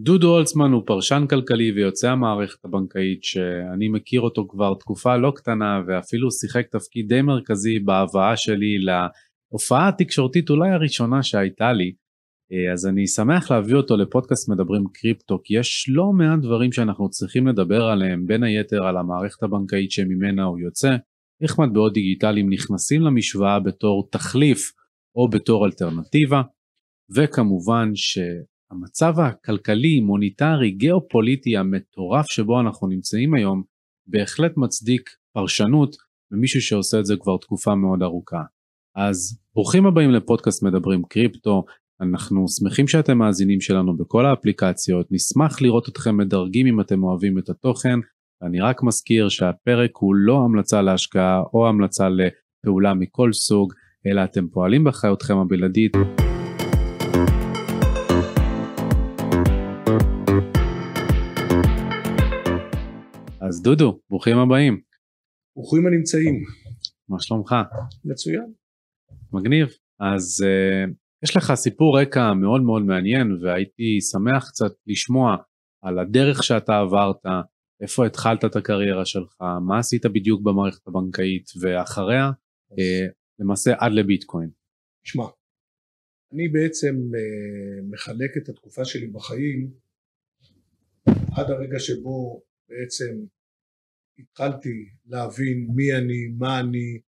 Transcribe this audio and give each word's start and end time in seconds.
דודו 0.00 0.28
הולצמן 0.28 0.72
הוא 0.72 0.82
פרשן 0.86 1.24
כלכלי 1.30 1.72
ויוצא 1.72 2.10
המערכת 2.10 2.64
הבנקאית 2.64 3.24
שאני 3.24 3.88
מכיר 3.88 4.20
אותו 4.20 4.46
כבר 4.48 4.74
תקופה 4.74 5.16
לא 5.16 5.32
קטנה 5.36 5.80
ואפילו 5.86 6.30
שיחק 6.30 6.66
תפקיד 6.70 7.08
די 7.08 7.22
מרכזי 7.22 7.78
בהבאה 7.78 8.36
שלי 8.36 8.78
להופעה 8.78 9.88
התקשורתית 9.88 10.50
אולי 10.50 10.70
הראשונה 10.70 11.22
שהייתה 11.22 11.72
לי. 11.72 11.92
אה, 12.52 12.72
אז 12.72 12.86
אני 12.86 13.06
שמח 13.06 13.50
להביא 13.50 13.74
אותו 13.74 13.96
לפודקאסט 13.96 14.48
מדברים 14.48 14.84
קריפטו 14.92 15.38
כי 15.44 15.58
יש 15.58 15.86
לא 15.88 16.12
מעט 16.12 16.38
דברים 16.38 16.72
שאנחנו 16.72 17.10
צריכים 17.10 17.46
לדבר 17.46 17.82
עליהם 17.82 18.26
בין 18.26 18.42
היתר 18.42 18.86
על 18.86 18.96
המערכת 18.96 19.42
הבנקאית 19.42 19.90
שממנה 19.90 20.44
הוא 20.44 20.58
יוצא, 20.58 20.96
איך 21.42 21.58
מטבעות 21.58 21.92
דיגיטליים 21.92 22.52
נכנסים 22.52 23.02
למשוואה 23.02 23.60
בתור 23.60 24.08
תחליף 24.12 24.72
או 25.16 25.30
בתור 25.30 25.66
אלטרנטיבה 25.66 26.42
וכמובן 27.14 27.90
שהמצב 28.70 29.20
הכלכלי, 29.20 30.00
מוניטרי, 30.00 30.70
גיאופוליטי 30.70 31.56
המטורף 31.56 32.26
שבו 32.26 32.60
אנחנו 32.60 32.88
נמצאים 32.88 33.34
היום 33.34 33.62
בהחלט 34.06 34.52
מצדיק 34.56 35.10
פרשנות 35.32 35.96
ממישהו 36.32 36.60
שעושה 36.60 37.00
את 37.00 37.06
זה 37.06 37.14
כבר 37.20 37.36
תקופה 37.36 37.74
מאוד 37.74 38.02
ארוכה. 38.02 38.42
אז 38.96 39.38
ברוכים 39.54 39.86
הבאים 39.86 40.10
לפודקאסט 40.10 40.62
מדברים 40.62 41.02
קריפטו, 41.08 41.64
אנחנו 42.00 42.48
שמחים 42.48 42.88
שאתם 42.88 43.18
מאזינים 43.18 43.60
שלנו 43.60 43.96
בכל 43.96 44.26
האפליקציות, 44.26 45.06
נשמח 45.10 45.62
לראות 45.62 45.88
אתכם 45.88 46.16
מדרגים 46.16 46.66
אם 46.66 46.80
אתם 46.80 47.02
אוהבים 47.02 47.38
את 47.38 47.48
התוכן, 47.48 47.98
ואני 48.42 48.60
רק 48.60 48.82
מזכיר 48.82 49.28
שהפרק 49.28 49.90
הוא 49.94 50.14
לא 50.14 50.44
המלצה 50.44 50.82
להשקעה 50.82 51.42
או 51.54 51.68
המלצה 51.68 52.08
לפעולה 52.08 52.94
מכל 52.94 53.32
סוג, 53.32 53.72
אלא 54.06 54.24
אתם 54.24 54.48
פועלים 54.48 54.84
באחריותכם 54.84 55.36
הבלעדית. 55.38 55.92
אז 63.48 63.62
דודו, 63.62 64.00
ברוכים 64.10 64.38
הבאים. 64.38 64.80
ברוכים 65.56 65.86
הנמצאים. 65.86 66.44
מה 67.08 67.16
שלומך? 67.20 67.54
מצוין. 68.04 68.52
מגניב. 69.32 69.68
אז 70.00 70.44
uh, 70.44 70.90
יש 71.24 71.36
לך 71.36 71.54
סיפור 71.54 72.00
רקע 72.00 72.34
מאוד 72.34 72.62
מאוד 72.62 72.82
מעניין 72.82 73.32
והייתי 73.42 74.00
שמח 74.00 74.48
קצת 74.48 74.72
לשמוע 74.86 75.36
על 75.82 75.98
הדרך 75.98 76.42
שאתה 76.42 76.78
עברת, 76.78 77.16
איפה 77.82 78.06
התחלת 78.06 78.44
את 78.44 78.56
הקריירה 78.56 79.04
שלך, 79.04 79.36
מה 79.66 79.78
עשית 79.78 80.06
בדיוק 80.06 80.42
במערכת 80.42 80.88
הבנקאית 80.88 81.50
ואחריה 81.60 82.30
uh, 82.72 82.76
למעשה 83.38 83.72
עד 83.78 83.92
לביטקוין. 83.92 84.50
שמע, 85.04 85.24
אני 86.32 86.48
בעצם 86.48 86.94
uh, 86.94 87.84
מחלק 87.90 88.30
את 88.36 88.48
התקופה 88.48 88.84
שלי 88.84 89.06
בחיים 89.06 89.70
עד 91.36 91.50
הרגע 91.50 91.78
שבו 91.78 92.42
בעצם 92.68 93.35
התחלתי 94.18 94.88
להבין 95.06 95.66
מי 95.74 95.92
אני, 95.92 96.26
מה 96.38 96.60
אני, 96.60 96.98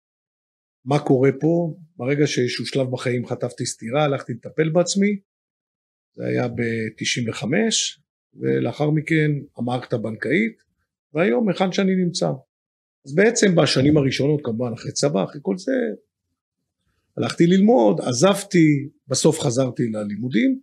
מה 0.84 0.98
קורה 0.98 1.30
פה, 1.40 1.74
ברגע 1.96 2.26
שאיזשהו 2.26 2.66
שלב 2.66 2.90
בחיים 2.90 3.26
חטפתי 3.26 3.66
סטירה, 3.66 4.04
הלכתי 4.04 4.32
לטפל 4.32 4.68
בעצמי, 4.68 5.18
זה 6.14 6.24
היה 6.24 6.48
ב-95, 6.48 7.44
ולאחר 8.34 8.90
מכן 8.90 9.30
המערכת 9.56 9.92
הבנקאית, 9.92 10.62
והיום 11.14 11.48
היכן 11.48 11.72
שאני 11.72 11.94
נמצא. 11.94 12.30
אז 13.06 13.14
בעצם 13.14 13.54
בשנים 13.54 13.96
הראשונות, 13.96 14.40
כמובן 14.44 14.72
אחרי 14.72 14.92
צבא, 14.92 15.24
אחרי 15.24 15.40
כל 15.42 15.58
זה, 15.58 15.72
הלכתי 17.16 17.46
ללמוד, 17.46 18.00
עזבתי, 18.00 18.88
בסוף 19.08 19.40
חזרתי 19.40 19.82
ללימודים, 19.82 20.60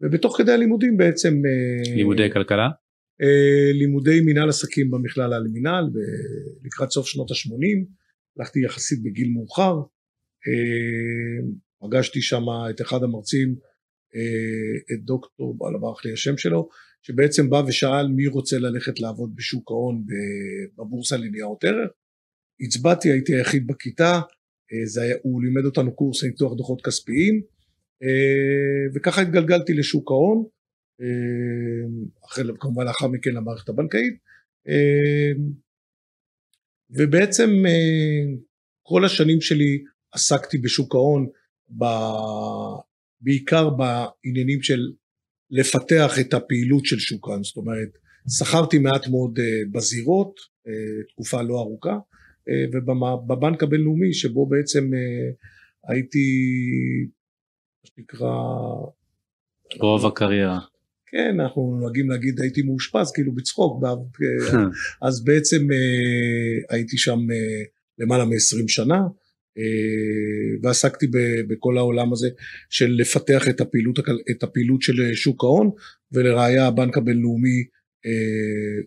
ובתוך 0.00 0.38
כדי 0.38 0.52
הלימודים 0.52 0.96
בעצם... 0.96 1.42
אה, 1.46 1.94
לימודי 1.96 2.30
כלכלה? 2.32 2.68
אה, 3.22 3.72
לימודי 3.72 4.20
מנהל 4.20 4.48
עסקים 4.48 4.90
במכללה 4.90 5.38
למינהל 5.38 5.84
לקראת 6.64 6.90
סוף 6.90 7.06
שנות 7.06 7.30
ה-80, 7.30 7.86
הלכתי 8.38 8.60
יחסית 8.64 9.02
בגיל 9.02 9.28
מאוחר, 9.28 9.74
אה, 10.48 11.48
פגשתי 11.80 12.22
שם 12.22 12.42
את 12.70 12.80
אחד 12.80 13.02
המרצים, 13.02 13.56
אה, 14.14 14.94
את 14.94 15.04
דוקטור, 15.04 15.56
ברח 15.80 16.04
לי 16.04 16.12
השם 16.12 16.36
שלו, 16.36 16.68
שבעצם 17.02 17.50
בא 17.50 17.62
ושאל 17.66 18.08
מי 18.08 18.26
רוצה 18.26 18.58
ללכת 18.58 19.00
לעבוד 19.00 19.36
בשוק 19.36 19.70
ההון 19.70 20.04
בבורסה 20.78 21.16
לניירות 21.16 21.64
ערך, 21.64 21.90
הצבעתי, 22.60 23.10
הייתי 23.10 23.34
היחיד 23.34 23.66
בכיתה, 23.66 24.20
זה 24.84 25.02
היה, 25.02 25.16
הוא 25.22 25.42
לימד 25.42 25.64
אותנו 25.64 25.94
קורס 25.94 26.24
ניתוח 26.24 26.52
דוחות 26.54 26.82
כספיים, 26.82 27.42
וככה 28.94 29.20
התגלגלתי 29.20 29.74
לשוק 29.74 30.10
ההון, 30.10 30.44
אחרי, 32.26 32.44
כמובן 32.60 32.84
לאחר 32.84 33.06
מכן 33.06 33.30
למערכת 33.34 33.68
הבנקאית. 33.68 34.14
ובעצם 36.90 37.50
כל 38.82 39.04
השנים 39.04 39.40
שלי 39.40 39.84
עסקתי 40.12 40.58
בשוק 40.58 40.94
ההון 40.94 41.26
בעיקר 43.20 43.70
בעניינים 43.70 44.62
של 44.62 44.92
לפתח 45.50 46.12
את 46.20 46.34
הפעילות 46.34 46.84
של 46.84 46.98
שוק 46.98 47.28
ההון. 47.28 47.44
זאת 47.44 47.56
אומרת 47.56 47.88
שכרתי 48.38 48.78
מעט 48.78 49.08
מאוד 49.08 49.38
בזירות 49.72 50.40
תקופה 51.08 51.42
לא 51.42 51.58
ארוכה 51.58 51.98
ובבנק 52.72 53.62
הבינלאומי 53.62 54.12
שבו 54.12 54.46
בעצם 54.46 54.90
הייתי 55.88 56.18
מה 57.84 57.90
שנקרא 57.96 58.32
רוב 59.80 60.06
הקריירה 60.06 60.58
כן, 61.16 61.40
אנחנו 61.40 61.76
נוהגים 61.80 62.10
להגיד 62.10 62.40
הייתי 62.40 62.62
מאושפז 62.62 63.12
כאילו 63.14 63.32
בצחוק, 63.34 63.82
אז 65.06 65.24
בעצם 65.24 65.72
אה, 65.72 66.76
הייתי 66.76 66.98
שם 66.98 67.18
אה, 67.32 67.62
למעלה 67.98 68.24
מ-20 68.24 68.68
שנה 68.68 69.00
אה, 69.58 69.62
ועסקתי 70.62 71.06
בכל 71.48 71.78
העולם 71.78 72.12
הזה 72.12 72.28
של 72.70 72.90
לפתח 72.98 73.48
את 73.48 73.60
הפעילות, 73.60 73.98
את 74.30 74.42
הפעילות 74.42 74.82
של 74.82 75.14
שוק 75.14 75.44
ההון 75.44 75.70
ולראיה 76.12 76.66
הבנק 76.66 76.96
הבינלאומי 76.96 77.64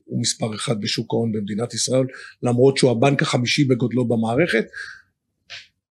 הוא 0.05 0.21
מספר 0.21 0.55
אחד 0.55 0.81
בשוק 0.81 1.13
ההון 1.13 1.31
במדינת 1.31 1.73
ישראל 1.73 2.05
למרות 2.43 2.77
שהוא 2.77 2.91
הבנק 2.91 3.21
החמישי 3.21 3.63
בגודלו 3.63 4.07
במערכת. 4.07 4.65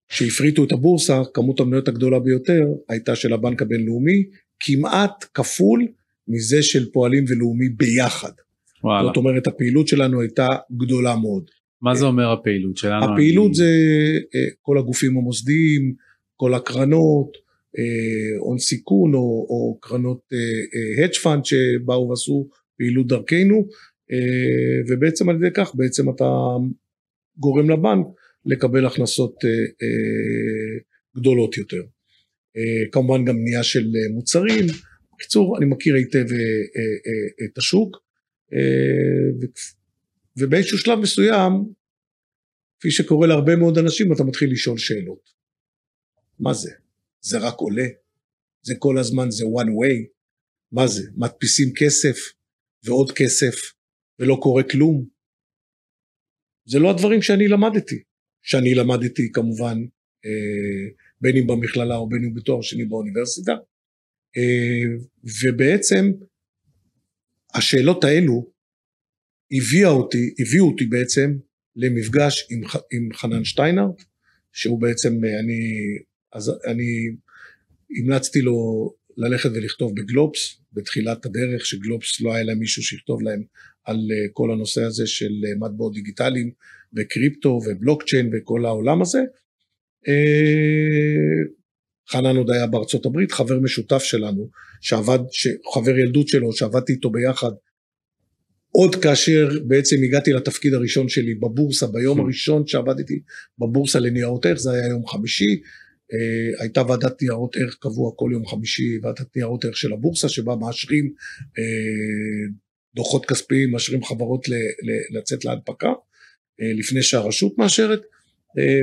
כשהפריטו 0.09 0.64
את 0.64 0.72
הבורסה 0.72 1.22
כמות 1.34 1.59
המניות 1.59 1.88
הגדולה 1.88 2.20
ביותר 2.20 2.64
הייתה 2.90 3.16
של 3.16 3.34
הבנק 3.34 3.62
הבינלאומי 3.62 4.24
כמעט 4.59 5.25
כפול 5.34 5.88
מזה 6.28 6.64
של 6.64 6.92
פועלים 6.92 7.26
ולאומי 7.28 7.70
ביחד. 7.70 8.32
וואלה. 8.84 9.08
זאת 9.08 9.18
אומרת 9.18 9.48
הפעילות 9.48 9.88
שלנו 9.88 10.22
הייתה 10.22 10.48
גדולה 10.78 11.16
מאוד. 11.16 11.44
מה 11.82 11.96
זה 11.96 12.06
אומר 12.06 12.32
הפעילות 12.32 12.78
שלנו? 12.78 13.14
הפעילות 13.14 13.48
אני... 13.48 13.54
זה 13.56 13.70
אה, 14.36 14.48
כל 14.62 14.78
הגופים 14.78 15.18
המוסדיים, 15.18 15.94
כל 16.36 16.54
הקרנות, 16.54 17.38
אה, 17.78 18.40
הון 18.40 18.58
סיכון 18.58 19.14
או, 19.14 19.20
או 19.50 19.78
קרנות 19.82 20.22
hedge 21.00 21.28
אה, 21.28 21.36
fund 21.36 21.44
שבאו 21.44 22.09
ועשו 22.09 22.50
פעילות 22.78 23.08
דרכנו 23.08 23.68
ובעצם 24.90 25.30
על 25.30 25.36
ידי 25.36 25.53
כך 25.53 25.76
בעצם 25.76 26.09
אתה 26.09 26.26
גורם 27.38 27.70
לבנק 27.70 28.06
לקבל 28.46 28.86
הכנסות 28.86 29.36
גדולות 31.16 31.58
יותר. 31.58 31.82
כמובן 32.92 33.26
גם 33.26 33.36
בנייה 33.36 33.64
של 33.64 33.88
מוצרים 34.14 34.66
בקיצור, 35.22 35.58
אני 35.58 35.66
מכיר 35.66 35.96
היטב 35.96 36.18
אה, 36.18 36.38
אה, 36.38 36.82
אה, 37.08 37.46
את 37.46 37.58
השוק, 37.58 37.98
ובאיזשהו 40.38 40.78
שלב 40.78 41.00
מסוים, 41.00 41.52
כפי 42.80 42.92
שקורה 42.92 43.28
להרבה 43.28 43.56
מאוד 43.56 43.78
אנשים, 43.78 44.14
אתה 44.14 44.24
מתחיל 44.24 44.52
לשאול 44.52 44.78
שאלות. 44.78 45.30
מה 46.40 46.54
זה? 46.54 46.72
זה 47.22 47.38
רק 47.38 47.54
עולה? 47.58 47.88
זה 48.62 48.74
כל 48.80 48.98
הזמן 48.98 49.32
זה 49.32 49.44
one 49.44 49.68
way? 49.68 50.08
מה 50.72 50.88
זה? 50.88 51.04
מדפיסים 51.16 51.74
כסף 51.78 52.18
ועוד 52.84 53.12
כסף 53.12 53.56
ולא 54.20 54.38
קורה 54.41 54.64
כלום? 54.64 55.06
זה 56.66 56.79
לא 56.79 56.90
הדברים 56.90 57.22
שאני 57.22 57.47
למדתי. 57.47 58.03
שאני 58.41 58.76
למדתי 58.76 59.32
כמובן 59.34 59.78
בין 61.22 61.38
אם 61.38 61.47
במכללה 61.47 61.96
או 61.96 62.09
בין 62.09 62.24
אם 62.24 62.34
בתואר 62.34 62.62
שני 62.62 62.85
באוניברסיטה, 62.85 63.52
ובעצם 65.43 66.11
השאלות 67.53 68.03
האלו 68.03 68.51
הביאו 69.51 69.89
אותי, 69.89 70.33
הביאו 70.39 70.67
אותי 70.67 70.85
בעצם 70.85 71.37
למפגש 71.75 72.47
עם, 72.51 72.61
עם 72.91 73.09
חנן 73.13 73.43
שטיינרט, 73.43 74.03
שהוא 74.53 74.81
בעצם, 74.81 75.25
אה, 75.25 75.39
אני, 75.39 75.61
אז 76.33 76.51
אני 76.67 77.09
המלצתי 77.99 78.41
לו 78.41 78.89
ללכת 79.17 79.49
ולכתוב 79.53 79.95
בגלובס, 79.95 80.57
בתחילת 80.73 81.25
הדרך, 81.25 81.66
שגלובס 81.66 82.22
לא 82.22 82.33
היה 82.33 82.43
להם 82.43 82.59
מישהו 82.59 82.83
שיכתוב 82.83 83.22
להם 83.22 83.43
על 83.83 83.97
אה, 84.11 84.28
כל 84.33 84.51
הנושא 84.51 84.81
הזה 84.81 85.07
של 85.07 85.31
מטבעות 85.59 85.93
דיגיטליים 85.93 86.51
וקריפטו 86.95 87.49
ובלוקצ'יין 87.49 88.29
וכל 88.33 88.66
העולם 88.66 89.01
הזה. 89.01 89.19
חנן 92.11 92.37
עוד 92.37 92.49
היה 92.52 92.67
בארצות 92.67 93.05
הברית, 93.05 93.31
חבר 93.31 93.59
משותף 93.59 94.03
שלנו, 94.03 94.49
שעבד, 94.81 95.19
חבר 95.73 95.97
ילדות 95.97 96.28
שלו, 96.28 96.53
שעבדתי 96.53 96.93
איתו 96.93 97.09
ביחד, 97.09 97.52
עוד 98.72 98.96
כאשר 98.96 99.49
בעצם 99.67 99.96
הגעתי 100.03 100.34
לתפקיד 100.34 100.73
הראשון 100.73 101.09
שלי 101.09 101.35
בבורסה, 101.35 101.87
ביום 101.87 102.19
hmm. 102.19 102.23
הראשון 102.23 102.67
שעבדתי 102.67 103.19
בבורסה 103.59 103.99
לניירות 103.99 104.46
ערך, 104.46 104.59
זה 104.59 104.72
היה 104.72 104.87
יום 104.87 105.08
חמישי, 105.08 105.61
Uh, 106.11 106.61
הייתה 106.61 106.81
ועדת 106.87 107.22
ניירות 107.22 107.55
ערך 107.55 107.78
קבוע 107.79 108.11
כל 108.16 108.29
יום 108.34 108.47
חמישי, 108.47 108.99
ועדת 109.03 109.35
ניירות 109.35 109.66
ערך 109.66 109.78
של 109.78 109.93
הבורסה, 109.93 110.29
שבה 110.29 110.55
מאשרים 110.55 111.05
uh, 111.05 112.53
דוחות 112.96 113.25
כספיים, 113.25 113.72
מאשרים 113.72 114.03
חברות 114.03 114.47
ל, 114.49 114.53
ל, 114.53 115.17
לצאת 115.17 115.46
להנפקה, 115.46 115.87
uh, 115.87 116.79
לפני 116.79 117.03
שהרשות 117.03 117.57
מאשרת, 117.57 118.02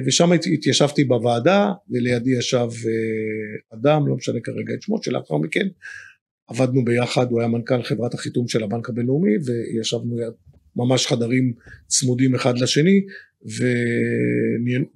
ושם 0.06 0.32
התיישבתי 0.32 1.04
בוועדה, 1.04 1.72
ולידי 1.90 2.38
ישב 2.38 2.68
uh, 2.68 3.76
אדם, 3.76 4.08
לא 4.08 4.16
משנה 4.16 4.40
כרגע 4.40 4.74
את 4.74 4.82
שמו, 4.82 5.02
שלאחר 5.02 5.36
מכן 5.36 5.66
עבדנו 6.48 6.84
ביחד, 6.84 7.30
הוא 7.30 7.40
היה 7.40 7.48
מנכ"ל 7.48 7.82
חברת 7.82 8.14
החיתום 8.14 8.48
של 8.48 8.62
הבנק 8.62 8.88
הבינלאומי, 8.88 9.30
וישבנו 9.46 10.16
ממש 10.76 11.06
חדרים 11.06 11.52
צמודים 11.86 12.34
אחד 12.34 12.58
לשני, 12.58 13.00
ו... 13.58 13.64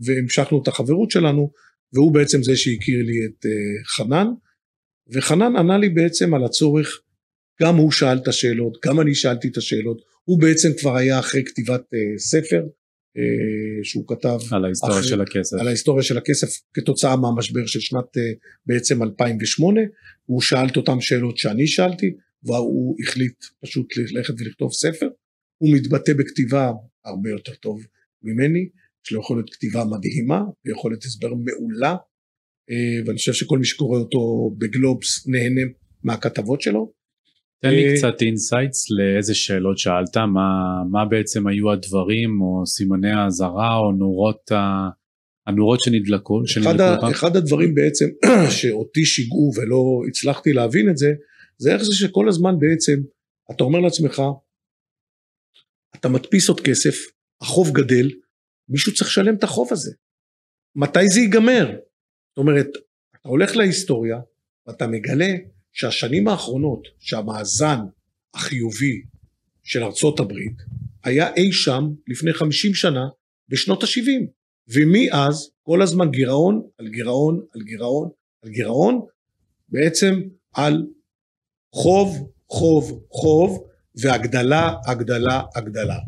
והמשכנו 0.00 0.62
את 0.62 0.68
החברות 0.68 1.10
שלנו. 1.10 1.50
והוא 1.94 2.14
בעצם 2.14 2.42
זה 2.42 2.56
שהכיר 2.56 3.02
לי 3.04 3.26
את 3.26 3.46
uh, 3.46 3.96
חנן, 3.96 4.26
וחנן 5.12 5.56
ענה 5.56 5.78
לי 5.78 5.88
בעצם 5.88 6.34
על 6.34 6.44
הצורך, 6.44 7.00
גם 7.62 7.76
הוא 7.76 7.92
שאל 7.92 8.18
את 8.22 8.28
השאלות, 8.28 8.78
גם 8.86 9.00
אני 9.00 9.14
שאלתי 9.14 9.48
את 9.48 9.56
השאלות, 9.56 10.00
הוא 10.24 10.40
בעצם 10.40 10.68
כבר 10.80 10.96
היה 10.96 11.18
אחרי 11.18 11.44
כתיבת 11.44 11.82
ספר, 12.18 12.62
שהוא 13.82 14.04
כתב 14.08 14.38
על 14.50 14.64
ההיסטוריה 14.64 14.98
אחרי, 14.98 15.08
של 15.08 15.20
הכסף, 15.20 15.56
על 15.60 15.66
ההיסטוריה 15.66 16.02
של 16.02 16.18
הכסף 16.18 16.48
כתוצאה 16.74 17.16
מהמשבר 17.16 17.66
של 17.66 17.80
שנת 17.80 18.16
uh, 18.16 18.20
בעצם 18.66 19.02
2008, 19.02 19.80
הוא 20.26 20.40
שאל 20.40 20.66
את 20.66 20.76
אותם 20.76 21.00
שאלות 21.00 21.38
שאני 21.38 21.66
שאלתי, 21.66 22.14
והוא 22.44 22.96
החליט 23.02 23.44
פשוט 23.64 23.86
ללכת 23.96 24.34
ולכתוב 24.38 24.72
ספר, 24.72 25.08
הוא 25.58 25.76
מתבטא 25.76 26.12
בכתיבה 26.12 26.72
הרבה 27.04 27.30
יותר 27.30 27.54
טוב 27.54 27.86
ממני, 28.22 28.68
יש 29.06 29.12
לו 29.12 29.20
יכולת 29.20 29.50
כתיבה 29.50 29.84
מדהימה, 29.84 30.42
ויכולת 30.66 31.04
הסבר 31.04 31.34
מעולה, 31.34 31.96
אה, 32.70 33.06
ואני 33.06 33.18
חושב 33.18 33.32
שכל 33.32 33.58
מי 33.58 33.64
שקורא 33.64 33.98
אותו 33.98 34.50
בגלובס 34.58 35.26
נהנה 35.26 35.62
מהכתבות 36.02 36.60
שלו. 36.60 36.92
תן 37.62 37.70
לי 37.70 37.88
אה, 37.88 37.96
קצת 37.96 38.22
insights 38.22 38.90
לאיזה 38.90 39.34
שאלות 39.34 39.78
שאלת, 39.78 40.16
מה, 40.16 40.48
מה 40.90 41.04
בעצם 41.04 41.46
היו 41.46 41.72
הדברים 41.72 42.40
או 42.40 42.66
סימני 42.66 43.10
האזהרה 43.10 43.76
או 43.76 43.92
נורות, 43.92 44.52
ה... 44.52 44.88
הנורות 45.46 45.80
שנדלקו. 45.80 46.42
אחד, 46.62 46.80
ה, 46.80 47.10
אחד 47.10 47.36
הדברים 47.36 47.74
בעצם 47.74 48.06
שאותי 48.60 49.04
שיגעו 49.04 49.52
ולא 49.56 50.02
הצלחתי 50.08 50.52
להבין 50.52 50.90
את 50.90 50.96
זה, 50.96 51.06
זה 51.58 51.72
איך 51.74 51.82
זה 51.82 51.94
שכל 51.94 52.28
הזמן 52.28 52.54
בעצם 52.58 53.02
אתה 53.50 53.64
אומר 53.64 53.80
לעצמך, 53.80 54.22
אתה 55.96 56.08
מדפיס 56.08 56.48
עוד 56.48 56.60
כסף, 56.60 56.94
החוב 57.42 57.70
גדל, 57.72 58.10
מישהו 58.68 58.94
צריך 58.94 59.10
לשלם 59.10 59.34
את 59.34 59.44
החוב 59.44 59.68
הזה. 59.70 59.92
מתי 60.76 61.08
זה 61.08 61.20
ייגמר? 61.20 61.66
זאת 61.70 62.38
אומרת, 62.38 62.68
אתה 63.16 63.28
הולך 63.28 63.56
להיסטוריה 63.56 64.16
ואתה 64.66 64.86
מגלה 64.86 65.30
שהשנים 65.72 66.28
האחרונות 66.28 66.88
שהמאזן 66.98 67.78
החיובי 68.34 69.02
של 69.62 69.84
ארצות 69.84 70.20
הברית 70.20 70.56
היה 71.04 71.34
אי 71.34 71.52
שם 71.52 71.84
לפני 72.08 72.32
50 72.32 72.74
שנה 72.74 73.08
בשנות 73.48 73.82
ה-70 73.82 74.26
ומאז 74.74 75.50
כל 75.62 75.82
הזמן 75.82 76.10
גירעון 76.10 76.62
על 76.78 76.88
גירעון 76.88 77.46
על 77.54 77.62
גירעון 77.62 78.08
על 78.42 78.50
גירעון 78.50 79.00
בעצם 79.68 80.20
על 80.54 80.86
חוב 81.74 82.32
חוב 82.48 83.04
חוב 83.10 83.64
והגדלה 83.94 84.74
הגדלה 84.86 85.42
הגדלה. 85.56 85.98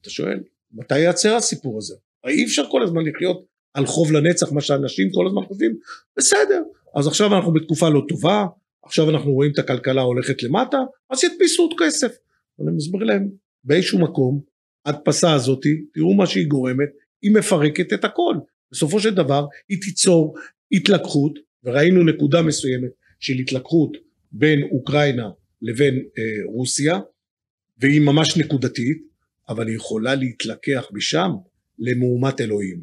אתה 0.00 0.10
שואל 0.10 0.40
מתי 0.72 0.98
ייעצר 0.98 1.36
הסיפור 1.36 1.78
הזה? 1.78 1.94
אי 2.26 2.44
אפשר 2.44 2.62
כל 2.70 2.82
הזמן 2.82 3.02
לחיות 3.04 3.44
על 3.74 3.86
חוב 3.86 4.12
לנצח, 4.12 4.52
מה 4.52 4.60
שאנשים 4.60 5.08
כל 5.14 5.26
הזמן 5.26 5.42
חושבים, 5.44 5.76
בסדר, 6.16 6.62
אז 6.96 7.06
עכשיו 7.06 7.36
אנחנו 7.36 7.52
בתקופה 7.52 7.88
לא 7.88 8.02
טובה, 8.08 8.46
עכשיו 8.84 9.10
אנחנו 9.10 9.32
רואים 9.32 9.52
את 9.52 9.58
הכלכלה 9.58 10.02
הולכת 10.02 10.42
למטה, 10.42 10.78
אז 11.10 11.24
ידפיסו 11.24 11.62
עוד 11.62 11.72
כסף. 11.78 12.16
אני 12.60 12.76
מסביר 12.76 13.04
להם, 13.04 13.28
באיזשהו 13.64 13.98
מקום, 13.98 14.40
ההדפסה 14.86 15.34
הזאת, 15.34 15.62
תראו 15.94 16.14
מה 16.14 16.26
שהיא 16.26 16.46
גורמת, 16.46 16.88
היא 17.22 17.34
מפרקת 17.34 17.92
את 17.92 18.04
הכל. 18.04 18.34
בסופו 18.72 19.00
של 19.00 19.14
דבר 19.14 19.46
היא 19.68 19.78
תיצור 19.80 20.34
התלקחות, 20.72 21.38
וראינו 21.64 22.04
נקודה 22.04 22.42
מסוימת 22.42 22.90
של 23.20 23.32
התלקחות 23.32 23.96
בין 24.32 24.62
אוקראינה 24.62 25.30
לבין 25.62 25.94
אה, 25.94 26.44
רוסיה, 26.44 27.00
והיא 27.78 28.00
ממש 28.00 28.36
נקודתית, 28.36 29.02
אבל 29.48 29.68
היא 29.68 29.76
יכולה 29.76 30.14
להתלקח 30.14 30.86
משם 30.92 31.30
למהומת 31.78 32.40
אלוהים. 32.40 32.82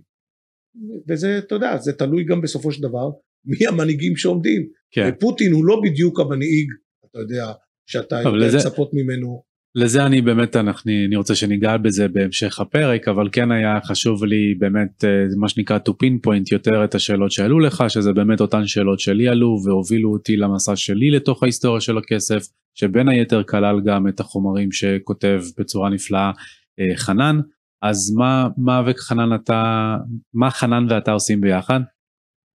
וזה, 1.07 1.37
אתה 1.37 1.55
יודע, 1.55 1.77
זה 1.77 1.93
תלוי 1.93 2.23
גם 2.23 2.41
בסופו 2.41 2.71
של 2.71 2.81
דבר 2.81 3.09
מי 3.45 3.67
המנהיגים 3.67 4.15
שעומדים. 4.15 4.67
כן. 4.91 5.09
ופוטין 5.17 5.51
הוא 5.51 5.65
לא 5.65 5.81
בדיוק 5.83 6.19
המנהיג, 6.19 6.67
אתה 7.11 7.19
יודע, 7.19 7.51
שאתה 7.85 8.15
יכול 8.21 8.43
לזה... 8.43 8.57
לצפות 8.57 8.89
ממנו. 8.93 9.55
לזה 9.77 10.05
אני 10.05 10.21
באמת, 10.21 10.55
אנחנו, 10.55 10.91
אני 11.07 11.15
רוצה 11.15 11.35
שניגע 11.35 11.77
בזה 11.77 12.07
בהמשך 12.07 12.59
הפרק, 12.59 13.07
אבל 13.07 13.29
כן 13.31 13.51
היה 13.51 13.79
חשוב 13.83 14.25
לי 14.25 14.55
באמת, 14.59 15.03
אה, 15.03 15.09
מה 15.37 15.49
שנקרא 15.49 15.77
to 15.89 15.91
pinpoint 15.91 16.47
יותר 16.51 16.83
את 16.83 16.95
השאלות 16.95 17.31
שעלו 17.31 17.59
לך, 17.59 17.83
שזה 17.87 18.13
באמת 18.13 18.41
אותן 18.41 18.67
שאלות 18.67 18.99
שלי 18.99 19.27
עלו 19.27 19.57
והובילו 19.65 20.11
אותי 20.11 20.37
למסע 20.37 20.75
שלי 20.75 21.11
לתוך 21.11 21.43
ההיסטוריה 21.43 21.81
של 21.81 21.97
הכסף, 21.97 22.47
שבין 22.75 23.09
היתר 23.09 23.43
כלל 23.43 23.81
גם 23.85 24.07
את 24.07 24.19
החומרים 24.19 24.71
שכותב 24.71 25.41
בצורה 25.59 25.89
נפלאה 25.89 26.31
אה, 26.79 26.97
חנן. 26.97 27.39
אז 27.81 28.13
מה, 28.17 28.47
מה 28.57 28.81
וחנן 28.85 29.35
אתה, 29.35 29.95
מה 30.33 30.51
חנן 30.51 30.85
ואתה 30.89 31.11
עושים 31.11 31.41
ביחד? 31.41 31.79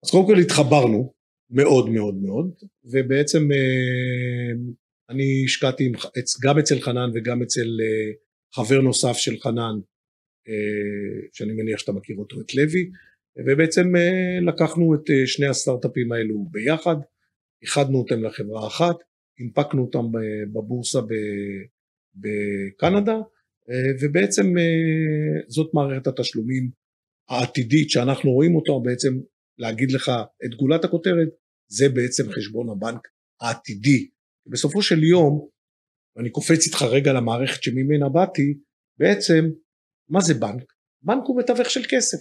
אז 0.03 0.11
קודם 0.11 0.27
כל 0.27 0.39
התחברנו 0.39 1.13
מאוד 1.49 1.89
מאוד 1.89 2.15
מאוד, 2.15 2.53
ובעצם 2.83 3.51
אה, 3.51 4.51
אני 5.09 5.43
השקעתי 5.45 5.91
גם 6.43 6.59
אצל 6.59 6.79
חנן 6.79 7.09
וגם 7.15 7.41
אצל 7.41 7.67
אה, 7.81 8.11
חבר 8.55 8.81
נוסף 8.81 9.13
של 9.13 9.39
חנן, 9.39 9.79
שאני 11.33 11.53
מניח 11.53 11.79
שאתה 11.79 11.91
מכיר 11.91 12.15
אותו, 12.17 12.41
את 12.41 12.55
לוי, 12.55 12.89
ובעצם 13.45 13.93
לקחנו 14.41 14.95
את 14.95 15.01
שני 15.25 15.47
הסטארט-אפים 15.47 16.11
האלו 16.11 16.45
ביחד, 16.51 16.95
איחדנו 17.61 17.97
אותם 17.97 18.23
לחברה 18.23 18.67
אחת, 18.67 18.95
הנפקנו 19.39 19.81
אותם 19.81 20.05
בבורסה 20.53 20.99
בקנדה, 22.15 23.17
אה, 23.69 23.91
ובעצם 24.01 24.57
אה, 24.57 25.41
זאת 25.47 25.73
מערכת 25.73 26.07
התשלומים 26.07 26.69
העתידית 27.29 27.89
שאנחנו 27.89 28.31
רואים 28.31 28.55
אותו 28.55 28.81
בעצם 28.81 29.19
להגיד 29.59 29.91
לך 29.91 30.11
את 30.45 30.55
גולת 30.55 30.83
הכותרת 30.83 31.27
זה 31.67 31.89
בעצם 31.89 32.31
חשבון 32.31 32.69
הבנק 32.69 33.07
העתידי. 33.41 34.09
בסופו 34.47 34.81
של 34.81 35.03
יום 35.03 35.47
ואני 36.15 36.29
קופץ 36.29 36.65
איתך 36.65 36.81
רגע 36.81 37.13
למערכת 37.13 37.63
שממנה 37.63 38.09
באתי 38.09 38.57
בעצם 38.97 39.49
מה 40.09 40.21
זה 40.21 40.33
בנק? 40.33 40.73
בנק 41.01 41.23
הוא 41.25 41.39
מתווך 41.39 41.69
של 41.69 41.81
כסף. 41.89 42.17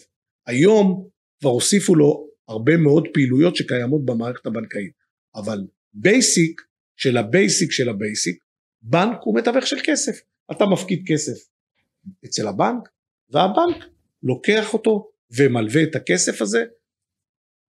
היום 0.46 1.08
כבר 1.40 1.50
הוסיפו 1.50 1.94
לו 1.94 2.28
הרבה 2.48 2.76
מאוד 2.76 3.08
פעילויות 3.14 3.56
שקיימות 3.56 4.04
במערכת 4.04 4.46
הבנקאית 4.46 4.92
אבל 5.34 5.58
basic 5.92 6.60
של 6.96 7.16
ה 7.16 7.26
basic 7.26 7.72
של 7.72 7.88
ה 7.88 7.98
basic 7.98 8.44
בנק 8.82 9.18
הוא 9.20 9.38
מתווך 9.38 9.66
של 9.66 9.76
כסף 9.84 10.20
אתה 10.52 10.64
מפקיד 10.66 11.02
כסף 11.06 11.48
אצל 12.24 12.48
הבנק 12.48 12.88
והבנק 13.30 13.84
לוקח 14.22 14.74
אותו 14.74 15.10
ומלווה 15.36 15.82
את 15.82 15.94
הכסף 15.94 16.42
הזה 16.42 16.64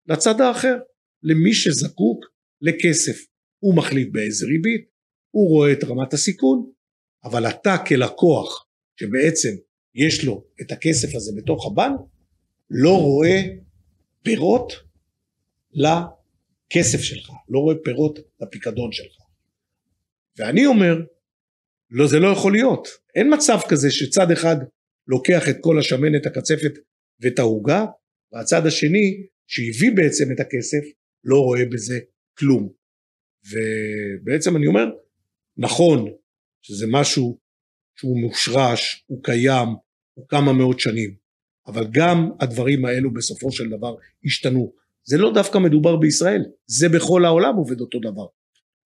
לצד 0.06 0.40
האחר, 0.40 0.74
למי 1.22 1.54
שזקוק 1.54 2.24
לכסף. 2.60 3.26
הוא 3.58 3.76
מחליט 3.76 4.08
באיזה 4.12 4.46
ריבית, 4.46 4.88
הוא 5.30 5.48
רואה 5.48 5.72
את 5.72 5.84
רמת 5.84 6.12
הסיכון, 6.12 6.72
אבל 7.24 7.48
אתה 7.48 7.76
כלקוח 7.88 8.66
שבעצם 9.00 9.54
יש 9.94 10.24
לו 10.24 10.44
את 10.60 10.72
הכסף 10.72 11.14
הזה 11.14 11.32
בתוך 11.36 11.66
הבנק, 11.66 12.00
לא 12.70 12.98
רואה 12.98 13.42
פירות 14.22 14.72
לכסף 15.72 16.98
שלך, 16.98 17.30
לא 17.48 17.58
רואה 17.58 17.76
פירות 17.84 18.18
לפיקדון 18.40 18.92
שלך. 18.92 19.16
ואני 20.38 20.66
אומר, 20.66 20.96
לא, 21.90 22.06
זה 22.06 22.18
לא 22.18 22.28
יכול 22.28 22.52
להיות. 22.52 22.88
אין 23.14 23.34
מצב 23.34 23.58
כזה 23.68 23.90
שצד 23.90 24.30
אחד 24.30 24.56
לוקח 25.06 25.48
את 25.48 25.56
כל 25.60 25.78
השמנת, 25.78 26.26
הקצפת 26.26 26.72
ואת 27.20 27.38
העוגה, 27.38 27.84
והצד 28.32 28.66
השני, 28.66 29.26
שהביא 29.46 29.92
בעצם 29.96 30.32
את 30.32 30.40
הכסף, 30.40 30.84
לא 31.24 31.36
רואה 31.36 31.64
בזה 31.72 31.98
כלום. 32.38 32.72
ובעצם 33.50 34.56
אני 34.56 34.66
אומר, 34.66 34.84
נכון 35.56 36.12
שזה 36.62 36.86
משהו 36.90 37.38
שהוא 37.98 38.20
מושרש, 38.20 39.04
הוא 39.06 39.22
קיים, 39.22 39.68
הוא 40.14 40.28
כמה 40.28 40.52
מאות 40.52 40.80
שנים, 40.80 41.14
אבל 41.66 41.86
גם 41.92 42.30
הדברים 42.40 42.84
האלו 42.84 43.12
בסופו 43.12 43.52
של 43.52 43.68
דבר 43.68 43.94
השתנו. 44.24 44.72
זה 45.04 45.18
לא 45.18 45.32
דווקא 45.34 45.58
מדובר 45.58 45.96
בישראל, 45.96 46.42
זה 46.66 46.88
בכל 46.88 47.24
העולם 47.24 47.56
עובד 47.56 47.80
אותו 47.80 47.98
דבר. 48.00 48.26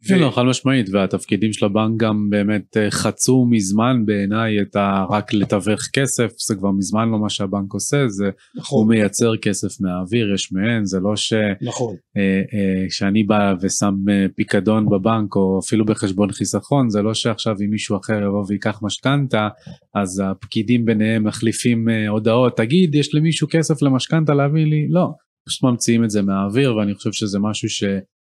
כן, 0.04 0.18
לא, 0.18 0.30
חד 0.30 0.42
משמעית, 0.42 0.86
והתפקידים 0.92 1.52
של 1.52 1.66
הבנק 1.66 2.00
גם 2.00 2.30
באמת 2.30 2.76
אה, 2.76 2.90
חצו 2.90 3.46
מזמן 3.50 4.06
בעיניי 4.06 4.62
את 4.62 4.76
ה... 4.76 5.04
רק 5.10 5.32
לתווך 5.32 5.80
כסף, 5.92 6.32
זה 6.46 6.54
כבר 6.54 6.70
מזמן 6.70 7.08
לא 7.08 7.18
מה 7.18 7.30
שהבנק 7.30 7.72
עושה, 7.72 8.08
זה 8.08 8.30
נכון, 8.56 8.78
הוא 8.78 8.88
מייצר 8.88 9.36
כסף 9.36 9.80
מהאוויר, 9.80 10.34
יש 10.34 10.52
מאין, 10.52 10.84
זה 10.84 11.00
לא 11.00 11.16
ש... 11.16 11.32
נכון, 11.62 11.96
אה, 12.16 12.22
אה, 12.22 12.86
שאני 12.90 13.24
בא 13.24 13.54
ושם 13.60 13.94
אה, 14.10 14.26
פיקדון 14.36 14.88
בבנק 14.88 15.36
או 15.36 15.60
אפילו 15.64 15.84
בחשבון 15.84 16.32
חיסכון 16.32 16.90
זה 16.90 17.02
לא 17.02 17.14
שעכשיו 17.14 17.56
אם 17.64 17.70
מישהו 17.70 17.96
אחר 17.96 18.22
יבוא 18.22 18.44
ויקח 18.48 18.80
משכנתה 18.82 19.48
אז 19.94 20.22
הפקידים 20.24 20.84
ביניהם 20.84 21.24
מחליפים 21.24 21.88
אה, 21.88 22.08
הודעות 22.08 22.56
תגיד 22.56 22.94
יש 22.94 23.14
למישהו 23.14 23.48
כסף 23.50 23.82
למשכנתה 23.82 24.34
להביא 24.34 24.66
לי? 24.66 24.86
לא 24.90 25.08
פשוט 25.48 25.62
ממציאים 25.62 26.04
את 26.04 26.10
זה 26.10 26.22
מהאוויר 26.22 26.76
ואני 26.76 26.94
חושב 26.94 27.12
שזה 27.12 27.38
משהו 27.38 27.68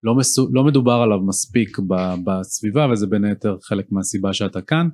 שלא 0.01 0.15
מסו, 0.15 0.50
לא 0.53 0.63
מדובר 0.63 1.01
עליו 1.03 1.20
מספיק 1.27 1.79
ב, 1.79 1.93
בסביבה 2.25 2.88
וזה 2.91 3.08
בין 3.08 3.25
היתר 3.25 3.58
חלק 3.62 3.86
מהסיבה 3.91 4.34
שאתה 4.34 4.62
כאן. 4.62 4.88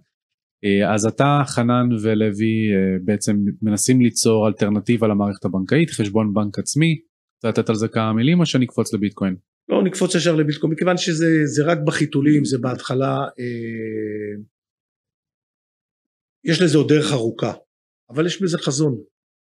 אה, 0.66 0.94
אז 0.94 1.06
אתה 1.06 1.42
חנן 1.46 1.88
ולוי 2.04 2.74
אה, 2.74 2.98
בעצם 3.06 3.36
מנסים 3.62 4.02
ליצור 4.02 4.48
אלטרנטיבה 4.48 5.08
למערכת 5.08 5.46
הבנקאית 5.46 5.90
חשבון 5.90 6.34
בנק 6.34 6.60
עצמי. 6.60 6.96
רוצה 7.38 7.48
לתת 7.48 7.70
על 7.70 7.76
זה 7.76 7.88
כמה 7.88 8.14
מילים 8.14 8.40
או 8.40 8.46
שנקפוץ 8.46 8.94
לביטקוין? 8.94 9.36
לא 9.70 9.84
נקפוץ 9.84 10.16
ישר 10.16 10.36
לביטקוין, 10.36 10.74
מכיוון 10.74 10.98
שזה 10.98 11.26
זה 11.46 11.64
רק 11.66 11.78
בחיתולים, 11.88 12.46
זה 12.46 12.58
בהתחלה, 12.58 13.18
אה, 13.40 14.44
יש 16.46 16.62
לזה 16.62 16.78
עוד 16.78 16.90
דרך 16.90 17.12
ארוכה, 17.12 17.54
אבל 18.10 18.26
יש 18.26 18.42
בזה 18.42 18.58
חזון, 18.58 18.98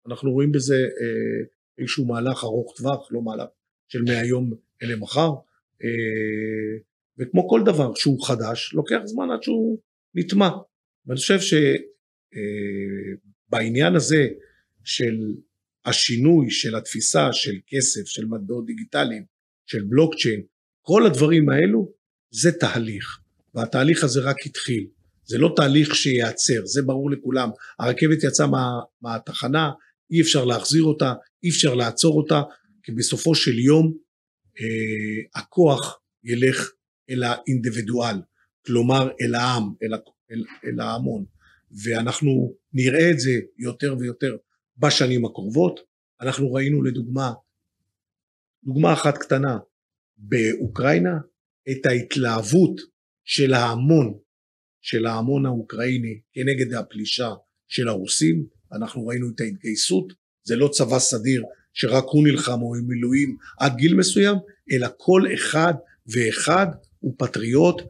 אנחנו 0.07 0.31
רואים 0.31 0.51
בזה 0.51 0.75
אה, 0.75 1.45
איזשהו 1.77 2.05
מהלך 2.05 2.43
ארוך 2.43 2.73
טווח, 2.77 3.11
לא 3.11 3.21
מהלך 3.21 3.49
של 3.91 3.99
מהיום 4.03 4.53
אלה 4.83 4.95
מחר, 4.95 5.29
וכמו 7.17 7.49
כל 7.49 7.61
דבר 7.65 7.93
שהוא 7.95 8.27
חדש, 8.27 8.73
לוקח 8.73 8.99
זמן 9.05 9.31
עד 9.31 9.43
שהוא 9.43 9.79
נטמע, 10.15 10.49
ואני 11.05 11.17
חושב 11.19 11.39
שבעניין 13.49 13.95
הזה 13.95 14.27
של 14.83 15.15
השינוי 15.85 16.49
של 16.49 16.75
התפיסה 16.75 17.33
של 17.33 17.55
כסף, 17.67 18.05
של 18.05 18.25
מטבעות 18.25 18.65
דיגיטליים, 18.65 19.23
של 19.65 19.83
בלוקצ'יין, 19.83 20.41
כל 20.81 21.05
הדברים 21.05 21.49
האלו 21.49 21.91
זה 22.31 22.51
תהליך, 22.51 23.19
והתהליך 23.55 24.03
הזה 24.03 24.21
רק 24.21 24.45
התחיל. 24.45 24.87
זה 25.23 25.37
לא 25.37 25.53
תהליך 25.55 25.95
שייעצר, 25.95 26.65
זה 26.65 26.81
ברור 26.81 27.11
לכולם. 27.11 27.49
הרכבת 27.79 28.23
יצאה 28.23 28.47
מה, 28.47 28.67
מהתחנה, 29.01 29.71
אי 30.11 30.21
אפשר 30.21 30.45
להחזיר 30.45 30.83
אותה, 30.83 31.13
אי 31.43 31.49
אפשר 31.49 31.73
לעצור 31.73 32.17
אותה, 32.17 32.41
כי 32.83 32.91
בסופו 32.91 33.35
של 33.35 33.59
יום 33.59 33.93
אה, 34.61 35.41
הכוח 35.41 36.01
ילך 36.23 36.71
אל 37.09 37.23
האינדיבידואל, 37.23 38.15
כלומר 38.65 39.09
אל 39.21 39.35
העם, 39.35 39.73
אל, 39.83 39.93
אל, 40.31 40.43
אל 40.65 40.79
ההמון, 40.79 41.25
ואנחנו 41.83 42.55
נראה 42.73 43.11
את 43.11 43.19
זה 43.19 43.31
יותר 43.57 43.95
ויותר 43.99 44.37
בשנים 44.77 45.25
הקרובות. 45.25 45.79
אנחנו 46.21 46.53
ראינו 46.53 46.83
לדוגמה, 46.83 47.33
דוגמה 48.63 48.93
אחת 48.93 49.17
קטנה, 49.17 49.57
באוקראינה, 50.17 51.17
את 51.71 51.85
ההתלהבות 51.85 52.81
של 53.23 53.53
ההמון, 53.53 54.19
של 54.81 55.05
ההמון 55.05 55.45
האוקראיני 55.45 56.21
כנגד 56.33 56.73
הפלישה 56.73 57.29
של 57.67 57.87
הרוסים, 57.87 58.45
אנחנו 58.71 59.07
ראינו 59.07 59.27
את 59.35 59.39
ההתגייסות, 59.39 60.13
זה 60.43 60.55
לא 60.55 60.69
צבא 60.71 60.99
סדיר 60.99 61.43
שרק 61.79 62.03
הוא 62.07 62.27
נלחם 62.27 62.61
או 62.61 62.75
עם 62.75 62.87
מילואים 62.87 63.37
עד 63.59 63.75
גיל 63.75 63.95
מסוים, 63.95 64.35
אלא 64.71 64.87
כל 64.97 65.21
אחד 65.33 65.73
ואחד 66.07 66.67
הוא 66.99 67.15
פטריוט 67.17 67.81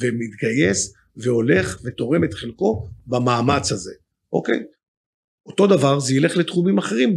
ומתגייס 0.00 0.94
והולך 1.16 1.80
ותורם 1.84 2.24
את 2.24 2.34
חלקו 2.34 2.88
במאמץ 3.06 3.72
הזה, 3.72 3.92
אוקיי? 4.32 4.62
אותו 5.46 5.66
דבר 5.66 5.98
זה 5.98 6.14
ילך 6.14 6.36
לתחומים 6.36 6.78
אחרים 6.78 7.16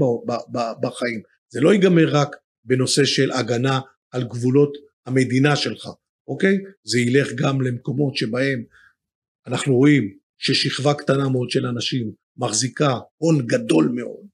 בחיים, 0.81 1.21
זה 1.49 1.61
לא 1.61 1.73
ייגמר 1.73 2.09
רק 2.11 2.35
בנושא 2.65 3.05
של 3.05 3.31
הגנה 3.31 3.79
על 4.11 4.23
גבולות 4.23 4.77
המדינה 5.05 5.55
שלך, 5.55 5.89
אוקיי? 6.27 6.57
זה 6.83 6.99
ילך 6.99 7.27
גם 7.35 7.61
למקומות 7.61 8.15
שבהם 8.15 8.63
אנחנו 9.47 9.75
רואים 9.75 10.17
ששכבה 10.37 10.93
קטנה 10.93 11.29
מאוד 11.29 11.49
של 11.49 11.65
אנשים 11.65 12.11
מחזיקה 12.37 12.99
הון 13.17 13.47
גדול 13.47 13.91
מאוד, 13.95 14.25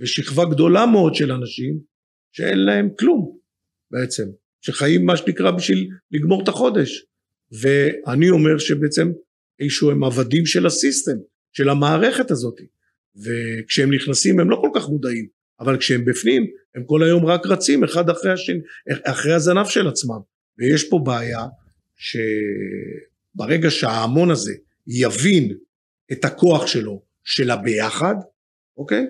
ושכבה 0.00 0.44
גדולה 0.44 0.86
מאוד 0.86 1.14
של 1.14 1.32
אנשים 1.32 1.78
שאין 2.32 2.58
להם 2.58 2.88
כלום 2.98 3.38
בעצם, 3.90 4.24
שחיים 4.60 5.06
מה 5.06 5.16
שנקרא 5.16 5.50
בשביל 5.50 5.88
לגמור 6.10 6.42
את 6.42 6.48
החודש, 6.48 7.06
ואני 7.52 8.30
אומר 8.30 8.58
שבעצם 8.58 9.12
איזשהו 9.60 9.90
הם 9.90 10.04
עבדים 10.04 10.46
של 10.46 10.66
הסיסטם, 10.66 11.16
של 11.52 11.68
המערכת 11.68 12.30
הזאת, 12.30 12.60
וכשהם 13.16 13.94
נכנסים 13.94 14.40
הם 14.40 14.50
לא 14.50 14.56
כל 14.56 14.70
כך 14.74 14.88
מודעים, 14.88 15.26
אבל 15.60 15.78
כשהם 15.78 16.04
בפנים 16.04 16.46
הם 16.74 16.84
כל 16.84 17.02
היום 17.02 17.26
רק 17.26 17.46
רצים 17.46 17.84
אחד 17.84 18.10
אחרי 18.10 18.32
השני, 18.32 18.60
אחרי 19.04 19.32
הזנב 19.32 19.66
של 19.66 19.88
עצמם, 19.88 20.20
ויש 20.58 20.88
פה 20.88 21.00
בעיה 21.04 21.46
שברגע 21.96 23.70
שההמון 23.70 24.30
הזה 24.30 24.52
יבין 24.86 25.56
את 26.12 26.24
הכוח 26.24 26.66
שלו, 26.66 27.02
של 27.24 27.50
הביחד, 27.50 28.14
אוקיי? 28.76 29.06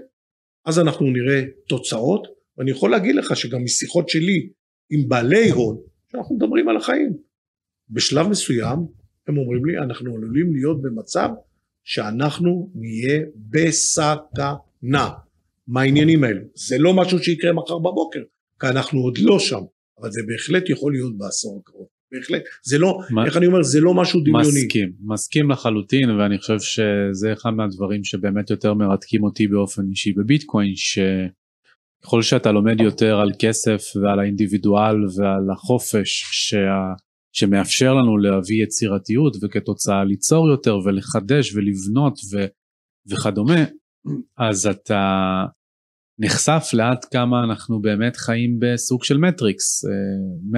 אז 0.65 0.79
אנחנו 0.79 1.07
נראה 1.07 1.43
תוצאות, 1.69 2.27
ואני 2.59 2.71
יכול 2.71 2.91
להגיד 2.91 3.15
לך 3.15 3.37
שגם 3.37 3.65
משיחות 3.65 4.09
שלי 4.09 4.49
עם 4.91 5.09
בעלי 5.09 5.51
הון, 5.51 5.81
שאנחנו 6.13 6.37
מדברים 6.37 6.69
על 6.69 6.77
החיים, 6.77 7.17
בשלב 7.91 8.29
מסוים 8.29 8.79
הם 9.29 9.39
אומרים 9.39 9.65
לי 9.65 9.79
אנחנו 9.79 10.17
עלולים 10.17 10.53
להיות 10.53 10.83
במצב 10.83 11.29
שאנחנו 11.85 12.71
נהיה 12.75 13.21
בסכנה. 13.37 15.09
מה 15.67 15.81
העניינים 15.81 16.25
האלו? 16.25 16.41
זה 16.55 16.79
לא 16.79 16.95
משהו 16.95 17.19
שיקרה 17.19 17.53
מחר 17.53 17.79
בבוקר, 17.79 18.23
כי 18.61 18.67
אנחנו 18.67 19.01
עוד 19.01 19.19
לא 19.19 19.39
שם, 19.39 19.61
אבל 19.99 20.11
זה 20.11 20.21
בהחלט 20.27 20.71
יכול 20.71 20.93
להיות 20.93 21.19
בעשור 21.19 21.61
הקרוב. 21.63 21.87
בהחלט, 22.13 22.43
זה 22.63 22.79
לא, 22.79 22.99
מה, 23.11 23.25
איך 23.27 23.37
אני 23.37 23.47
אומר, 23.47 23.63
זה 23.63 23.81
לא 23.81 23.95
משהו 23.95 24.21
דמיוני. 24.21 24.47
מסכים, 24.47 24.93
מסכים 25.01 25.51
לחלוטין, 25.51 26.11
ואני 26.11 26.39
חושב 26.39 26.61
שזה 26.61 27.33
אחד 27.33 27.51
מהדברים 27.51 28.05
שבאמת 28.05 28.51
יותר 28.51 28.75
מרתקים 28.75 29.25
אותי 29.25 29.49
באופן 29.49 29.83
אישי 29.91 30.13
בביטקוין, 30.13 30.73
שככל 30.77 32.23
שאתה 32.23 32.53
לומד 32.53 32.81
יותר 32.81 33.21
על 33.21 33.31
כסף 33.39 33.83
ועל 34.03 34.21
האינדיבידואל 34.21 34.97
ועל 35.17 35.51
החופש 35.53 36.25
שה, 36.31 36.93
שמאפשר 37.33 37.95
לנו 37.95 38.19
להביא 38.19 38.65
יצירתיות 38.65 39.37
וכתוצאה 39.43 40.05
ליצור 40.05 40.49
יותר 40.49 40.79
ולחדש 40.85 41.55
ולבנות 41.55 42.19
ו, 42.33 42.45
וכדומה, 43.11 43.65
אז 44.39 44.67
אתה 44.67 45.45
נחשף 46.23 46.69
לאט 46.73 47.07
כמה 47.13 47.45
אנחנו 47.45 47.81
באמת 47.81 48.17
חיים 48.17 48.59
בסוג 48.61 49.05
של 49.05 49.19
מטריקס. 49.19 49.85
אה, 49.85 49.91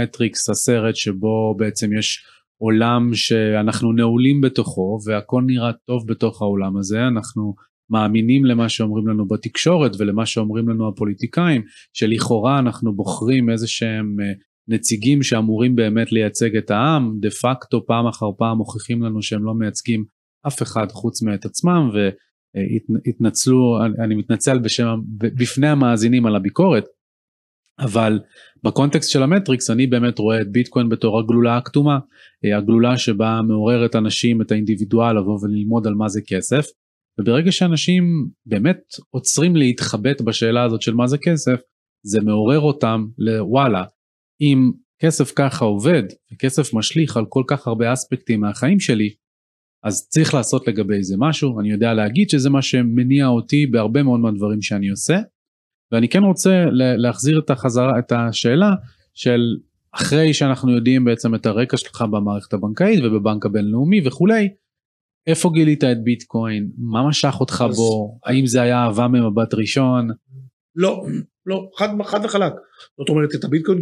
מטריקס 0.02 0.50
הסרט 0.50 0.96
שבו 0.96 1.54
בעצם 1.58 1.92
יש 1.98 2.24
עולם 2.62 3.10
שאנחנו 3.14 3.92
נעולים 3.92 4.40
בתוכו 4.40 4.98
והכל 5.06 5.42
נראה 5.46 5.72
טוב 5.86 6.06
בתוך 6.06 6.42
העולם 6.42 6.76
הזה, 6.76 7.06
אנחנו 7.06 7.54
מאמינים 7.90 8.44
למה 8.44 8.68
שאומרים 8.68 9.08
לנו 9.08 9.28
בתקשורת 9.28 9.92
ולמה 9.98 10.26
שאומרים 10.26 10.68
לנו 10.68 10.88
הפוליטיקאים, 10.88 11.62
שלכאורה 11.92 12.58
אנחנו 12.58 12.94
בוחרים 12.94 13.50
איזה 13.50 13.68
שהם 13.68 14.16
אה, 14.20 14.32
נציגים 14.68 15.22
שאמורים 15.22 15.76
באמת 15.76 16.12
לייצג 16.12 16.56
את 16.56 16.70
העם, 16.70 17.16
דה 17.20 17.30
פקטו 17.30 17.86
פעם 17.86 18.06
אחר 18.06 18.26
פעם 18.38 18.56
מוכיחים 18.56 19.02
לנו 19.02 19.22
שהם 19.22 19.44
לא 19.44 19.54
מייצגים 19.54 20.04
אף 20.46 20.62
אחד 20.62 20.86
חוץ 20.90 21.22
מאת 21.22 21.44
עצמם 21.44 21.90
והתנצלו, 22.54 23.78
אני 24.04 24.14
מתנצל 24.14 24.58
בשם, 24.58 25.00
בפני 25.18 25.68
המאזינים 25.68 26.26
על 26.26 26.36
הביקורת, 26.36 26.84
אבל 27.78 28.20
בקונטקסט 28.64 29.10
של 29.10 29.22
המטריקס 29.22 29.70
אני 29.70 29.86
באמת 29.86 30.18
רואה 30.18 30.40
את 30.40 30.52
ביטקוין 30.52 30.88
בתור 30.88 31.18
הגלולה 31.18 31.56
הכתומה, 31.56 31.98
הגלולה 32.58 32.98
שבה 32.98 33.40
מעוררת 33.48 33.96
אנשים 33.96 34.42
את 34.42 34.52
האינדיבידואל 34.52 35.18
לבוא 35.18 35.38
וללמוד 35.42 35.86
על 35.86 35.94
מה 35.94 36.08
זה 36.08 36.20
כסף, 36.26 36.66
וברגע 37.20 37.52
שאנשים 37.52 38.28
באמת 38.46 38.80
עוצרים 39.10 39.56
להתחבט 39.56 40.20
בשאלה 40.20 40.62
הזאת 40.64 40.82
של 40.82 40.94
מה 40.94 41.06
זה 41.06 41.18
כסף, 41.18 41.60
זה 42.04 42.20
מעורר 42.20 42.60
אותם 42.60 43.06
לוואלה, 43.18 43.84
אם 44.40 44.70
כסף 45.02 45.32
ככה 45.36 45.64
עובד, 45.64 46.02
וכסף 46.32 46.74
משליך 46.74 47.16
על 47.16 47.24
כל 47.28 47.42
כך 47.46 47.66
הרבה 47.66 47.92
אספקטים 47.92 48.40
מהחיים 48.40 48.80
שלי, 48.80 49.14
אז 49.84 50.08
צריך 50.08 50.34
לעשות 50.34 50.68
לגבי 50.68 51.02
זה 51.02 51.14
משהו, 51.18 51.60
אני 51.60 51.70
יודע 51.70 51.94
להגיד 51.94 52.30
שזה 52.30 52.50
מה 52.50 52.62
שמניע 52.62 53.26
אותי 53.26 53.66
בהרבה 53.66 54.02
מאוד 54.02 54.20
מהדברים 54.20 54.62
שאני 54.62 54.88
עושה, 54.88 55.18
ואני 55.92 56.08
כן 56.08 56.22
רוצה 56.22 56.64
להחזיר 56.72 57.38
את 57.44 57.50
החזרה, 57.50 57.98
את 57.98 58.12
השאלה 58.12 58.70
של 59.14 59.40
אחרי 59.92 60.34
שאנחנו 60.34 60.72
יודעים 60.72 61.04
בעצם 61.04 61.34
את 61.34 61.46
הרקע 61.46 61.76
שלך 61.76 62.04
במערכת 62.10 62.52
הבנקאית 62.52 63.04
ובבנק 63.04 63.46
הבינלאומי 63.46 64.06
וכולי, 64.06 64.48
איפה 65.26 65.50
גילית 65.54 65.84
את 65.84 66.04
ביטקוין, 66.04 66.70
מה 66.78 67.08
משך 67.08 67.34
אותך 67.40 67.64
אז, 67.68 67.76
בו, 67.76 68.18
האם 68.24 68.46
זה 68.46 68.62
היה 68.62 68.84
אהבה 68.84 69.08
ממבט 69.08 69.54
ראשון? 69.54 70.08
לא, 70.76 71.04
לא, 71.46 71.70
חד, 71.76 71.88
חד 72.04 72.20
וחלק. 72.24 72.52
זאת 72.98 73.08
אומרת, 73.08 73.34
את 73.34 73.44
הביטקוין 73.44 73.80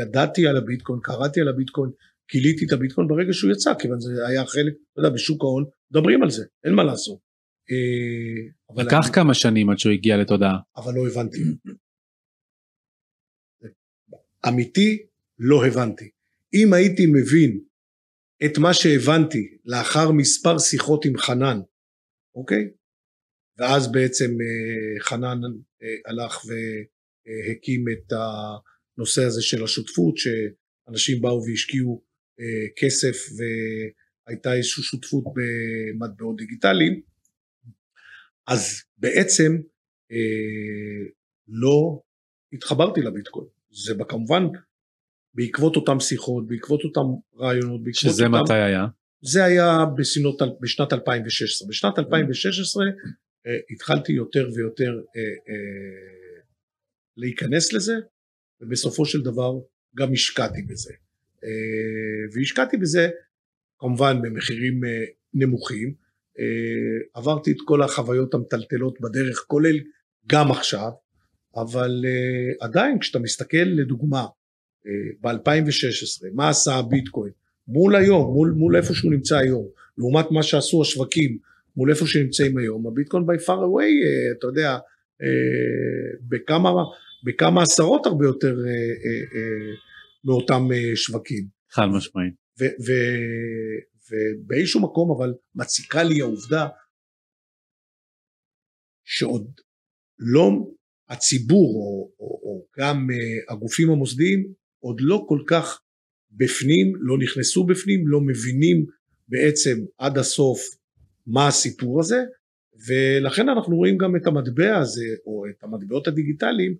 ידעתי 0.00 0.46
על 0.46 0.56
הביטקוין, 0.56 1.00
קראתי 1.02 1.40
על 1.40 1.48
הביטקוין, 1.48 1.90
גיליתי 2.32 2.64
את 2.64 2.72
הביטקוין 2.72 3.08
ברגע 3.08 3.32
שהוא 3.32 3.52
יצא, 3.52 3.72
כיוון 3.78 4.00
זה 4.00 4.26
היה 4.28 4.46
חלק, 4.46 4.72
אתה 4.92 5.00
יודע, 5.00 5.10
בשוק 5.14 5.42
ההון, 5.42 5.64
מדברים 5.90 6.22
על 6.22 6.30
זה, 6.30 6.44
אין 6.64 6.74
מה 6.74 6.84
לעשות. 6.84 7.18
אה, 7.70 8.82
לקח 8.84 9.08
כמה 9.14 9.34
שנים 9.34 9.70
עד 9.70 9.78
שהוא 9.78 9.92
הגיע 9.92 10.16
לתודעה. 10.16 10.58
אבל 10.76 10.94
לא 10.94 11.08
הבנתי. 11.08 11.38
אמיתי, 14.48 15.06
לא 15.38 15.66
הבנתי. 15.66 16.10
אם 16.54 16.72
הייתי 16.72 17.06
מבין 17.06 17.60
את 18.44 18.58
מה 18.58 18.74
שהבנתי 18.74 19.56
לאחר 19.64 20.12
מספר 20.12 20.58
שיחות 20.58 21.04
עם 21.04 21.18
חנן, 21.18 21.60
אוקיי? 22.34 22.70
ואז 23.58 23.92
בעצם 23.92 24.30
אה, 24.30 25.00
חנן 25.04 25.40
אה, 25.82 25.88
הלך 26.06 26.42
והקים 26.46 27.84
את 27.92 28.12
הנושא 28.12 29.22
הזה 29.24 29.42
של 29.42 29.64
השותפות, 29.64 30.14
שאנשים 30.16 31.22
באו 31.22 31.42
והשקיעו 31.46 32.05
כסף 32.76 33.16
והייתה 33.36 34.54
איזושהי 34.54 34.82
שותפות 34.82 35.24
במטבעות 35.34 36.36
דיגיטליים, 36.36 37.00
אז 38.46 38.82
בעצם 38.98 39.56
לא 41.48 42.00
התחברתי 42.52 43.00
לביטקוין. 43.00 43.46
זה 43.70 43.94
כמובן 44.08 44.42
בעקבות 45.34 45.76
אותם 45.76 46.00
שיחות, 46.00 46.46
בעקבות 46.46 46.84
אותם 46.84 47.00
רעיונות, 47.38 47.84
בעקבות 47.84 48.12
שזה 48.12 48.26
אותם... 48.26 48.42
מתי 48.42 48.54
היה? 48.54 48.86
זה 49.22 49.44
היה 49.44 49.84
בסינות, 49.96 50.42
בשנת 50.60 50.92
2016. 50.92 51.68
בשנת 51.68 51.98
2016 51.98 52.84
אה, 53.46 53.52
התחלתי 53.70 54.12
יותר 54.12 54.48
ויותר 54.54 55.00
אה, 55.16 55.22
אה, 55.48 56.42
להיכנס 57.16 57.72
לזה, 57.72 57.94
ובסופו 58.60 59.06
של 59.06 59.22
דבר 59.22 59.52
גם 59.96 60.12
השקעתי 60.12 60.62
בזה. 60.62 60.92
אה, 61.46 62.28
והשקעתי 62.34 62.76
בזה 62.76 63.08
כמובן 63.78 64.22
במחירים 64.22 64.84
אה, 64.84 65.04
נמוכים. 65.34 65.94
אה, 66.38 66.44
עברתי 67.14 67.50
את 67.50 67.56
כל 67.64 67.82
החוויות 67.82 68.34
המטלטלות 68.34 69.00
בדרך, 69.00 69.44
כולל 69.46 69.76
גם 70.26 70.50
עכשיו, 70.50 70.90
אבל 71.56 72.04
עדיין 72.60 72.98
כשאתה 72.98 73.18
מסתכל 73.18 73.66
לדוגמה 73.66 74.26
ב-2016, 75.20 76.26
מה 76.34 76.48
עשה 76.48 76.74
הביטקוין 76.74 77.32
מול 77.68 77.96
היום, 77.96 78.32
מול, 78.32 78.50
מול 78.50 78.76
איפה 78.76 78.94
שהוא 78.94 79.12
נמצא 79.12 79.36
היום, 79.36 79.66
לעומת 79.98 80.30
מה 80.30 80.42
שעשו 80.42 80.82
השווקים 80.82 81.38
מול 81.76 81.90
איפה 81.90 82.06
שנמצאים 82.06 82.58
היום, 82.58 82.86
הביטקוין 82.86 83.24
by 83.24 83.42
far 83.42 83.48
away, 83.48 83.92
אתה 84.38 84.46
יודע, 84.46 84.78
בכמה, 86.28 86.70
בכמה 87.24 87.62
עשרות 87.62 88.06
הרבה 88.06 88.26
יותר 88.26 88.56
מאותם 90.26 90.62
שווקים. 90.94 91.46
חד 91.70 91.86
משמעית. 91.96 92.34
ובאיזשהו 94.10 94.82
מקום 94.82 95.10
אבל 95.16 95.34
מציקה 95.54 96.02
לי 96.02 96.20
העובדה 96.20 96.68
שעוד 99.04 99.60
לא 100.18 100.50
הציבור 101.08 101.74
או, 101.76 102.10
או, 102.20 102.40
או 102.42 102.66
גם 102.78 103.08
הגופים 103.48 103.90
המוסדיים 103.90 104.52
עוד 104.78 105.00
לא 105.00 105.24
כל 105.28 105.42
כך 105.46 105.80
בפנים, 106.30 106.92
לא 106.96 107.18
נכנסו 107.18 107.66
בפנים, 107.66 108.08
לא 108.08 108.20
מבינים 108.20 108.86
בעצם 109.28 109.84
עד 109.98 110.18
הסוף 110.18 110.60
מה 111.26 111.48
הסיפור 111.48 112.00
הזה, 112.00 112.22
ולכן 112.88 113.48
אנחנו 113.48 113.76
רואים 113.76 113.98
גם 113.98 114.16
את 114.16 114.26
המטבע 114.26 114.78
הזה, 114.78 115.06
או 115.26 115.44
את 115.50 115.64
המטבעות 115.64 116.08
הדיגיטליים, 116.08 116.76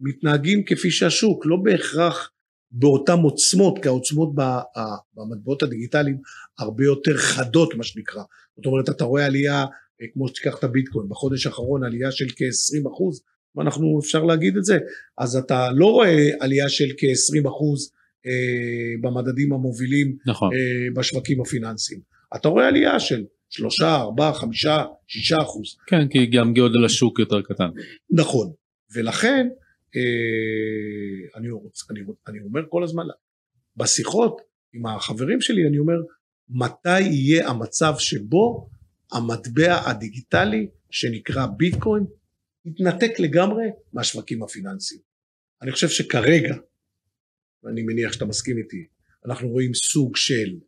מתנהגים 0.00 0.64
כפי 0.64 0.90
שהשוק, 0.90 1.46
לא 1.46 1.56
בהכרח 1.56 2.32
באותן 2.70 3.18
עוצמות, 3.18 3.78
כי 3.82 3.88
העוצמות 3.88 4.28
במטבעות 5.16 5.62
הדיגיטליים 5.62 6.18
הרבה 6.58 6.84
יותר 6.84 7.16
חדות 7.16 7.74
מה 7.74 7.84
שנקרא, 7.84 8.22
זאת 8.56 8.66
אומרת 8.66 8.88
אתה 8.88 9.04
רואה 9.04 9.26
עלייה, 9.26 9.60
אה, 10.02 10.06
כמו 10.12 10.28
שתיקח 10.28 10.58
את 10.58 10.64
הביטקוין, 10.64 11.08
בחודש 11.08 11.46
האחרון 11.46 11.84
עלייה 11.84 12.12
של 12.12 12.26
כ-20 12.28 12.88
אחוז, 12.92 13.22
ואנחנו 13.56 14.00
אפשר 14.00 14.24
להגיד 14.24 14.56
את 14.56 14.64
זה, 14.64 14.78
אז 15.18 15.36
אתה 15.36 15.70
לא 15.72 15.86
רואה 15.86 16.28
עלייה 16.40 16.68
של 16.68 16.88
כ-20 16.98 17.48
אחוז 17.48 17.92
אה, 18.26 18.94
במדדים 19.00 19.52
המובילים 19.52 20.16
נכון. 20.26 20.50
אה, 20.52 20.90
בשווקים 20.94 21.40
הפיננסיים. 21.40 22.00
אתה 22.36 22.48
רואה 22.48 22.68
עלייה 22.68 23.00
של 23.00 23.24
שלושה, 23.50 23.96
ארבעה, 23.96 24.34
חמישה, 24.34 24.84
שישה 25.06 25.36
אחוז. 25.42 25.76
כן, 25.86 26.08
כי 26.08 26.26
גם 26.26 26.54
גודל 26.54 26.84
השוק 26.84 27.18
יותר 27.18 27.42
קטן. 27.42 27.68
נכון, 28.10 28.52
ולכן 28.94 29.48
אה, 29.96 31.38
אני, 31.38 31.50
רוצ, 31.50 31.90
אני, 31.90 32.00
אני 32.28 32.40
אומר 32.40 32.60
כל 32.68 32.84
הזמן, 32.84 33.02
בשיחות 33.76 34.40
עם 34.72 34.86
החברים 34.86 35.40
שלי 35.40 35.68
אני 35.68 35.78
אומר, 35.78 35.94
מתי 36.48 37.00
יהיה 37.00 37.48
המצב 37.48 37.94
שבו 37.98 38.70
המטבע 39.12 39.90
הדיגיטלי 39.90 40.68
שנקרא 40.90 41.46
ביטקוין 41.56 42.04
יתנתק 42.64 43.20
לגמרי 43.20 43.64
מהשווקים 43.92 44.42
הפיננסיים. 44.42 45.00
אני 45.62 45.72
חושב 45.72 45.88
שכרגע 45.88 46.54
ואני 47.62 47.82
מניח 47.82 48.12
שאתה 48.12 48.24
מסכים 48.24 48.58
איתי, 48.58 48.86
אנחנו 49.26 49.48
רואים 49.48 49.74
סוג 49.74 50.16
של 50.16 50.58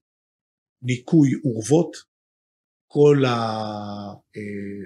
ניקוי 0.83 1.31
אורוות, 1.45 1.97
כל 2.87 3.23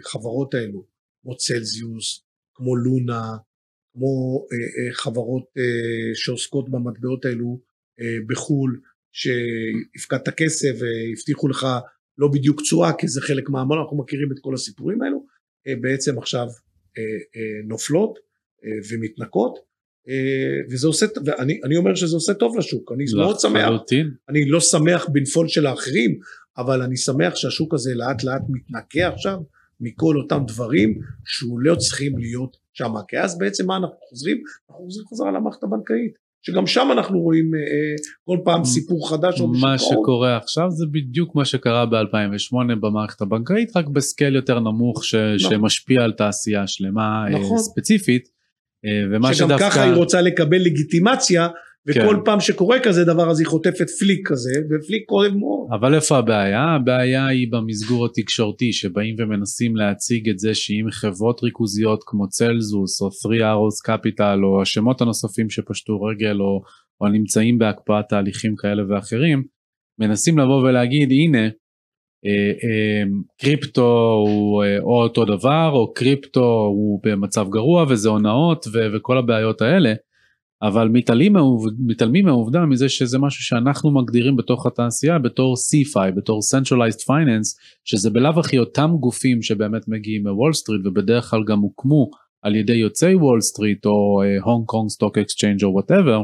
החברות 0.01 0.55
האלו, 0.55 0.87
כמו 1.23 1.37
צלזיוס, 1.37 2.25
כמו 2.55 2.77
לונה, 2.77 3.37
כמו 3.94 4.46
אה, 4.52 4.57
אה, 4.57 4.94
חברות 4.94 5.44
אה, 5.59 6.14
שעוסקות 6.14 6.68
במטבעות 6.68 7.24
האלו 7.24 7.61
בחו"ל, 8.28 8.80
שהפקדת 9.12 10.28
כסף 10.28 10.72
והבטיחו 10.78 11.48
לך 11.48 11.66
לא 12.18 12.28
בדיוק 12.28 12.61
תשואה 12.61 12.92
כי 12.98 13.09
זה 13.09 13.20
חלק 13.20 13.50
מהעמל, 13.50 13.76
אנחנו 13.76 13.96
מכירים 13.98 14.33
את 14.33 14.37
כל 14.40 14.54
הסיפורים 14.54 15.02
האלו, 15.02 15.24
בעצם 15.80 16.18
עכשיו 16.18 16.46
נופלות 17.64 18.18
ומתנקות 18.90 19.59
וזה 20.70 20.87
עושה, 20.87 21.07
ואני 21.24 21.76
אומר 21.76 21.94
שזה 21.94 22.16
עושה 22.16 22.35
טוב 22.35 22.59
לשוק, 22.59 22.92
אני 22.92 23.04
מאוד 23.16 23.40
שמח, 23.40 23.68
אני 24.28 24.48
לא 24.48 24.61
שמח 24.61 25.09
בנפול 25.12 25.48
של 25.48 25.66
האחרים, 25.66 26.18
אבל 26.59 26.83
אני 26.83 26.96
שמח 26.96 27.35
שהשוק 27.35 27.74
הזה 27.74 27.94
לאט 27.94 28.24
לאט 28.24 28.42
מתנקה 28.48 29.09
עכשיו 29.09 29.38
מכל 29.80 30.16
אותם 30.16 30.42
דברים 30.46 30.98
שהוא 31.24 31.60
לא 31.60 31.74
צריכים 31.74 32.18
להיות 32.18 32.56
שם, 32.72 32.92
כי 33.08 33.18
אז 33.18 33.38
בעצם 33.38 33.66
מה 33.66 33.76
אנחנו 33.76 33.96
חוזרים? 34.08 34.37
אנחנו 34.70 34.84
חוזרים 34.84 35.06
חזרה 35.06 35.32
למערכת 35.32 35.62
הבנקאית. 35.62 36.24
שגם 36.46 36.66
שם 36.66 36.88
אנחנו 36.92 37.20
רואים 37.20 37.54
אה, 37.54 37.60
אה 37.60 37.94
כל 38.24 38.38
פעם 38.44 38.64
סיפור 38.64 39.10
חדש 39.10 39.40
מה 39.60 39.78
שקורה 39.78 40.37
עכשיו 40.37 40.70
זה 40.70 40.84
בדיוק 40.92 41.34
מה 41.34 41.44
שקרה 41.44 41.87
ב-2008 41.87 42.74
במערכת 42.80 43.20
הבנקאית 43.20 43.76
רק 43.76 43.87
בסקייל 43.88 44.34
יותר 44.34 44.60
נמוך 44.60 45.04
ש- 45.04 45.14
נכון. 45.14 45.50
שמשפיע 45.50 46.02
על 46.02 46.12
תעשייה 46.12 46.66
שלמה 46.66 47.24
אה, 47.26 47.38
נכון. 47.38 47.58
ספציפית 47.58 48.28
אה, 48.84 48.90
ומה 49.10 49.34
שגם 49.34 49.48
שדווקא... 49.48 49.70
ככה 49.70 49.82
היא 49.82 49.94
רוצה 49.94 50.20
לקבל 50.20 50.58
לגיטימציה 50.58 51.48
וכל 51.88 52.16
כן. 52.16 52.25
פעם 52.25 52.40
שקורה 52.40 52.81
כזה 52.81 53.05
דבר 53.05 53.31
אז 53.31 53.40
היא 53.40 53.47
חוטפת 53.47 53.90
פליק 53.99 54.29
כזה 54.29 54.51
ופליק 54.70 55.03
כואב 55.07 55.33
מאוד. 55.35 55.68
אבל 55.73 55.94
איפה 55.94 56.18
הבעיה? 56.18 56.62
הבעיה 56.62 57.27
היא 57.27 57.53
במסגור 57.53 58.07
התקשורתי 58.07 58.73
שבאים 58.73 59.16
ומנסים 59.18 59.77
להציג 59.77 60.29
את 60.29 60.38
זה 60.38 60.55
שאם 60.55 60.87
חברות 60.90 61.42
ריכוזיות 61.42 62.01
כמו 62.07 62.29
צלזוס 62.29 63.03
או 63.03 63.12
3 63.12 63.38
Arrows 63.40 63.90
Capital 63.90 64.44
או 64.44 64.62
השמות 64.62 65.01
הנוספים 65.01 65.51
שפשטו 65.51 66.03
רגל 66.03 66.40
או, 66.40 66.62
או 67.01 67.09
נמצאים 67.09 67.59
בהקפאת 67.59 68.05
תהליכים 68.09 68.57
כאלה 68.57 68.83
ואחרים 68.88 69.42
מנסים 70.01 70.38
לבוא 70.38 70.62
ולהגיד 70.62 71.09
הנה 71.11 71.49
אה, 72.27 72.53
אה, 72.64 73.03
קריפטו 73.40 74.12
הוא 74.27 74.64
אה, 74.64 74.79
או 74.79 75.03
אותו 75.03 75.25
דבר 75.25 75.70
או 75.73 75.92
קריפטו 75.94 76.64
הוא 76.64 77.01
במצב 77.05 77.49
גרוע 77.49 77.85
וזה 77.88 78.09
הונאות 78.09 78.66
וכל 78.92 79.18
הבעיות 79.18 79.62
האלה 79.62 79.94
אבל 80.64 80.88
מתעלמים, 80.88 81.37
מתעלמים 81.79 82.24
מהעובדה 82.24 82.66
מזה 82.66 82.88
שזה 82.88 83.18
משהו 83.18 83.44
שאנחנו 83.44 83.90
מגדירים 83.90 84.37
בתוך 84.37 84.66
התעשייה 84.66 85.18
בתור 85.18 85.55
CeFi, 85.55 86.11
בתור 86.11 86.40
Centralized 86.55 87.00
Finance, 87.00 87.59
שזה 87.85 88.11
בלאו 88.11 88.40
הכי 88.40 88.59
אותם 88.59 88.90
גופים 89.00 89.42
שבאמת 89.42 89.88
מגיעים 89.88 90.27
מוול 90.27 90.53
סטריט 90.53 90.81
ובדרך 90.87 91.24
כלל 91.24 91.44
גם 91.46 91.59
הוקמו 91.59 92.11
על 92.42 92.57
ידי 92.57 92.72
יוצאי 92.72 93.14
וול 93.14 93.40
סטריט 93.40 93.87
או 93.87 94.22
Hong 94.42 94.66
Kong 94.66 94.90
Stock 94.90 95.18
Exchange 95.18 95.64
או 95.64 95.72
whatever, 95.72 96.22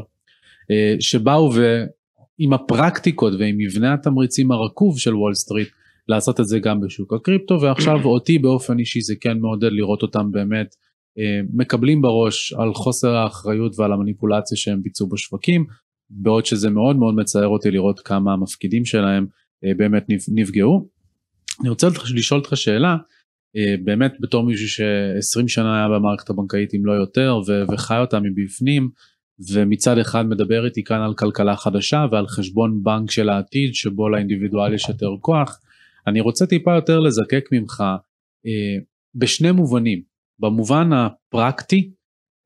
שבאו 0.99 1.51
ועם 1.53 2.53
הפרקטיקות 2.53 3.33
ועם 3.39 3.57
מבנה 3.57 3.93
התמריצים 3.93 4.51
הרקוב 4.51 4.99
של 4.99 5.15
וול 5.15 5.33
סטריט 5.33 5.69
לעשות 6.07 6.39
את 6.39 6.47
זה 6.47 6.59
גם 6.59 6.81
בשוק 6.81 7.13
הקריפטו 7.13 7.61
ועכשיו 7.61 8.05
אותי 8.05 8.39
באופן 8.39 8.79
אישי 8.79 9.01
זה 9.01 9.13
כן 9.21 9.37
מעודד 9.37 9.71
לראות 9.71 10.01
אותם 10.01 10.31
באמת 10.31 10.75
אה, 10.75 10.81
מקבלים 11.53 12.01
בראש 12.01 12.53
על 12.53 12.73
חוסר 12.73 13.15
האחריות 13.15 13.79
ועל 13.79 13.93
המניפולציה 13.93 14.57
שהם 14.57 14.81
ביצעו 14.81 15.09
בשווקים 15.09 15.65
בעוד 16.11 16.45
שזה 16.45 16.69
מאוד 16.69 16.95
מאוד 16.95 17.15
מצער 17.15 17.47
אותי 17.47 17.71
לראות 17.71 17.99
כמה 17.99 18.33
המפקידים 18.33 18.85
שלהם 18.85 19.25
אה, 19.65 19.71
באמת 19.77 20.05
נפגעו. 20.33 20.89
אני 21.61 21.69
רוצה 21.69 21.87
לשאול 22.15 22.39
אותך 22.39 22.57
שאלה 22.57 22.97
אה, 23.55 23.75
באמת 23.83 24.13
בתור 24.19 24.43
מישהו 24.43 24.67
ש-20 24.69 25.47
שנה 25.47 25.77
היה 25.77 25.87
במערכת 25.89 26.29
הבנקאית 26.29 26.73
אם 26.73 26.85
לא 26.85 26.91
יותר 26.91 27.39
ו- 27.47 27.63
וחי 27.73 27.97
אותה 27.97 28.19
מבפנים 28.19 28.89
ומצד 29.53 29.97
אחד 29.97 30.25
מדבר 30.25 30.65
איתי 30.65 30.83
כאן 30.83 31.01
על 31.01 31.13
כלכלה 31.13 31.55
חדשה 31.55 32.05
ועל 32.11 32.27
חשבון 32.27 32.83
בנק 32.83 33.11
של 33.11 33.29
העתיד 33.29 33.75
שבו 33.75 34.09
לאינדיבידואל 34.09 34.73
יש 34.73 34.89
יותר 34.89 35.09
כוח. 35.21 35.59
אני 36.07 36.21
רוצה 36.21 36.45
טיפה 36.45 36.75
יותר 36.75 36.99
לזקק 36.99 37.45
ממך 37.51 37.83
אה, 38.45 38.83
בשני 39.15 39.51
מובנים 39.51 40.10
במובן 40.41 40.89
הפרקטי 40.93 41.91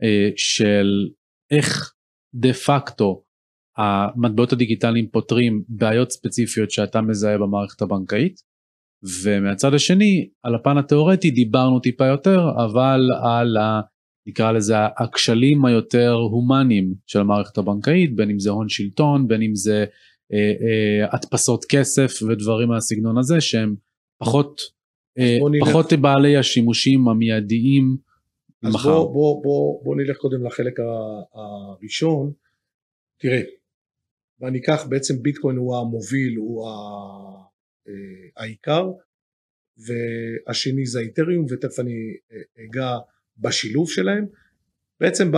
אה, 0.03 0.29
של 0.35 1.09
איך 1.51 1.93
דה 2.35 2.53
פקטו 2.53 3.23
המטבעות 3.77 4.53
הדיגיטליים 4.53 5.07
פותרים 5.07 5.63
בעיות 5.67 6.11
ספציפיות 6.11 6.71
שאתה 6.71 7.01
מזהה 7.01 7.37
במערכת 7.37 7.81
הבנקאית 7.81 8.41
ומהצד 9.23 9.73
השני 9.73 10.29
על 10.43 10.55
הפן 10.55 10.77
התיאורטי 10.77 11.31
דיברנו 11.31 11.79
טיפה 11.79 12.05
יותר 12.05 12.39
אבל 12.65 13.01
על 13.23 13.57
ה... 13.57 13.81
נקרא 14.27 14.51
לזה 14.51 14.75
הכשלים 14.97 15.65
היותר 15.65 16.11
הומניים 16.11 16.93
של 17.07 17.19
המערכת 17.19 17.57
הבנקאית 17.57 18.15
בין 18.15 18.29
אם 18.29 18.39
זה 18.39 18.49
הון 18.49 18.69
שלטון 18.69 19.27
בין 19.27 19.41
אם 19.41 19.55
זה 19.55 19.85
אה, 20.33 20.53
אה, 20.61 21.07
הדפסות 21.11 21.65
כסף 21.69 22.11
ודברים 22.29 22.69
מהסגנון 22.69 23.17
הזה 23.17 23.41
שהם 23.41 23.75
פחות 24.19 24.61
אה, 25.19 25.37
פחות 25.61 25.93
בעלי 25.93 26.37
השימושים 26.37 27.07
המיידיים. 27.07 27.97
אז 28.63 28.73
מחר. 28.73 28.89
בוא, 28.89 29.13
בוא, 29.13 29.43
בוא, 29.43 29.83
בוא 29.83 29.95
נלך 29.95 30.17
קודם 30.17 30.45
לחלק 30.45 30.73
הראשון. 31.33 32.31
תראה, 33.17 33.41
ואני 34.39 34.59
אקח 34.59 34.85
בעצם 34.89 35.23
ביטקוין 35.23 35.57
הוא 35.57 35.77
המוביל, 35.77 36.37
הוא 36.37 36.67
אה, 36.67 37.93
העיקר, 38.37 38.91
והשני 39.77 40.85
זה 40.85 40.99
האיתריום, 40.99 41.45
ותכף 41.49 41.79
אני 41.79 41.93
אה, 42.31 42.65
אגע 42.65 42.97
בשילוב 43.37 43.89
שלהם. 43.89 44.25
בעצם 44.99 45.31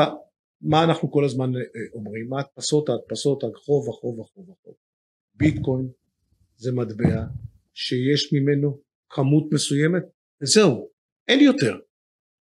מה 0.61 0.83
אנחנו 0.83 1.11
כל 1.11 1.25
הזמן 1.25 1.51
אומרים? 1.93 2.29
מה 2.29 2.39
הדפסות, 2.39 2.89
ההדפסות, 2.89 3.43
החוב, 3.43 3.89
החוב, 3.89 4.21
החוב, 4.21 4.49
החוב. 4.51 4.73
ביטקוין 5.35 5.89
זה 6.57 6.71
מטבע 6.71 7.23
שיש 7.73 8.33
ממנו 8.33 8.79
כמות 9.09 9.43
מסוימת, 9.51 10.03
וזהו, 10.41 10.89
אין 11.27 11.39
יותר. 11.39 11.77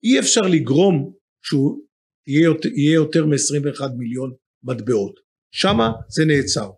אי 0.04 0.18
אפשר 0.20 0.40
לגרום 0.40 1.12
שהוא 1.42 1.80
יהיה 2.26 2.44
יותר, 2.44 2.68
יהיה 2.68 2.94
יותר 2.94 3.26
מ-21 3.26 3.88
מיליון 3.96 4.34
מטבעות. 4.62 5.20
שמה 5.50 5.92
זה 6.08 6.24
נעצר. 6.24 6.70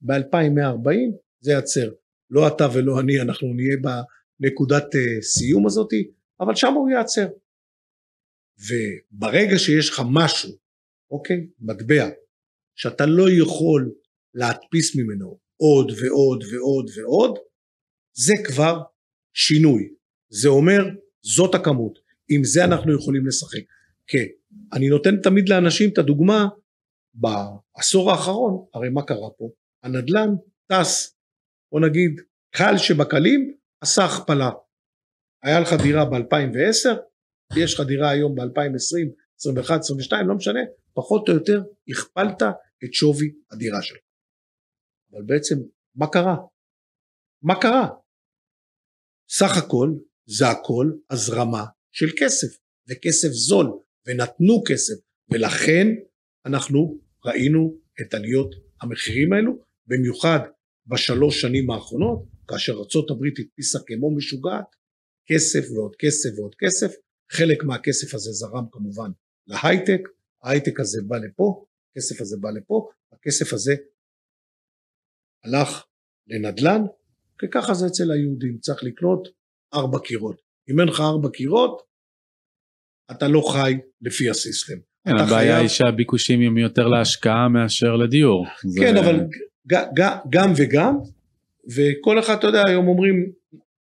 ב-2140 0.00 1.16
זה 1.40 1.52
יעצר. 1.52 1.90
לא 2.30 2.48
אתה 2.48 2.66
ולא 2.74 3.00
אני, 3.00 3.20
אנחנו 3.20 3.54
נהיה 3.54 3.76
בנקודת 4.40 4.84
uh, 4.84 5.22
סיום 5.22 5.66
הזאתי, 5.66 6.10
אבל 6.40 6.54
שם 6.54 6.72
הוא 6.74 6.90
יעצר. 6.90 7.26
וברגע 8.58 9.58
שיש 9.58 9.90
לך 9.90 10.02
משהו, 10.12 10.50
אוקיי, 11.10 11.46
מטבע, 11.60 12.08
שאתה 12.74 13.06
לא 13.06 13.24
יכול 13.30 13.92
להדפיס 14.34 14.96
ממנו 14.96 15.38
עוד 15.56 15.92
ועוד 16.00 16.44
ועוד 16.52 16.90
ועוד, 16.96 17.38
זה 18.16 18.34
כבר 18.46 18.82
שינוי. 19.36 19.88
זה 20.28 20.48
אומר, 20.48 20.82
זאת 21.22 21.54
הכמות. 21.54 21.98
עם 22.28 22.44
זה 22.44 22.64
אנחנו 22.64 22.94
יכולים 22.94 23.26
לשחק. 23.26 23.62
כן, 24.06 24.24
אני 24.72 24.88
נותן 24.88 25.20
תמיד 25.22 25.48
לאנשים 25.48 25.90
את 25.92 25.98
הדוגמה, 25.98 26.48
בעשור 27.14 28.10
האחרון, 28.10 28.66
הרי 28.74 28.88
מה 28.88 29.02
קרה 29.02 29.30
פה? 29.38 29.50
הנדל"ן 29.82 30.28
טס, 30.66 31.16
בוא 31.72 31.80
נגיד, 31.80 32.20
קל 32.50 32.78
שבקלים 32.78 33.54
עשה 33.80 34.04
הכפלה. 34.04 34.50
היה 35.42 35.60
לך 35.60 35.72
דירה 35.82 36.04
ב-2010, 36.04 36.98
יש 37.56 37.74
לך 37.74 37.86
דירה 37.86 38.10
היום 38.10 38.34
ב-2020, 38.34 39.08
21, 39.38 39.80
22, 39.80 40.28
לא 40.28 40.34
משנה, 40.34 40.60
פחות 40.94 41.28
או 41.28 41.34
יותר 41.34 41.62
הכפלת 41.88 42.42
את 42.84 42.94
שווי 42.94 43.34
הדירה 43.50 43.82
שלך. 43.82 43.98
אבל 45.12 45.22
בעצם, 45.26 45.54
מה 45.94 46.06
קרה? 46.12 46.36
מה 47.42 47.60
קרה? 47.60 47.88
סך 49.28 49.56
הכל 49.56 49.90
זה 50.26 50.48
הכל 50.48 50.92
הזרמה 51.10 51.64
של 51.92 52.06
כסף, 52.18 52.58
וכסף 52.88 53.28
זול, 53.28 53.66
ונתנו 54.06 54.62
כסף, 54.68 54.94
ולכן 55.32 55.86
אנחנו 56.46 57.00
ראינו 57.24 57.78
את 58.00 58.14
עליות 58.14 58.54
המחירים 58.82 59.32
האלו, 59.32 59.52
במיוחד 59.86 60.38
בשלוש 60.86 61.40
שנים 61.40 61.70
האחרונות, 61.70 62.24
כאשר 62.48 62.72
ארה"ב 62.72 63.24
הדפיסה 63.40 63.78
כמו 63.86 64.16
משוגעת, 64.16 64.66
כסף 65.26 65.70
ועוד 65.70 65.96
כסף 65.98 66.38
ועוד 66.38 66.54
כסף, 66.58 66.94
חלק 67.32 67.64
מהכסף 67.64 68.14
הזה 68.14 68.30
זרם 68.32 68.64
כמובן 68.72 69.10
להייטק, 69.46 70.00
ההייטק 70.42 70.80
הזה 70.80 71.02
בא 71.06 71.16
לפה, 71.16 71.66
הכסף 71.90 72.20
הזה 72.20 72.36
בא 72.40 72.50
לפה, 72.50 72.88
הכסף 73.12 73.52
הזה 73.52 73.74
הלך 75.44 75.84
לנדל"ן, 76.26 76.82
כי 77.38 77.46
ככה 77.50 77.74
זה 77.74 77.86
אצל 77.86 78.12
היהודים, 78.12 78.58
צריך 78.58 78.84
לקנות 78.84 79.28
ארבע 79.74 79.98
קירות. 79.98 80.36
אם 80.70 80.80
אין 80.80 80.88
לך 80.88 81.00
ארבע 81.00 81.28
קירות, 81.28 81.82
אתה 83.10 83.28
לא 83.28 83.42
חי 83.52 83.74
לפי 84.02 84.30
הסיסטם. 84.30 84.76
כן, 85.08 85.12
הבעיה 85.18 85.28
חייב... 85.28 85.60
היא 85.60 85.68
שהביקושים 85.68 86.40
הם 86.40 86.58
יותר 86.58 86.88
להשקעה 86.88 87.48
מאשר 87.48 87.96
לדיור. 87.96 88.46
כן, 88.80 88.94
זה... 88.94 89.00
אבל 89.00 89.20
גם 90.30 90.52
וגם, 90.56 90.96
וכל 91.76 92.18
אחד, 92.18 92.34
אתה 92.38 92.46
יודע, 92.46 92.62
היום 92.66 92.88
אומרים, 92.88 93.32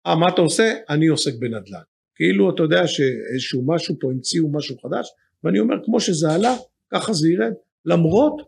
אה, 0.08 0.16
מה 0.16 0.30
אתה 0.30 0.42
עושה? 0.42 0.74
אני 0.90 1.08
עוסק 1.08 1.32
בנדל"ן. 1.40 1.82
כאילו, 2.16 2.50
אתה 2.56 2.64
יודע 2.64 2.88
שאיזשהו 2.88 3.64
משהו 3.66 3.96
פה, 4.00 4.12
המציאו 4.12 4.52
משהו 4.52 4.76
חדש, 4.78 5.08
ואני 5.44 5.60
אומר, 5.60 5.76
כמו 5.86 6.00
שזה 6.00 6.34
עלה, 6.34 6.56
ככה 6.94 7.14
זה 7.14 7.30
ירד, 7.30 7.54
למרות 7.86 8.42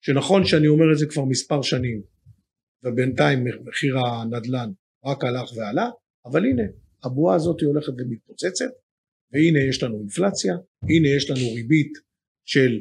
שנכון 0.00 0.44
שאני 0.44 0.68
אומר 0.68 0.92
את 0.92 0.98
זה 0.98 1.06
כבר 1.06 1.24
מספר 1.24 1.62
שנים, 1.62 2.02
ובינתיים 2.84 3.44
מחיר 3.64 3.98
הנדל"ן 3.98 4.70
רק 5.04 5.24
הלך 5.24 5.56
ועלה, 5.56 5.90
אבל 6.24 6.44
הנה, 6.44 6.62
הבועה 7.04 7.36
הזאת 7.36 7.60
הולכת 7.60 7.92
ומתפוצצת, 7.98 8.72
והנה 9.32 9.58
יש 9.68 9.82
לנו 9.82 9.98
אינפלציה, 9.98 10.54
הנה 10.82 11.08
יש 11.16 11.30
לנו 11.30 11.54
ריבית 11.54 11.92
של 12.44 12.80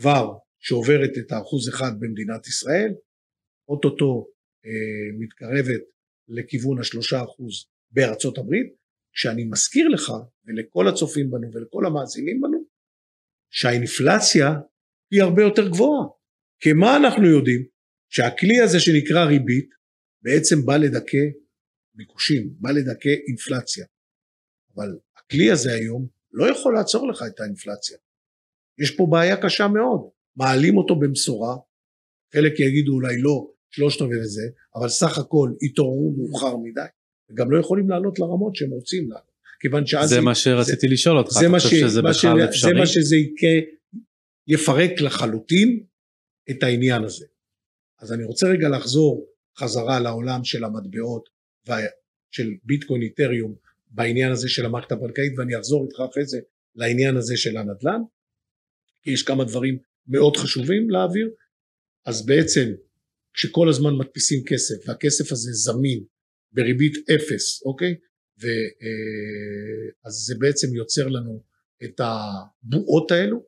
כבר 0.00 0.32
שעוברת 0.58 1.10
את 1.18 1.32
האחוז 1.32 1.68
אחד 1.68 1.92
במדינת 2.00 2.46
ישראל, 2.46 2.92
אוטוטו 3.68 4.26
אה, 4.66 5.18
מתקרבת 5.18 5.82
לכיוון 6.28 6.80
השלושה 6.80 7.22
אחוז 7.22 7.54
בארצות 7.90 8.38
הברית, 8.38 8.78
שאני 9.14 9.44
מזכיר 9.44 9.88
לך 9.88 10.12
ולכל 10.46 10.88
הצופים 10.88 11.30
בנו 11.30 11.52
ולכל 11.52 11.86
המאזינים 11.86 12.40
בנו 12.40 12.64
שהאינפלציה 13.50 14.46
היא 15.10 15.22
הרבה 15.22 15.42
יותר 15.42 15.68
גבוהה. 15.68 16.06
כי 16.60 16.72
מה 16.72 16.96
אנחנו 16.96 17.26
יודעים? 17.26 17.77
שהכלי 18.08 18.60
הזה 18.60 18.80
שנקרא 18.80 19.24
ריבית 19.24 19.70
בעצם 20.22 20.66
בא 20.66 20.76
לדכא 20.76 21.24
ביקושים, 21.94 22.50
בא 22.58 22.70
לדכא 22.70 23.14
אינפלציה. 23.28 23.86
אבל 24.74 24.88
הכלי 25.16 25.50
הזה 25.50 25.72
היום 25.72 26.06
לא 26.32 26.50
יכול 26.50 26.74
לעצור 26.74 27.08
לך 27.08 27.24
את 27.26 27.40
האינפלציה. 27.40 27.96
יש 28.78 28.90
פה 28.90 29.06
בעיה 29.10 29.36
קשה 29.36 29.68
מאוד. 29.68 30.08
מעלים 30.36 30.76
אותו 30.76 30.98
במשורה, 30.98 31.56
חלק 32.34 32.60
יגידו 32.60 32.92
אולי 32.92 33.22
לא, 33.22 33.50
שלושת 33.70 34.02
רבעי 34.02 34.20
וזה, 34.20 34.42
אבל 34.74 34.88
סך 34.88 35.18
הכל 35.18 35.50
התעוררו 35.62 36.14
מאוחר 36.16 36.56
מדי, 36.56 36.80
וגם 37.30 37.50
לא 37.50 37.60
יכולים 37.60 37.90
לעלות 37.90 38.18
לרמות 38.18 38.56
שהם 38.56 38.70
רוצים 38.70 39.10
לעלות. 39.10 39.28
כיוון 39.60 39.86
שאז... 39.86 40.08
זה 40.08 40.20
מה 40.20 40.34
שרציתי 40.34 40.88
זה, 40.88 40.92
לשאול 40.92 41.18
אותך, 41.18 41.30
אתה 41.30 41.58
חושב 41.58 41.76
שזה 41.76 42.02
בכלל 42.02 42.44
אפשרי? 42.44 42.70
זה 42.72 42.78
מה 42.78 42.86
שזה 42.86 43.16
יקרה, 43.16 43.60
יפרק 44.46 45.00
לחלוטין 45.00 45.82
את 46.50 46.62
העניין 46.62 47.04
הזה. 47.04 47.26
אז 47.98 48.12
אני 48.12 48.24
רוצה 48.24 48.46
רגע 48.48 48.68
לחזור 48.68 49.26
חזרה 49.58 50.00
לעולם 50.00 50.44
של 50.44 50.64
המטבעות 50.64 51.28
של 52.30 52.50
ביטקוין 52.64 53.02
איתריום 53.02 53.54
בעניין 53.90 54.32
הזה 54.32 54.48
של 54.48 54.66
המערכת 54.66 54.92
הבנקאית 54.92 55.32
ואני 55.38 55.56
אחזור 55.58 55.84
איתך 55.84 56.00
אחרי 56.10 56.24
זה 56.26 56.38
לעניין 56.74 57.16
הזה 57.16 57.36
של 57.36 57.56
הנדל"ן 57.56 58.00
כי 59.02 59.10
יש 59.10 59.22
כמה 59.22 59.44
דברים 59.44 59.78
מאוד 60.06 60.36
חשובים 60.36 60.90
להעביר. 60.90 61.30
אז 62.06 62.26
בעצם 62.26 62.72
כשכל 63.34 63.68
הזמן 63.68 63.94
מדפיסים 63.98 64.44
כסף 64.46 64.88
והכסף 64.88 65.32
הזה 65.32 65.50
זמין 65.52 66.04
בריבית 66.52 66.94
אפס 67.14 67.62
אוקיי? 67.62 67.94
ואז 68.38 68.48
אה, 70.06 70.10
זה 70.10 70.34
בעצם 70.38 70.74
יוצר 70.74 71.08
לנו 71.08 71.42
את 71.84 72.00
הבועות 72.00 73.10
האלו 73.10 73.46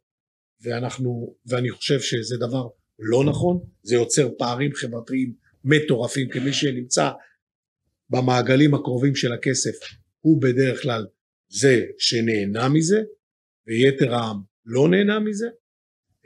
ואנחנו 0.63 1.37
ואני 1.47 1.71
חושב 1.71 2.01
שזה 2.01 2.37
דבר 2.37 2.69
לא 3.01 3.25
נכון 3.25 3.65
זה 3.83 3.95
יוצר 3.95 4.29
פערים 4.39 4.71
חברתיים 4.75 5.35
מטורפים 5.65 6.29
כמי 6.29 6.53
שנמצא 6.53 7.11
במעגלים 8.11 8.75
הקרובים 8.75 9.15
של 9.15 9.33
הכסף 9.33 9.75
הוא 10.21 10.43
בדרך 10.43 10.83
כלל 10.83 11.07
זה 11.49 11.85
שנהנה 11.99 12.69
מזה 12.69 13.03
ויתר 13.67 14.15
העם 14.15 14.37
לא 14.65 14.89
נהנה 14.89 15.21
מזה 15.21 15.47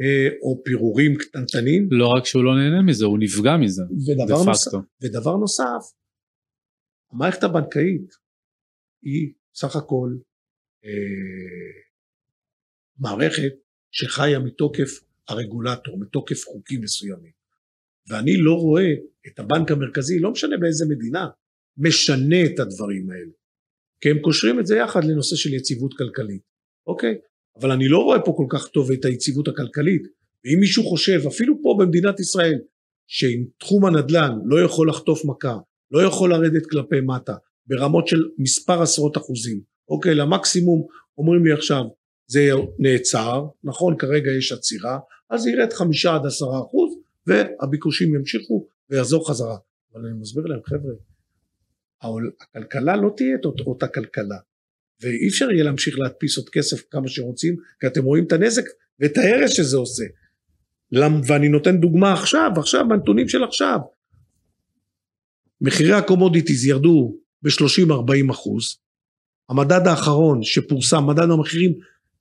אה, 0.00 0.28
או 0.42 0.64
פירורים 0.64 1.16
קטנטנים. 1.16 1.88
לא 1.90 2.08
רק 2.16 2.24
שהוא 2.24 2.44
לא 2.44 2.54
נהנה 2.54 2.82
מזה, 2.82 3.04
הוא 3.04 3.18
נפגע 3.18 3.56
מזה, 3.56 3.82
ודה 4.06 4.34
נוסף, 4.46 4.70
ודבר 5.02 5.36
נוסף, 5.36 5.82
המערכת 7.12 7.42
הבנקאית 7.42 8.14
היא 9.02 9.32
סך 9.54 9.76
הכל 9.76 10.10
אה, 10.84 10.90
מערכת 12.98 13.52
שחיה 13.90 14.38
מתוקף 14.38 14.90
הרגולטור, 15.28 15.98
מתוקף 16.00 16.44
חוקים 16.44 16.80
מסוימים. 16.80 17.32
ואני 18.08 18.36
לא 18.36 18.54
רואה 18.54 18.90
את 19.26 19.38
הבנק 19.38 19.70
המרכזי, 19.70 20.18
לא 20.18 20.30
משנה 20.30 20.56
באיזה 20.56 20.84
מדינה, 20.88 21.26
משנה 21.78 22.44
את 22.44 22.58
הדברים 22.58 23.10
האלו. 23.10 23.32
כי 24.00 24.10
הם 24.10 24.18
קושרים 24.18 24.60
את 24.60 24.66
זה 24.66 24.76
יחד 24.76 25.04
לנושא 25.04 25.36
של 25.36 25.54
יציבות 25.54 25.94
כלכלית, 25.98 26.42
אוקיי? 26.86 27.14
אבל 27.60 27.70
אני 27.70 27.88
לא 27.88 27.98
רואה 27.98 28.20
פה 28.20 28.34
כל 28.36 28.46
כך 28.48 28.68
טוב 28.68 28.92
את 28.92 29.04
היציבות 29.04 29.48
הכלכלית, 29.48 30.02
ואם 30.44 30.60
מישהו 30.60 30.84
חושב, 30.84 31.20
אפילו 31.26 31.54
פה 31.62 31.76
במדינת 31.78 32.20
ישראל, 32.20 32.58
שאם 33.06 33.44
תחום 33.58 33.84
הנדל"ן 33.84 34.38
לא 34.44 34.64
יכול 34.64 34.88
לחטוף 34.88 35.24
מכה, 35.24 35.56
לא 35.90 36.02
יכול 36.02 36.30
לרדת 36.30 36.66
כלפי 36.70 37.00
מטה, 37.00 37.34
ברמות 37.66 38.08
של 38.08 38.22
מספר 38.38 38.82
עשרות 38.82 39.16
אחוזים, 39.16 39.60
אוקיי, 39.88 40.14
למקסימום 40.14 40.86
אומרים 41.18 41.44
לי 41.44 41.52
עכשיו 41.52 41.82
זה 42.26 42.50
נעצר, 42.78 43.46
נכון 43.64 43.96
כרגע 43.98 44.30
יש 44.38 44.52
עצירה, 44.52 44.98
אז 45.30 45.42
זה 45.42 45.50
ירד 45.50 45.72
חמישה 45.72 46.14
עד 46.14 46.26
עשרה 46.26 46.60
אחוז 46.60 46.94
והביקושים 47.26 48.14
ימשיכו 48.14 48.66
ויחזור 48.90 49.28
חזרה. 49.28 49.56
אבל 49.92 50.06
אני 50.06 50.20
מסביר 50.20 50.44
להם 50.44 50.60
חבר'ה, 50.64 50.94
הכלכלה 52.40 52.96
לא 52.96 53.10
תהיה 53.16 53.34
את 53.34 53.44
אותה 53.66 53.88
כלכלה 53.88 54.36
ואי 55.02 55.28
אפשר 55.28 55.50
יהיה 55.50 55.64
להמשיך 55.64 55.98
להדפיס 55.98 56.38
עוד 56.38 56.48
כסף 56.48 56.82
כמה 56.90 57.08
שרוצים 57.08 57.56
כי 57.80 57.86
אתם 57.86 58.04
רואים 58.04 58.24
את 58.26 58.32
הנזק 58.32 58.64
ואת 59.00 59.16
ההרס 59.16 59.50
שזה 59.50 59.76
עושה. 59.76 60.04
ואני 61.26 61.48
נותן 61.48 61.80
דוגמה 61.80 62.12
עכשיו, 62.12 62.50
עכשיו 62.56 62.84
בנתונים 62.88 63.28
של 63.28 63.44
עכשיו. 63.44 63.78
מחירי 65.60 65.92
ה 65.92 65.98
commodities 65.98 66.66
ירדו 66.66 67.16
ב-30-40 67.42 68.30
אחוז, 68.30 68.78
המדד 69.48 69.86
האחרון 69.86 70.42
שפורסם, 70.42 71.06
מדד 71.06 71.30
המחירים 71.30 71.72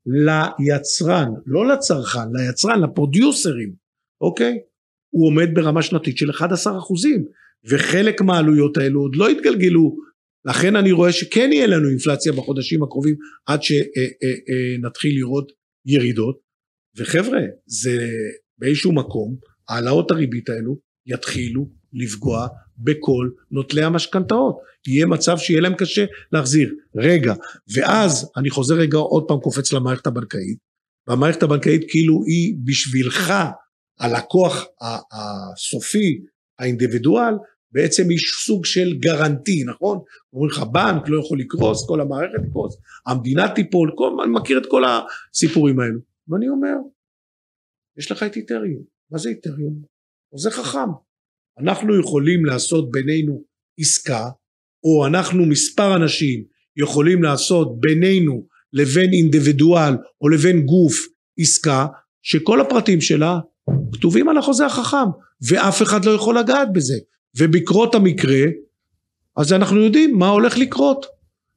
ליצרן, 0.06 1.30
לא 1.46 1.68
לצרכן, 1.68 2.34
ליצרן, 2.34 2.82
לפרודיוסרים, 2.82 3.74
אוקיי? 4.22 4.60
הוא 5.10 5.28
עומד 5.28 5.50
ברמה 5.54 5.82
שנתית 5.82 6.18
של 6.18 6.30
11 6.30 6.78
אחוזים, 6.78 7.26
וחלק 7.70 8.22
מהעלויות 8.22 8.78
האלו 8.78 9.02
עוד 9.02 9.16
לא 9.16 9.30
התגלגלו, 9.30 9.96
לכן 10.46 10.76
אני 10.76 10.92
רואה 10.92 11.12
שכן 11.12 11.50
יהיה 11.54 11.68
לנו 11.68 11.90
אינפלציה 11.90 12.32
בחודשים 12.34 12.84
הקרובים 12.84 13.16
עד 13.46 13.64
שנתחיל 13.64 15.12
אה, 15.12 15.16
אה, 15.16 15.22
אה, 15.22 15.28
לראות 15.28 15.52
ירידות, 15.86 16.40
וחבר'ה, 16.98 17.42
זה 17.66 18.08
באיזשהו 18.58 18.92
מקום, 18.92 19.36
העלאות 19.70 20.12
הריבית 20.12 20.50
האלו 20.50 20.80
יתחילו 21.06 21.70
לפגוע 21.94 22.48
בכל 22.78 23.30
נוטלי 23.52 23.84
המשכנתאות. 23.84 24.58
יהיה 24.88 25.06
מצב 25.06 25.38
שיהיה 25.38 25.62
להם 25.62 25.76
קשה 25.76 26.06
להחזיר. 26.32 26.76
רגע, 26.96 27.34
ואז 27.76 28.32
אני 28.38 28.50
חוזר 28.50 28.76
רגע 28.76 28.98
עוד 28.98 29.26
פעם 29.28 29.40
קופץ 29.40 29.74
למערכת 29.74 30.08
הבנקאית, 30.08 30.58
והמערכת 31.08 31.44
הבנקאית 31.44 31.82
כאילו 31.90 32.24
היא 32.28 32.56
בשבילך 32.64 33.34
הלקוח 34.00 34.66
הסופי, 35.12 36.22
האינדיבידואל, 36.60 37.34
בעצם 37.72 38.10
היא 38.10 38.18
סוג 38.46 38.66
של 38.66 38.94
גרנטי, 39.00 39.64
נכון? 39.64 40.00
אומרים 40.34 40.52
לך 40.52 40.60
בנק 40.60 41.10
לא 41.10 41.20
יכול 41.20 41.40
לקרוס, 41.40 41.88
כל 41.88 42.02
המערכת 42.02 42.50
תקרוס, 42.50 42.78
המדינה 43.06 43.54
תיפול, 43.56 43.92
כל, 43.96 44.18
אני 44.24 44.32
מכיר 44.32 44.58
את 44.58 44.66
כל 44.70 44.84
הסיפורים 44.86 45.80
האלו. 45.80 46.00
ואני 46.28 46.50
אומר, 46.50 46.76
יש 47.98 48.12
לך 48.12 48.24
את 48.24 48.36
איתריום, 48.36 48.84
מה 49.12 49.18
זה 49.18 49.30
איתריום? 49.30 49.82
זה 50.36 50.52
חכם. 50.52 50.90
אנחנו 51.60 52.00
יכולים 52.00 52.46
לעשות 52.46 52.92
בינינו 52.92 53.44
עסקה, 53.80 54.30
או 54.84 55.06
אנחנו 55.06 55.46
מספר 55.46 55.96
אנשים 55.96 56.44
יכולים 56.78 57.24
לעשות 57.24 57.80
בינינו 57.80 58.48
לבין 58.74 59.14
אינדיבידואל 59.14 59.94
או 60.22 60.30
לבין 60.30 60.62
גוף 60.66 61.08
עסקה, 61.40 61.88
שכל 62.22 62.62
הפרטים 62.62 63.02
שלה 63.02 63.40
כתובים 63.94 64.30
על 64.30 64.38
החוזה 64.38 64.66
החכם, 64.66 65.10
ואף 65.50 65.82
אחד 65.82 66.06
לא 66.06 66.12
יכול 66.12 66.40
לגעת 66.40 66.74
בזה. 66.74 66.96
ובקרות 67.38 67.96
המקרה, 67.96 68.44
אז 69.38 69.54
אנחנו 69.54 69.80
יודעים 69.84 70.18
מה 70.18 70.30
הולך 70.30 70.58
לקרות. 70.58 71.06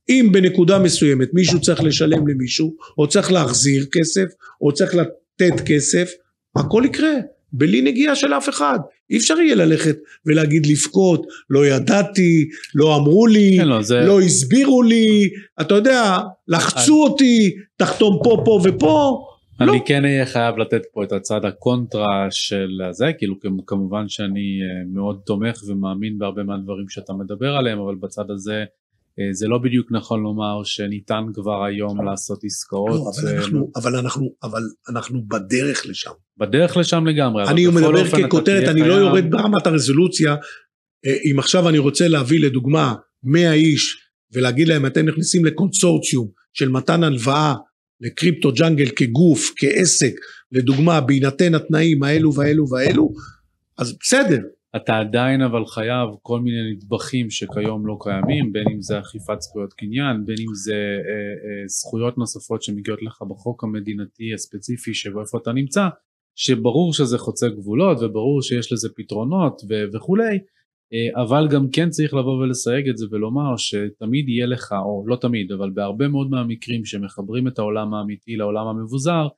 אם 0.08 0.28
בנקודה 0.32 0.78
מסוימת 0.78 1.28
מישהו 1.34 1.60
צריך 1.60 1.82
לשלם 1.82 2.28
למישהו, 2.28 2.76
או 2.98 3.08
צריך 3.08 3.32
להחזיר 3.32 3.86
כסף, 3.92 4.26
או 4.60 4.72
צריך 4.72 4.94
לתת 4.94 5.60
כסף, 5.66 6.10
הכל 6.56 6.82
יקרה. 6.86 7.12
בלי 7.52 7.82
נגיעה 7.82 8.14
של 8.14 8.32
אף 8.32 8.48
אחד. 8.48 8.78
אי 9.10 9.16
אפשר 9.16 9.38
יהיה 9.38 9.54
ללכת 9.54 9.96
ולהגיד 10.26 10.66
לבכות, 10.66 11.26
לא 11.50 11.66
ידעתי, 11.66 12.48
לא 12.74 12.96
אמרו 12.96 13.26
לי, 13.26 13.56
כן, 13.58 13.68
לא, 13.68 13.82
זה... 13.82 14.00
לא 14.00 14.20
הסבירו 14.20 14.82
לי, 14.82 15.28
אתה 15.60 15.74
יודע, 15.74 16.18
לחצו 16.48 17.06
אני... 17.06 17.12
אותי, 17.12 17.50
תחתום 17.76 18.18
פה, 18.24 18.42
פה 18.44 18.60
ופה. 18.64 19.22
אני 19.60 19.66
לא. 19.66 19.78
כן 19.86 20.04
אהיה 20.04 20.26
חייב 20.26 20.58
לתת 20.58 20.82
פה 20.92 21.04
את 21.04 21.12
הצד 21.12 21.44
הקונטרה 21.44 22.26
של 22.30 22.80
זה, 22.90 23.06
כאילו 23.18 23.34
כמובן 23.66 24.08
שאני 24.08 24.40
אה, 24.40 24.84
מאוד 24.94 25.20
תומך 25.26 25.62
ומאמין 25.68 26.18
בהרבה 26.18 26.42
מהדברים 26.42 26.88
שאתה 26.88 27.12
מדבר 27.12 27.56
עליהם, 27.56 27.78
אבל 27.78 27.94
בצד 27.94 28.30
הזה 28.30 28.64
זה 29.32 29.46
לא 29.48 29.58
בדיוק 29.58 29.86
נכון 29.90 30.22
לומר 30.22 30.64
שניתן 30.64 31.24
כבר 31.34 31.64
היום 31.64 32.04
לעשות 32.04 32.44
עסקאות. 32.44 32.90
לא, 32.90 33.10
אבל, 33.14 33.22
זה... 33.22 33.36
אנחנו, 33.36 33.70
אבל, 33.76 33.96
אנחנו, 33.96 34.30
אבל 34.42 34.62
אנחנו 34.88 35.22
בדרך 35.28 35.86
לשם. 35.86 36.10
בדרך 36.38 36.76
לשם 36.76 37.06
לגמרי. 37.06 37.44
אני 37.48 37.66
מדבר 37.66 38.04
ככותרת, 38.10 38.68
אני 38.68 38.80
לא. 38.80 38.88
לא 38.88 38.94
יורד 38.94 39.24
ברמת 39.30 39.66
הרזולוציה. 39.66 40.36
אה, 41.06 41.16
אם 41.30 41.38
עכשיו 41.38 41.68
אני 41.68 41.78
רוצה 41.78 42.08
להביא 42.08 42.40
לדוגמה 42.40 42.94
100 43.22 43.52
איש 43.52 43.96
ולהגיד 44.32 44.68
להם 44.68 44.86
אתם 44.86 45.08
נכנסים 45.08 45.44
לקונסורציום 45.44 46.28
של 46.52 46.68
מתן 46.68 47.02
הלוואה 47.02 47.54
לקריפטו 48.00 48.52
ג'אנגל 48.52 48.88
כגוף, 48.96 49.52
כעסק, 49.56 50.12
לדוגמה 50.52 51.00
בהינתן 51.00 51.54
התנאים 51.54 52.02
האלו 52.02 52.34
והאלו 52.34 52.68
והאלו, 52.70 53.12
אז 53.78 53.96
בסדר, 54.00 54.38
אתה 54.76 54.98
עדיין 54.98 55.42
אבל 55.42 55.66
חייב 55.66 56.08
כל 56.22 56.40
מיני 56.40 56.72
נדבכים 56.72 57.30
שכיום 57.30 57.86
לא 57.86 57.96
קיימים, 58.00 58.52
בין 58.52 58.64
אם 58.72 58.80
זה 58.80 58.98
אכיפת 58.98 59.40
זכויות 59.40 59.72
קניין, 59.72 60.26
בין 60.26 60.36
אם 60.40 60.54
זה 60.54 60.72
אה, 60.72 61.60
אה, 61.62 61.68
זכויות 61.68 62.18
נוספות 62.18 62.62
שמגיעות 62.62 63.02
לך 63.02 63.22
בחוק 63.30 63.64
המדינתי 63.64 64.34
הספציפי 64.34 64.94
שבו 64.94 65.20
איפה 65.20 65.38
אתה 65.38 65.52
נמצא, 65.52 65.88
שברור 66.38 66.92
שזה 66.92 67.18
חוצה 67.18 67.48
גבולות 67.48 67.98
וברור 68.02 68.42
שיש 68.42 68.72
לזה 68.72 68.88
פתרונות 68.96 69.62
ו- 69.70 69.84
וכולי, 69.96 70.38
אה, 70.92 71.22
אבל 71.22 71.48
גם 71.50 71.66
כן 71.72 71.88
צריך 71.90 72.14
לבוא 72.14 72.42
ולסייג 72.42 72.88
את 72.88 72.96
זה 72.96 73.06
ולומר 73.10 73.56
שתמיד 73.56 74.28
יהיה 74.28 74.46
לך, 74.46 74.74
או 74.84 75.04
לא 75.06 75.16
תמיד, 75.16 75.52
אבל 75.52 75.70
בהרבה 75.70 76.08
מאוד 76.08 76.30
מהמקרים 76.30 76.84
שמחברים 76.84 77.48
את 77.48 77.58
העולם 77.58 77.94
האמיתי 77.94 78.36
לעולם 78.36 78.66
המבוזר, 78.66 79.28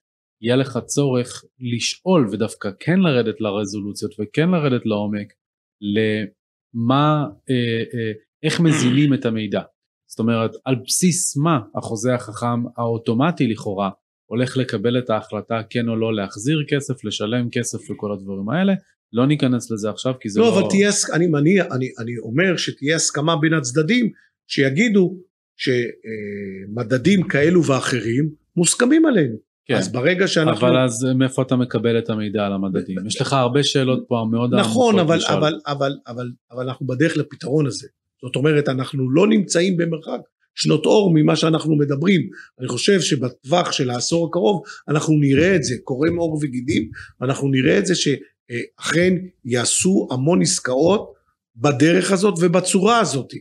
יהיה 0.42 0.56
לך 0.56 0.78
צורך 0.86 1.44
לשאול 1.60 2.28
ודווקא 2.32 2.70
כן 2.80 2.98
לרדת 2.98 3.40
לרזולוציות 3.40 4.12
וכן 4.20 4.50
לרדת 4.50 4.86
לעומק 4.86 5.32
למה, 5.80 7.26
אה, 7.50 7.82
אה, 7.94 8.12
איך 8.42 8.60
מזינים 8.60 9.14
את 9.14 9.26
המידע. 9.26 9.62
זאת 10.10 10.18
אומרת 10.18 10.50
על 10.64 10.76
בסיס 10.86 11.36
מה 11.36 11.58
החוזה 11.74 12.14
החכם 12.14 12.66
האוטומטי 12.76 13.46
לכאורה 13.46 13.90
הולך 14.30 14.56
לקבל 14.56 14.98
את 14.98 15.10
ההחלטה 15.10 15.60
כן 15.70 15.88
או 15.88 15.96
לא 15.96 16.14
להחזיר 16.14 16.64
כסף, 16.68 17.04
לשלם 17.04 17.48
כסף 17.50 17.90
וכל 17.90 18.12
הדברים 18.12 18.48
האלה. 18.48 18.74
לא 19.12 19.26
ניכנס 19.26 19.70
לזה 19.70 19.90
עכשיו 19.90 20.14
כי 20.20 20.28
זה 20.28 20.40
לא... 20.40 20.46
לא, 20.46 20.58
אבל 20.58 20.68
תהיה, 20.70 20.90
אני, 21.12 21.26
אני, 21.26 21.60
אני, 21.60 21.92
אני 21.98 22.18
אומר 22.22 22.56
שתהיה 22.56 22.96
הסכמה 22.96 23.36
בין 23.36 23.52
הצדדים 23.52 24.12
שיגידו 24.46 25.16
שמדדים 25.56 27.28
כאלו 27.28 27.64
ואחרים 27.64 28.30
מוסכמים 28.56 29.06
עלינו. 29.06 29.47
כן. 29.68 29.74
אז 29.74 29.92
ברגע 29.92 30.28
שאנחנו... 30.28 30.66
אבל 30.66 30.78
אז 30.78 31.04
מאיפה 31.04 31.42
אתה 31.42 31.56
מקבל 31.56 31.98
את 31.98 32.10
המידע 32.10 32.46
על 32.46 32.52
המדדים? 32.52 32.96
יש 33.06 33.20
לך 33.20 33.32
הרבה 33.32 33.62
שאלות 33.62 34.04
פה 34.08 34.26
מאוד 34.30 34.54
נכון, 34.54 34.98
אבל, 34.98 35.18
אבל, 35.28 35.60
אבל, 35.66 35.96
אבל, 36.06 36.30
אבל 36.50 36.68
אנחנו 36.68 36.86
בדרך 36.86 37.16
לפתרון 37.16 37.66
הזה. 37.66 37.86
זאת 38.22 38.36
אומרת, 38.36 38.68
אנחנו 38.68 39.10
לא 39.10 39.26
נמצאים 39.26 39.76
במרחק 39.76 40.20
שנות 40.54 40.86
אור 40.86 41.12
ממה 41.14 41.36
שאנחנו 41.36 41.76
מדברים. 41.76 42.20
אני 42.60 42.68
חושב 42.68 43.00
שבטווח 43.00 43.72
של 43.72 43.90
העשור 43.90 44.26
הקרוב 44.26 44.62
אנחנו 44.88 45.14
נראה 45.14 45.56
את 45.56 45.64
זה 45.64 45.74
קורם 45.84 46.16
עור 46.16 46.38
וגידים, 46.42 46.90
אנחנו 47.22 47.48
נראה 47.48 47.78
את 47.78 47.86
זה 47.86 47.94
שאכן 47.94 49.14
יעשו 49.44 50.08
המון 50.10 50.42
עסקאות 50.42 51.12
בדרך 51.56 52.12
הזאת 52.12 52.34
ובצורה 52.40 53.00
הזאת. 53.00 53.32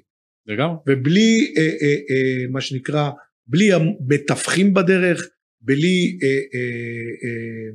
לגמרי. 0.47 0.75
ובלי 0.87 1.53
אה, 1.57 1.61
אה, 1.61 1.95
אה, 2.09 2.47
מה 2.51 2.61
שנקרא, 2.61 3.09
בלי 3.47 3.73
המתווכים 3.73 4.73
בדרך, 4.73 5.27
בלי 5.67 6.17
אה, 6.23 6.27
אה, 6.27 7.12
אה, 7.23 7.69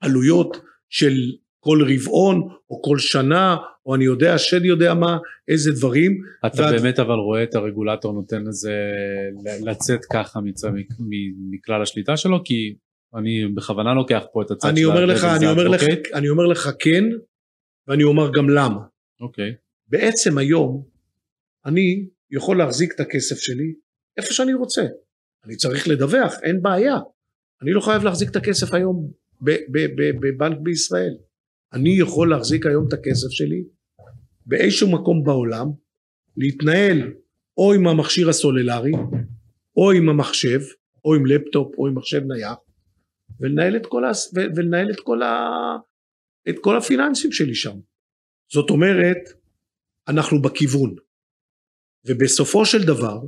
עלויות 0.00 0.56
של 0.90 1.12
כל 1.60 1.78
רבעון 1.82 2.36
או 2.70 2.82
כל 2.82 2.98
שנה 2.98 3.56
או 3.86 3.94
אני 3.94 4.04
יודע 4.04 4.38
שד 4.38 4.64
יודע 4.64 4.94
מה 4.94 5.18
איזה 5.48 5.72
דברים. 5.72 6.22
אתה 6.46 6.62
ואת... 6.62 6.80
באמת 6.80 6.98
אבל 6.98 7.14
רואה 7.14 7.42
את 7.42 7.54
הרגולטור 7.54 8.12
נותן 8.12 8.42
לזה 8.42 8.74
לצאת 9.66 10.00
ככה 10.12 10.40
מצ... 10.40 10.64
מכלל 11.50 11.82
השליטה 11.82 12.16
שלו 12.16 12.44
כי 12.44 12.74
אני 13.14 13.46
בכוונה 13.54 13.94
לוקח 13.94 14.22
פה 14.32 14.42
את 14.42 14.50
הצד 14.50 14.68
אני 14.68 14.84
אומר 14.84 15.04
לך 15.04 15.24
אני 15.24 15.46
אומר 15.46 15.68
לך 15.68 15.82
אני 16.14 16.28
אומר 16.28 16.46
לך 16.46 16.70
כן 16.78 17.04
ואני 17.88 18.02
אומר 18.02 18.30
גם 18.34 18.50
למה. 18.50 18.80
אוקיי. 19.20 19.54
בעצם 19.88 20.38
היום 20.38 20.84
אני 21.66 22.06
יכול 22.30 22.58
להחזיק 22.58 22.92
את 22.94 23.00
הכסף 23.00 23.38
שלי 23.38 23.74
איפה 24.16 24.32
שאני 24.32 24.54
רוצה. 24.54 24.82
אני 25.44 25.56
צריך 25.56 25.88
לדווח, 25.88 26.32
אין 26.42 26.62
בעיה. 26.62 26.96
אני 27.62 27.72
לא 27.72 27.80
חייב 27.80 28.02
להחזיק 28.02 28.30
את 28.30 28.36
הכסף 28.36 28.74
היום 28.74 29.10
בבנק 30.20 30.58
בישראל. 30.62 31.14
אני 31.72 31.98
יכול 31.98 32.30
להחזיק 32.30 32.66
היום 32.66 32.88
את 32.88 32.92
הכסף 32.92 33.30
שלי 33.30 33.64
באיזשהו 34.46 34.92
מקום 34.92 35.24
בעולם, 35.24 35.66
להתנהל 36.36 37.12
או 37.56 37.72
עם 37.72 37.86
המכשיר 37.86 38.28
הסוללרי, 38.28 38.92
או 39.76 39.92
עם 39.92 40.08
המחשב, 40.08 40.60
או 41.04 41.14
עם 41.14 41.26
לפטופ, 41.26 41.78
או 41.78 41.86
עם 41.86 41.94
מחשב 41.98 42.20
נייח, 42.20 42.58
ולנהל 43.40 43.76
את 43.76 43.86
כל, 43.86 44.04
ה... 44.04 44.10
ולנהל 44.56 44.90
את 44.90 45.00
כל, 45.00 45.22
ה... 45.22 45.38
את 46.48 46.54
כל 46.60 46.76
הפיננסים 46.76 47.32
שלי 47.32 47.54
שם. 47.54 47.78
זאת 48.52 48.70
אומרת, 48.70 49.18
אנחנו 50.08 50.42
בכיוון. 50.42 50.94
ובסופו 52.06 52.66
של 52.66 52.86
דבר, 52.86 53.18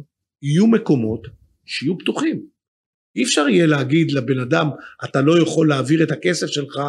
יהיו 0.42 0.66
מקומות 0.66 1.27
שיהיו 1.66 1.98
פתוחים. 1.98 2.46
אי 3.16 3.22
אפשר 3.24 3.48
יהיה 3.48 3.66
להגיד 3.66 4.12
לבן 4.12 4.38
אדם, 4.38 4.68
אתה 5.05 5.20
לא 5.20 5.42
יכול 5.42 5.68
להעביר 5.68 6.03
את 6.03 6.11
הכסף 6.11 6.46
שלך 6.46 6.81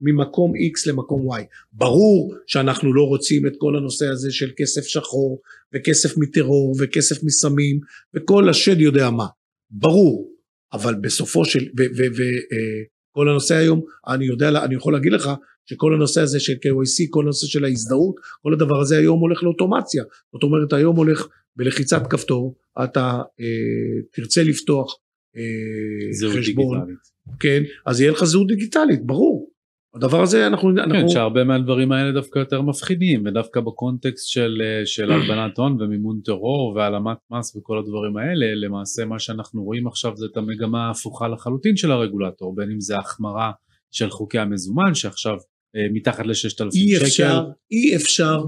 ממקום 0.00 0.52
X 0.54 0.90
למקום 0.90 1.32
Y. 1.32 1.42
ברור 1.72 2.34
שאנחנו 2.46 2.94
לא 2.94 3.02
רוצים 3.02 3.46
את 3.46 3.52
כל 3.58 3.76
הנושא 3.76 4.06
הזה 4.06 4.32
של 4.32 4.50
כסף 4.56 4.82
שחור 4.82 5.40
וכסף 5.74 6.18
מטרור 6.18 6.76
וכסף 6.80 7.22
מסמים 7.22 7.80
וכל 8.14 8.48
השד 8.48 8.80
יודע 8.80 9.10
מה. 9.10 9.26
ברור. 9.70 10.30
אבל 10.72 10.94
בסופו 10.94 11.44
של, 11.44 11.68
וכל 11.76 13.26
אה, 13.28 13.32
הנושא 13.32 13.54
היום, 13.54 13.80
אני 14.08 14.26
יודע, 14.26 14.48
אני 14.48 14.74
יכול 14.74 14.92
להגיד 14.92 15.12
לך 15.12 15.30
שכל 15.66 15.94
הנושא 15.94 16.20
הזה 16.20 16.40
של 16.40 16.52
KYC, 16.52 17.06
כל 17.10 17.22
הנושא 17.22 17.46
של 17.46 17.64
ההזדהות, 17.64 18.14
כל 18.42 18.52
הדבר 18.52 18.80
הזה 18.80 18.98
היום 18.98 19.20
הולך 19.20 19.42
לאוטומציה. 19.42 20.04
זאת 20.32 20.42
אומרת 20.42 20.72
היום 20.72 20.96
הולך 20.96 21.26
בלחיצת 21.56 22.06
כפתור, 22.10 22.56
אתה 22.84 23.22
אה, 23.40 24.02
תרצה 24.12 24.42
לפתוח 24.42 24.98
אה, 25.36 26.30
חשבון, 26.30 26.80
דיגיטלית. 26.80 26.98
כן, 27.40 27.62
אז 27.86 28.00
יהיה 28.00 28.12
לך 28.12 28.24
זהות 28.24 28.46
דיגיטלית, 28.46 29.06
ברור. 29.06 29.54
הדבר 29.94 30.22
הזה 30.22 30.46
אנחנו... 30.46 30.70
כן, 30.74 30.78
אנחנו... 30.78 31.08
שהרבה 31.08 31.44
מהדברים 31.44 31.92
האלה 31.92 32.12
דווקא 32.12 32.38
יותר 32.38 32.62
מפחידים, 32.62 33.26
ודווקא 33.26 33.60
בקונטקסט 33.60 34.28
של, 34.28 34.62
אה, 34.64 34.86
של 34.86 35.12
הלבנת 35.12 35.58
הון 35.58 35.82
ומימון 35.82 36.20
טרור 36.24 36.74
והעלמת 36.76 37.16
מס 37.30 37.56
וכל 37.56 37.78
הדברים 37.78 38.16
האלה, 38.16 38.54
למעשה 38.54 39.04
מה 39.04 39.18
שאנחנו 39.18 39.64
רואים 39.64 39.86
עכשיו 39.86 40.16
זה 40.16 40.26
את 40.32 40.36
המגמה 40.36 40.86
ההפוכה 40.86 41.28
לחלוטין 41.28 41.76
של 41.76 41.90
הרגולטור, 41.90 42.54
בין 42.54 42.70
אם 42.70 42.80
זה 42.80 42.98
החמרה 42.98 43.52
של 43.90 44.10
חוקי 44.10 44.38
המזומן, 44.38 44.94
שעכשיו 44.94 45.36
אה, 45.76 45.86
מתחת 45.92 46.26
ל-6,000 46.26 46.70
שקל. 46.70 47.04
אפשר, 47.04 47.44
אי 47.70 47.96
אפשר 47.96 48.38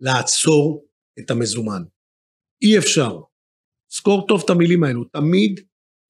לעצור 0.00 0.84
את 1.18 1.30
המזומן. 1.30 1.82
אי 2.62 2.78
אפשר. 2.78 3.20
זכור 3.92 4.26
טוב 4.28 4.42
את 4.44 4.50
המילים 4.50 4.84
האלו, 4.84 5.04
תמיד 5.04 5.60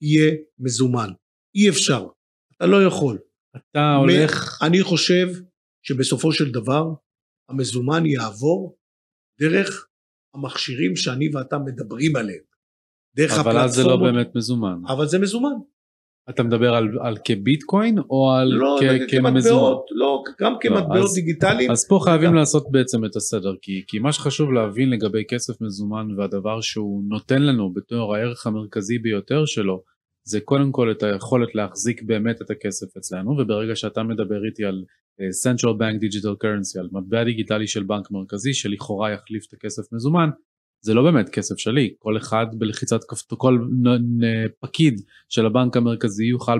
יהיה 0.02 0.34
מזומן. 0.58 1.10
אי 1.54 1.68
אפשר. 1.68 2.06
אתה 2.56 2.66
לא 2.66 2.86
יכול. 2.86 3.18
אתה 3.56 3.94
הולך... 3.94 4.58
אני 4.62 4.82
חושב 4.82 5.28
שבסופו 5.82 6.32
של 6.32 6.50
דבר 6.52 6.84
המזומן 7.48 8.06
יעבור 8.06 8.78
דרך 9.40 9.88
המכשירים 10.34 10.96
שאני 10.96 11.28
ואתה 11.34 11.58
מדברים 11.58 12.16
עליהם. 12.16 12.44
דרך 13.16 13.30
אבל 13.30 13.38
הפלטפורמות. 13.40 13.56
אבל 13.56 13.64
אז 13.64 13.74
זה 13.74 13.82
לא 13.84 13.96
באמת 13.96 14.34
מזומן. 14.34 14.80
אבל 14.88 15.06
זה 15.06 15.18
מזומן. 15.18 15.56
אתה 16.30 16.42
מדבר 16.42 16.74
על, 16.74 16.88
על 17.00 17.16
כביטקוין 17.24 17.98
או 18.10 18.32
על 18.32 18.48
לא, 18.48 18.78
כ- 18.80 19.10
כמטבעות, 19.10 19.86
לא, 19.90 20.22
גם 20.40 20.52
לא, 20.52 20.58
כמטבעות 20.60 21.08
לא, 21.08 21.14
דיגיטליים. 21.14 21.70
אז 21.70 21.88
פה 21.88 22.00
חייבים 22.04 22.34
לעשות 22.34 22.70
בעצם 22.70 23.04
את 23.04 23.16
הסדר, 23.16 23.54
כי, 23.62 23.84
כי 23.86 23.98
מה 23.98 24.12
שחשוב 24.12 24.52
להבין 24.52 24.90
לגבי 24.90 25.24
כסף 25.28 25.60
מזומן 25.60 26.06
והדבר 26.16 26.60
שהוא 26.60 27.02
נותן 27.08 27.42
לנו 27.42 27.72
בתור 27.72 28.16
הערך 28.16 28.46
המרכזי 28.46 28.98
ביותר 28.98 29.44
שלו, 29.46 29.82
זה 30.24 30.40
קודם 30.40 30.72
כל 30.72 30.90
את 30.90 31.02
היכולת 31.02 31.54
להחזיק 31.54 32.02
באמת 32.02 32.42
את 32.42 32.50
הכסף 32.50 32.96
אצלנו, 32.96 33.30
וברגע 33.30 33.76
שאתה 33.76 34.02
מדבר 34.02 34.44
איתי 34.44 34.64
על 34.64 34.84
uh, 34.84 35.52
Central 35.52 35.74
Bank 35.80 35.96
Digital 36.04 36.44
Currency, 36.44 36.80
על 36.80 36.88
מטבע 36.92 37.24
דיגיטלי 37.24 37.66
של 37.66 37.82
בנק 37.82 38.10
מרכזי 38.10 38.54
שלכאורה 38.54 39.12
יחליף 39.12 39.44
את 39.48 39.52
הכסף 39.52 39.92
מזומן, 39.92 40.28
זה 40.80 40.94
לא 40.94 41.02
באמת 41.02 41.28
כסף 41.28 41.56
שלי, 41.56 41.94
כל 41.98 42.16
אחד 42.16 42.46
בלחיצת 42.58 43.00
כפתור, 43.08 43.38
כל 43.38 43.58
פקיד 44.60 45.00
של 45.28 45.46
הבנק 45.46 45.76
המרכזי 45.76 46.24
יוכל 46.24 46.58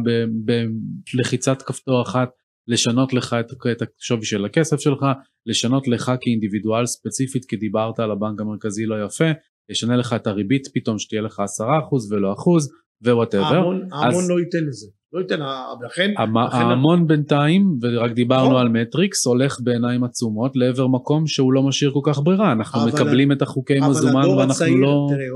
בלחיצת 1.14 1.62
כפתור 1.62 2.02
אחת 2.02 2.28
לשנות 2.68 3.12
לך 3.12 3.36
את, 3.40 3.52
את 3.72 3.82
השווי 4.00 4.24
של 4.24 4.44
הכסף 4.44 4.80
שלך, 4.80 5.06
לשנות 5.46 5.88
לך 5.88 6.12
כאינדיבידואל 6.20 6.86
ספציפית 6.86 7.44
כי 7.44 7.56
דיברת 7.56 8.00
על 8.00 8.10
הבנק 8.10 8.40
המרכזי 8.40 8.86
לא 8.86 9.04
יפה, 9.04 9.24
ישנה 9.70 9.96
לך 9.96 10.12
את 10.12 10.26
הריבית 10.26 10.68
פתאום 10.74 10.98
שתהיה 10.98 11.22
לך 11.22 11.42
10% 11.60 11.62
ולא 12.10 12.32
אחוז 12.32 12.70
ו 13.04 13.08
whatever. 13.08 13.44
ההמון, 13.44 13.88
ההמון 13.92 14.24
לא 14.28 14.40
ייתן 14.40 14.64
לזה. 14.68 14.86
לא 15.12 15.20
ייתן, 15.20 15.38
לכן... 15.86 16.10
ההמון 16.52 17.06
בינתיים, 17.06 17.62
ורק 17.82 18.12
דיברנו 18.12 18.50
נכון. 18.50 18.60
על 18.60 18.68
מטריקס, 18.68 19.26
הולך 19.26 19.60
בעיניים 19.64 20.04
עצומות 20.04 20.52
לעבר 20.56 20.86
מקום 20.86 21.26
שהוא 21.26 21.52
לא 21.52 21.62
משאיר 21.62 21.90
כל 21.92 22.12
כך 22.12 22.18
ברירה, 22.18 22.52
אנחנו 22.52 22.80
מקבלים 22.88 23.32
את 23.32 23.42
החוקי 23.42 23.78
מזומן 23.90 24.28
ואנחנו 24.28 24.78
לא... 24.78 25.06
תראה, 25.10 25.26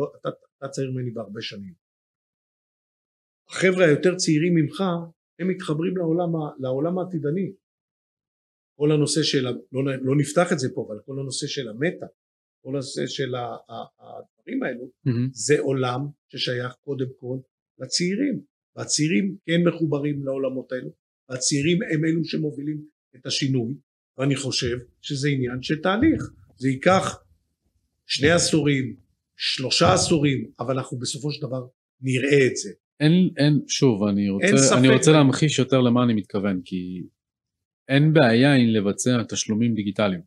אתה 0.58 0.68
צעיר 0.68 0.90
ממני 0.90 1.11
בהרבה 1.11 1.40
שנים. 1.40 1.74
החבר'ה 3.48 3.85
היותר 3.85 4.14
צעירים 4.14 4.54
ממך, 4.54 4.80
הם 5.40 5.48
מתחברים 5.48 5.96
לעולם, 5.96 6.32
לעולם 6.58 6.98
העתידני. 6.98 7.52
כל 8.78 8.92
הנושא 8.92 9.22
של, 9.22 9.44
לא, 9.72 9.80
לא 10.02 10.16
נפתח 10.16 10.52
את 10.52 10.58
זה 10.58 10.68
פה, 10.74 10.87
אבל 10.88 10.98
כל 11.06 11.20
הנושא 11.20 11.46
של 11.46 11.68
המטה, 11.68 12.06
כל 12.62 12.70
הנושא 12.70 13.06
של 13.06 13.35
הדברים 13.35 14.62
האלו, 14.62 14.85
mm-hmm. 14.85 15.30
זה 15.32 15.61
עולם 15.61 16.00
ששייך 16.28 16.72
קודם 16.85 17.06
כל 17.20 17.37
לצעירים. 17.78 18.51
והצעירים 18.76 19.37
כן 19.46 19.68
מחוברים 19.68 20.24
לעולמות 20.24 20.72
האלו, 20.72 20.90
והצעירים 21.28 21.78
הם 21.82 22.04
אלו 22.04 22.24
שמובילים 22.24 22.85
את 23.16 23.26
השינוי, 23.26 23.74
ואני 24.18 24.37
חושב 24.37 24.76
שזה 25.00 25.28
עניין 25.28 25.62
של 25.62 25.82
תהליך. 25.82 26.30
זה 26.56 26.68
ייקח 26.68 27.18
שני 28.06 28.30
עשורים, 28.30 28.96
שלושה 29.37 29.92
עשורים, 29.92 30.50
אבל 30.61 30.78
אנחנו 30.78 30.98
בסופו 30.98 31.32
של 31.32 31.46
דבר 31.46 31.66
נראה 32.00 32.46
את 32.46 32.56
זה. 32.56 32.70
אין, 33.00 33.30
אין, 33.37 33.61
שוב, 33.68 34.02
אני 34.02 34.28
רוצה, 34.28 34.78
אני 34.78 34.88
רוצה 34.88 35.12
להמחיש 35.12 35.58
יותר 35.58 35.80
למה 35.80 36.04
אני 36.04 36.14
מתכוון, 36.14 36.61
כי 36.64 37.02
אין 37.88 38.12
בעיה 38.12 38.54
עם 38.54 38.68
לבצע 38.68 39.22
תשלומים 39.28 39.74
דיגיטליים, 39.74 40.20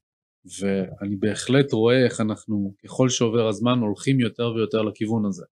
ואני 0.60 1.16
בהחלט 1.16 1.74
רואה 1.74 2.06
איך 2.06 2.22
אנחנו, 2.22 2.76
ככל 2.84 3.10
שעובר 3.10 3.48
הזמן, 3.48 3.80
הולכים 3.80 4.20
יותר 4.20 4.54
ויותר 4.56 4.82
לכיוון 4.82 5.26
הזה. 5.26 5.46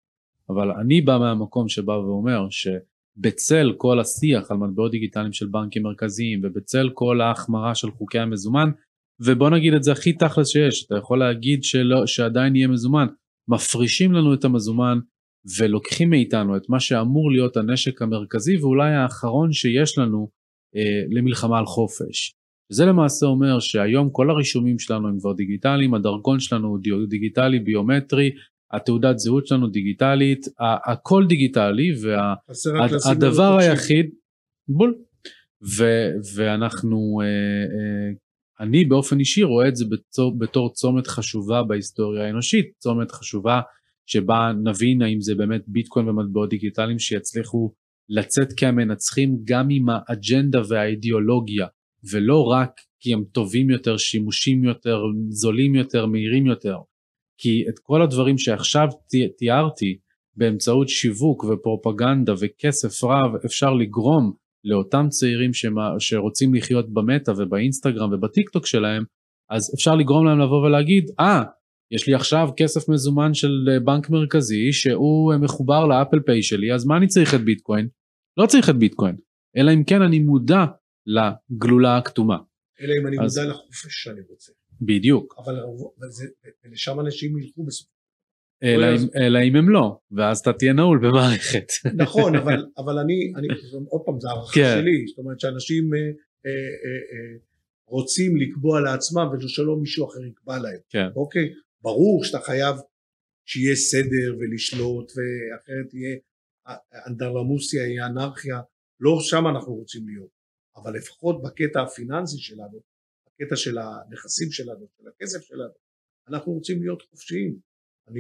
אבל 0.49 0.71
אני 0.71 1.01
בא 1.01 1.17
מהמקום 1.17 1.69
שבא 1.69 1.91
ואומר 1.91 2.47
שבצל 2.49 3.73
כל 3.77 3.99
השיח 3.99 4.51
על 4.51 4.58
מטבעות 4.58 4.91
דיגיטליים 4.91 5.34
של 5.34 5.47
בנקים 5.47 5.84
מרכזיים 5.84 6.41
ובצל 6.43 6.89
כל 6.93 7.21
ההחמרה 7.21 7.75
של 7.75 7.91
חוקי 7.91 8.19
המזומן 8.19 8.69
ובוא 9.19 9.49
נגיד 9.49 9.73
את 9.73 9.84
זה 9.84 9.91
הכי 9.91 10.13
תכלס 10.13 10.47
שיש 10.47 10.86
אתה 10.86 10.97
יכול 10.97 11.19
להגיד 11.19 11.63
שלא, 11.63 12.06
שעדיין 12.06 12.56
יהיה 12.56 12.67
מזומן 12.67 13.08
מפרישים 13.47 14.12
לנו 14.12 14.34
את 14.34 14.45
המזומן 14.45 14.99
ולוקחים 15.60 16.10
מאיתנו 16.10 16.58
את 16.58 16.69
מה 16.69 16.79
שאמור 16.79 17.32
להיות 17.32 17.58
הנשק 17.58 18.01
המרכזי 18.01 18.58
ואולי 18.58 18.93
האחרון 18.93 19.51
שיש 19.51 19.97
לנו 19.97 20.29
אה, 20.75 21.03
למלחמה 21.10 21.60
על 21.60 21.65
חופש. 21.65 22.36
זה 22.71 22.86
למעשה 22.86 23.25
אומר 23.25 23.60
שהיום 23.60 24.10
כל 24.12 24.29
הרישומים 24.29 24.79
שלנו 24.79 25.08
הם 25.08 25.19
כבר 25.19 25.34
דיגיטליים, 25.34 25.93
הדרכון 25.93 26.39
שלנו 26.39 26.67
הוא 26.67 26.79
דיגיטלי, 27.10 27.60
ביומטרי, 27.60 28.32
התעודת 28.73 29.19
זהות 29.19 29.47
שלנו 29.47 29.67
דיגיטלית, 29.67 30.45
הכל 30.91 31.25
דיגיטלי, 31.27 31.91
והדבר 32.01 33.55
וה, 33.57 33.59
היחיד, 33.59 34.09
בול, 34.67 34.95
ו, 35.77 35.83
ואנחנו, 36.36 37.21
אה, 37.21 37.25
אה, 37.25 38.12
אני 38.59 38.86
באופן 38.86 39.19
אישי 39.19 39.43
רואה 39.43 39.67
את 39.67 39.75
זה 39.75 39.86
בתור, 39.89 40.39
בתור 40.39 40.73
צומת 40.73 41.07
חשובה 41.07 41.63
בהיסטוריה 41.63 42.25
האנושית, 42.25 42.65
צומת 42.77 43.12
חשובה 43.12 43.62
שבה 44.05 44.51
נבין 44.63 45.01
האם 45.01 45.21
זה 45.21 45.36
באמת 45.36 45.62
ביטקוין 45.67 46.09
ומטבעות 46.09 46.49
דיגיטליים 46.49 46.99
שיצליחו 46.99 47.73
לצאת 48.09 48.47
כמנצחים 48.57 49.38
גם 49.43 49.67
עם 49.71 49.86
האג'נדה 49.89 50.62
והאידיאולוגיה, 50.69 51.67
ולא 52.11 52.43
רק 52.43 52.71
כי 52.99 53.13
הם 53.13 53.24
טובים 53.32 53.69
יותר, 53.69 53.97
שימושים 53.97 54.63
יותר, 54.63 55.01
זולים 55.30 55.76
יותר, 55.76 56.05
מהירים 56.05 56.45
יותר. 56.45 56.78
כי 57.38 57.65
את 57.69 57.79
כל 57.79 58.01
הדברים 58.01 58.38
שעכשיו 58.38 58.88
תיארתי 59.38 59.97
באמצעות 60.36 60.89
שיווק 60.89 61.43
ופרופגנדה 61.43 62.34
וכסף 62.39 63.03
רב 63.03 63.36
אפשר 63.45 63.73
לגרום 63.73 64.34
לאותם 64.63 65.05
צעירים 65.09 65.53
שמה, 65.53 65.89
שרוצים 65.99 66.53
לחיות 66.53 66.93
במטא 66.93 67.31
ובאינסטגרם 67.38 68.13
ובטיק 68.13 68.49
טוק 68.49 68.65
שלהם 68.65 69.03
אז 69.49 69.71
אפשר 69.75 69.95
לגרום 69.95 70.25
להם 70.25 70.39
לבוא 70.39 70.65
ולהגיד 70.65 71.11
אה 71.19 71.41
ah, 71.41 71.45
יש 71.91 72.07
לי 72.07 72.13
עכשיו 72.13 72.49
כסף 72.57 72.89
מזומן 72.89 73.34
של 73.34 73.67
בנק 73.84 74.09
מרכזי 74.09 74.73
שהוא 74.73 75.34
מחובר 75.36 75.86
לאפל 75.86 76.19
פיי 76.19 76.43
שלי 76.43 76.73
אז 76.73 76.86
מה 76.86 76.97
אני 76.97 77.07
צריך 77.07 77.34
את 77.34 77.41
ביטקוין? 77.41 77.88
לא 78.38 78.45
צריך 78.45 78.69
את 78.69 78.75
ביטקוין 78.75 79.15
אלא 79.57 79.71
אם 79.73 79.84
כן 79.84 80.01
אני 80.01 80.19
מודע 80.19 80.65
לגלולה 81.05 81.97
הכתומה. 81.97 82.38
אלא 82.81 82.93
אם 83.01 83.07
אני 83.07 83.25
אז... 83.25 83.38
מודע 83.38 83.49
לחופש 83.49 84.03
שאני 84.03 84.21
רוצה. 84.29 84.51
בדיוק. 84.86 85.36
אבל, 85.38 85.55
לשם 86.71 86.99
אנשים 86.99 87.38
ילכו 87.38 87.63
בסופו 87.63 87.93
אלא, 89.15 89.38
אם, 89.43 89.55
הם 89.55 89.69
לא, 89.69 89.97
ואז 90.11 90.39
אתה 90.39 90.53
תהיה 90.53 90.73
נעול 90.73 90.99
במערכת. 91.07 91.67
נכון, 92.03 92.36
אבל, 92.36 92.65
אבל 92.86 92.99
אני, 92.99 93.34
אני, 93.36 93.47
עוד 93.89 94.01
פעם, 94.05 94.19
זה 94.19 94.27
הערכה 94.29 94.53
כן. 94.53 94.77
שלי, 94.81 95.07
זאת 95.07 95.17
אומרת 95.17 95.39
שאנשים 95.39 95.93
אה, 95.93 95.99
אה, 95.99 96.51
אה, 97.11 97.38
רוצים 97.88 98.38
לקבוע 98.38 98.81
לעצמם 98.81 99.27
ושלא 99.34 99.75
מישהו 99.75 100.09
אחר 100.09 100.25
יקבע 100.25 100.57
להם, 100.57 100.79
כן. 100.89 101.07
אוקיי? 101.15 101.53
ברור 101.81 102.23
שאתה 102.23 102.39
חייב 102.39 102.75
שיהיה 103.45 103.75
סדר 103.75 104.38
ולשלוט, 104.39 105.11
ואחרת 105.11 105.89
תהיה 105.89 106.17
אנדרלמוסיה, 107.07 107.88
יהיה 107.88 108.05
אנרכיה, 108.05 108.61
לא 108.99 109.17
שם 109.21 109.47
אנחנו 109.47 109.73
רוצים 109.73 110.07
להיות, 110.07 110.29
אבל 110.75 110.95
לפחות 110.95 111.41
בקטע 111.43 111.81
הפיננסי 111.81 112.38
שלנו, 112.38 112.93
בקטע 113.41 113.55
של 113.55 113.77
הנכסים 113.77 114.51
שלנו, 114.51 114.88
של 114.97 115.03
הכסף 115.07 115.41
שלנו, 115.41 115.73
אנחנו 116.29 116.51
רוצים 116.51 116.81
להיות 116.81 117.01
חופשיים. 117.09 117.55
אני 118.07 118.19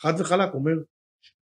חד 0.00 0.12
וחלק 0.20 0.54
אומר... 0.54 0.72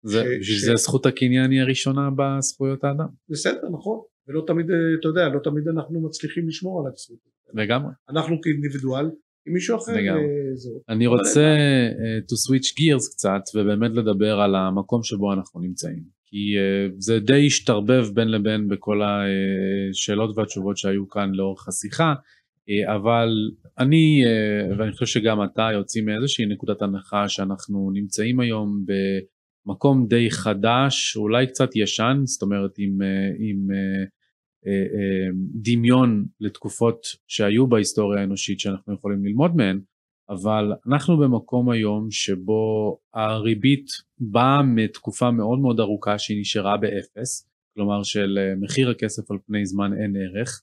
זה, 0.03 0.25
ש... 0.43 0.65
זה 0.65 0.77
זכות 0.77 1.07
הקניין 1.07 1.51
היא 1.51 1.61
הראשונה 1.61 2.09
בזכויות 2.17 2.85
האדם. 2.85 3.09
בסדר, 3.29 3.69
נכון, 3.73 4.01
ולא 4.29 4.45
תמיד, 4.47 4.67
אתה 5.01 5.09
יודע, 5.09 5.29
לא 5.29 5.41
תמיד 5.45 5.69
אנחנו 5.69 6.01
מצליחים 6.01 6.49
לשמור 6.49 6.81
על 6.81 6.93
הזכות. 6.93 7.19
לגמרי. 7.55 7.93
אנחנו 8.09 8.41
כאינדיבידואל, 8.43 9.05
עם 9.47 9.53
מישהו 9.53 9.77
אחר. 9.77 9.93
אה, 9.93 10.55
זהו. 10.55 10.83
אני 10.89 11.07
רוצה 11.07 11.57
uh, 11.91 12.25
to 12.25 12.35
switch 12.35 12.69
gears 12.69 13.11
קצת, 13.13 13.41
ובאמת 13.55 13.91
לדבר 13.91 14.41
על 14.41 14.55
המקום 14.55 15.03
שבו 15.03 15.33
אנחנו 15.33 15.61
נמצאים. 15.61 16.03
כי 16.27 16.37
uh, 16.37 16.95
זה 16.99 17.19
די 17.21 17.47
השתרבב 17.47 18.05
בין 18.15 18.29
לבין 18.29 18.69
בכל 18.69 19.01
השאלות 19.03 20.39
והתשובות 20.39 20.77
שהיו 20.77 21.09
כאן 21.09 21.31
לאורך 21.35 21.69
השיחה. 21.69 22.15
אה, 22.71 22.95
אבל 22.95 23.29
אני 23.79 24.23
אה, 24.27 24.77
ואני 24.79 24.93
חושב 24.93 25.07
שגם 25.07 25.45
אתה 25.45 25.69
יוצאים 25.73 26.05
מאיזושהי 26.05 26.47
נקודת 26.47 26.83
הנחה 26.83 27.29
שאנחנו 27.29 27.91
נמצאים 27.93 28.41
היום 28.41 28.85
במקום 29.67 30.07
די 30.07 30.31
חדש 30.31 31.17
אולי 31.17 31.47
קצת 31.47 31.77
ישן 31.77 32.23
זאת 32.25 32.43
אומרת 32.43 32.71
עם, 32.79 33.03
אה, 33.03 33.31
עם 33.39 33.67
דמיון 35.55 36.27
לתקופות 36.41 37.07
שהיו 37.27 37.67
בהיסטוריה 37.67 38.21
האנושית 38.21 38.61
שאנחנו 38.61 38.95
יכולים 38.95 39.25
ללמוד 39.25 39.57
מהן 39.57 39.81
אבל 40.31 40.73
אנחנו 40.87 41.19
במקום 41.19 41.71
היום 41.71 42.11
שבו 42.11 42.99
הריבית 43.15 43.87
באה 44.19 44.63
מתקופה 44.63 45.31
מאוד 45.31 45.59
מאוד 45.59 45.81
ארוכה 45.81 46.19
שהיא 46.19 46.41
נשארה 46.41 46.77
באפס 46.77 47.49
כלומר 47.75 48.03
של 48.03 48.39
מחיר 48.61 48.91
הכסף 48.91 49.31
על 49.31 49.39
פני 49.47 49.67
זמן 49.67 49.91
אין 50.03 50.17
ערך. 50.17 50.63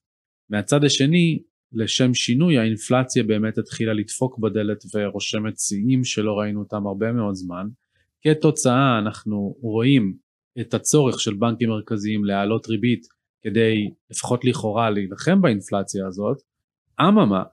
מהצד 0.50 0.84
השני 0.84 1.40
לשם 1.74 2.14
שינוי 2.14 2.58
האינפלציה 2.58 3.24
באמת 3.24 3.58
התחילה 3.58 3.94
לדפוק 3.94 4.40
בדלת 4.40 4.84
ורושמת 4.96 5.60
שיאים 5.60 6.04
שלא 6.04 6.34
ראינו 6.34 6.60
אותם 6.60 6.88
הרבה 6.88 7.12
מאוד 7.12 7.34
זמן. 7.34 7.68
כתוצאה 8.22 9.00
אנחנו 9.00 9.56
רואים 9.62 10.14
את 10.60 10.74
הצורך 10.74 11.20
של 11.20 11.34
בנקים 11.34 11.70
מרכזיים 11.70 12.26
להעלות 12.26 12.68
ריבית 12.68 13.06
כדי 13.42 13.76
לפחות 14.12 14.46
לכאורה 14.46 14.90
להילחם 14.90 15.42
באינפלציה 15.42 16.08
הזאת. 16.08 16.38
אממה, 17.02 17.44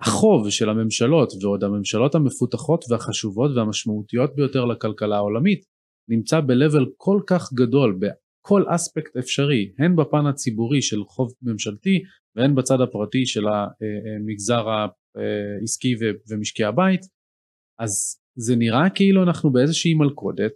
החוב 0.00 0.50
של 0.50 0.68
הממשלות 0.70 1.32
ועוד 1.42 1.64
הממשלות 1.64 2.14
המפותחות 2.14 2.84
והחשובות 2.90 3.50
והמשמעותיות 3.56 4.36
ביותר 4.36 4.64
לכלכלה 4.64 5.16
העולמית 5.16 5.64
נמצא 6.08 6.40
ב-level 6.40 6.84
כל 6.96 7.20
כך 7.26 7.52
גדול 7.52 7.98
בכל 8.00 8.64
אספקט 8.68 9.16
אפשרי, 9.16 9.72
הן 9.78 9.96
בפן 9.96 10.26
הציבורי 10.26 10.82
של 10.82 11.04
חוב 11.04 11.32
ממשלתי 11.42 12.02
והן 12.36 12.54
בצד 12.54 12.80
הפרטי 12.80 13.26
של 13.26 13.44
המגזר 13.48 14.68
העסקי 14.68 15.94
ומשקי 16.30 16.64
הבית, 16.64 17.00
אז 17.78 18.20
זה 18.36 18.56
נראה 18.56 18.90
כאילו 18.90 19.22
אנחנו 19.22 19.52
באיזושהי 19.52 19.94
מלכודת, 19.94 20.52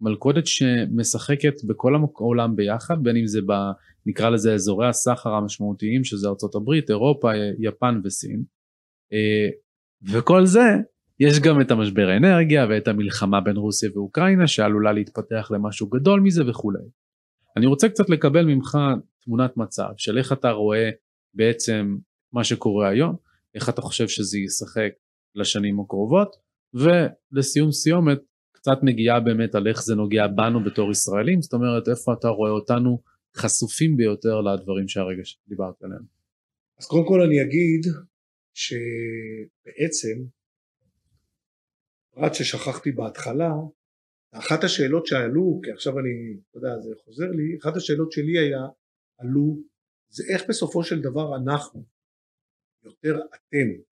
מלכודת 0.00 0.46
שמשחקת 0.46 1.54
בכל 1.64 1.94
העולם 1.94 2.56
ביחד, 2.56 2.96
בין 3.02 3.16
אם 3.16 3.26
זה 3.26 3.40
ב... 3.40 3.52
נקרא 4.06 4.30
לזה 4.30 4.54
אזורי 4.54 4.88
הסחר 4.88 5.30
המשמעותיים 5.30 6.04
שזה 6.04 6.28
ארה"ב, 6.28 6.70
אירופה, 6.88 7.30
יפן 7.58 8.00
וסין, 8.04 8.42
אה, 9.12 9.48
וכל 10.12 10.46
זה 10.46 10.64
יש 11.20 11.40
גם 11.40 11.60
את 11.60 11.70
המשבר 11.70 12.08
האנרגיה 12.08 12.66
ואת 12.70 12.88
המלחמה 12.88 13.40
בין 13.40 13.56
רוסיה 13.56 13.90
ואוקראינה 13.94 14.46
שעלולה 14.46 14.92
להתפתח 14.92 15.50
למשהו 15.54 15.88
גדול 15.88 16.20
מזה 16.20 16.48
וכולי. 16.48 16.84
אני 17.56 17.66
רוצה 17.66 17.88
קצת 17.88 18.08
לקבל 18.08 18.44
ממך 18.44 18.78
תמונת 19.24 19.56
מצב 19.56 19.88
של 19.96 20.18
איך 20.18 20.32
אתה 20.32 20.50
רואה 20.50 20.90
בעצם 21.36 21.96
מה 22.32 22.44
שקורה 22.44 22.88
היום, 22.88 23.16
איך 23.54 23.68
אתה 23.68 23.80
חושב 23.80 24.08
שזה 24.08 24.38
ישחק 24.38 24.90
לשנים 25.34 25.80
הקרובות, 25.80 26.36
ולסיום 26.74 27.72
סיומת 27.72 28.18
קצת 28.52 28.78
נגיעה 28.82 29.20
באמת 29.20 29.54
על 29.54 29.68
איך 29.68 29.82
זה 29.82 29.94
נוגע 29.94 30.26
בנו 30.26 30.64
בתור 30.64 30.90
ישראלים, 30.90 31.42
זאת 31.42 31.52
אומרת 31.52 31.88
איפה 31.88 32.12
אתה 32.12 32.28
רואה 32.28 32.50
אותנו 32.50 33.02
חשופים 33.36 33.96
ביותר 33.96 34.40
לדברים 34.40 34.88
שהרגע 34.88 35.22
דיברת 35.48 35.82
עליהם. 35.82 36.02
אז 36.80 36.86
קודם 36.86 37.06
כל 37.06 37.20
אני 37.20 37.42
אגיד 37.42 37.86
שבעצם 38.54 40.24
פרט 42.14 42.34
ששכחתי 42.34 42.92
בהתחלה, 42.92 43.52
אחת 44.32 44.64
השאלות 44.64 45.06
שעלו, 45.06 45.60
כי 45.62 45.70
עכשיו 45.70 45.98
אני, 45.98 46.40
אתה 46.50 46.58
יודע, 46.58 46.80
זה 46.80 46.90
חוזר 47.04 47.30
לי, 47.30 47.58
אחת 47.62 47.76
השאלות 47.76 48.12
שלי 48.12 48.38
היה, 48.38 48.66
עלו 49.18 49.56
זה 50.16 50.24
איך 50.34 50.42
בסופו 50.48 50.84
של 50.84 51.00
דבר 51.02 51.36
אנחנו, 51.36 51.84
יותר 52.84 53.14
אתם, 53.34 53.82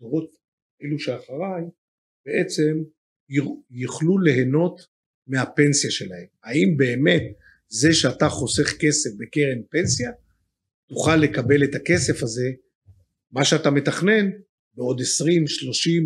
דורות 0.00 0.30
אלו 0.82 0.98
שאחריי, 0.98 1.64
בעצם 2.26 2.82
יוכלו 3.70 4.18
ליהנות 4.18 4.80
מהפנסיה 5.26 5.90
שלהם. 5.90 6.26
האם 6.42 6.76
באמת 6.76 7.22
זה 7.68 7.88
שאתה 7.92 8.28
חוסך 8.28 8.68
כסף 8.80 9.10
בקרן 9.18 9.62
פנסיה, 9.70 10.10
תוכל 10.88 11.16
לקבל 11.16 11.64
את 11.64 11.74
הכסף 11.74 12.22
הזה, 12.22 12.50
מה 13.30 13.44
שאתה 13.44 13.70
מתכנן, 13.70 14.30
בעוד 14.74 15.00
20-30 15.00 15.04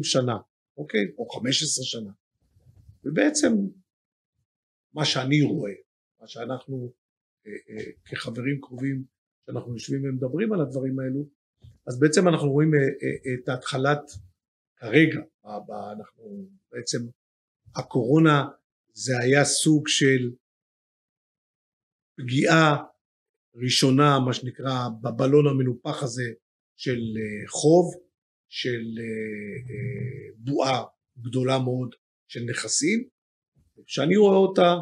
שנה, 0.03 0.37
אוקיי? 0.77 1.05
או 1.19 1.29
15 1.29 1.85
שנה. 1.85 2.11
ובעצם 3.05 3.53
מה 4.95 5.05
שאני 5.05 5.43
רואה, 5.43 5.73
מה 6.21 6.29
שאנחנו 6.29 6.93
אה, 7.47 7.53
אה, 7.53 7.91
כחברים 8.05 8.61
קרובים 8.61 9.05
שאנחנו 9.51 9.73
יושבים 9.73 10.05
ומדברים 10.05 10.53
על 10.53 10.61
הדברים 10.61 10.99
האלו 11.01 11.29
אז 11.87 12.01
בעצם 12.01 12.29
אנחנו 12.29 12.51
רואים 12.53 12.71
אה, 12.75 13.35
את 13.35 13.49
התחלת 13.49 14.11
כרגע 14.77 15.21
אנחנו 15.93 16.49
בעצם 16.73 16.99
הקורונה 17.77 18.49
זה 18.93 19.19
היה 19.19 19.45
סוג 19.45 19.89
של 19.89 20.33
פגיעה 22.17 22.77
ראשונה 23.55 24.19
מה 24.27 24.33
שנקרא 24.33 24.89
בבלון 25.03 25.47
המנופח 25.47 26.03
הזה 26.03 26.33
של 26.77 27.01
חוב 27.49 27.95
של 28.49 28.85
בועה 30.37 30.85
גדולה 31.19 31.59
מאוד 31.59 31.95
של 32.29 32.41
נכסים. 32.51 33.09
שאני 33.87 34.17
רואה 34.17 34.37
אותה 34.37 34.75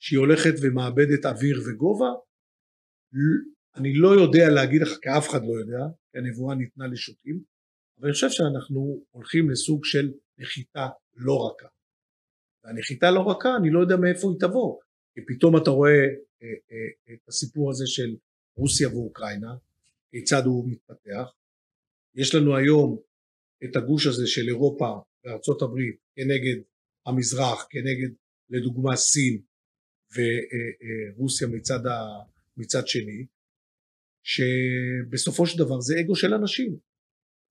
שהיא 0.00 0.18
הולכת 0.18 0.54
ומאבדת 0.62 1.26
אוויר 1.26 1.60
וגובה 1.66 2.10
אני 3.76 3.94
לא 3.94 4.08
יודע 4.08 4.48
להגיד 4.54 4.82
לך 4.82 4.88
כי 5.02 5.08
אף 5.18 5.30
אחד 5.30 5.40
לא 5.42 5.52
יודע 5.60 5.84
כי 6.12 6.18
הנבואה 6.18 6.54
ניתנה 6.54 6.86
לשוטים 6.86 7.42
אבל 7.98 8.06
אני 8.06 8.14
חושב 8.14 8.30
שאנחנו 8.30 9.04
הולכים 9.10 9.50
לסוג 9.50 9.84
של 9.84 10.12
נחיתה 10.38 10.88
לא 11.14 11.46
רכה. 11.46 11.68
והנחיתה 12.64 13.10
לא 13.10 13.30
רכה 13.30 13.56
אני 13.56 13.70
לא 13.70 13.80
יודע 13.80 13.96
מאיפה 13.96 14.28
היא 14.30 14.40
תבוא 14.40 14.80
כי 15.14 15.20
פתאום 15.26 15.56
אתה 15.56 15.70
רואה 15.70 16.04
אה, 16.42 16.48
אה, 16.72 17.14
את 17.14 17.28
הסיפור 17.28 17.70
הזה 17.70 17.84
של 17.86 18.16
רוסיה 18.56 18.88
ואוקראינה 18.88 19.54
כיצד 20.10 20.42
הוא 20.44 20.70
מתפתח. 20.70 21.32
יש 22.14 22.34
לנו 22.34 22.56
היום 22.56 22.98
את 23.64 23.76
הגוש 23.76 24.06
הזה 24.06 24.26
של 24.26 24.48
אירופה 24.48 25.00
וארצות 25.24 25.62
הברית 25.62 25.96
כנגד 26.16 26.62
המזרח 27.06 27.66
כנגד 27.70 28.14
לדוגמה 28.50 28.96
סין 28.96 29.42
ורוסיה 30.14 31.48
מצד, 31.48 31.86
ה, 31.86 31.98
מצד 32.56 32.86
שני, 32.86 33.26
שבסופו 34.22 35.46
של 35.46 35.58
דבר 35.58 35.80
זה 35.80 35.94
אגו 36.00 36.16
של 36.16 36.34
אנשים. 36.34 36.76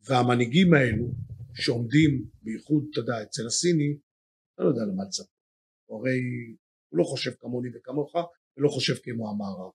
והמנהיגים 0.08 0.74
האלו 0.74 1.14
שעומדים 1.54 2.26
בייחוד, 2.42 2.88
אתה 2.92 3.00
יודע, 3.00 3.24
אצל 3.24 3.48
הסיני, 3.48 3.98
אתה 4.56 4.64
לא 4.64 4.70
יודע 4.70 4.82
למה 4.82 5.04
לצפות. 5.04 5.42
הרי 5.90 6.20
הוא 6.90 7.00
לא 7.00 7.04
חושב 7.04 7.32
כמוני 7.40 7.70
וכמוך, 7.76 8.16
ולא 8.58 8.70
חושב 8.70 8.94
כמו 9.04 9.30
המערב. 9.30 9.72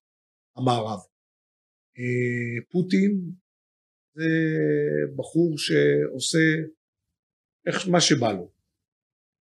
המערב. 0.56 0.98
אה, 1.98 2.64
פוטין 2.70 3.30
זה 4.14 4.28
בחור 5.16 5.58
שעושה 5.58 6.38
איך, 7.66 7.88
מה 7.88 8.00
שבא 8.00 8.32
לו. 8.32 8.50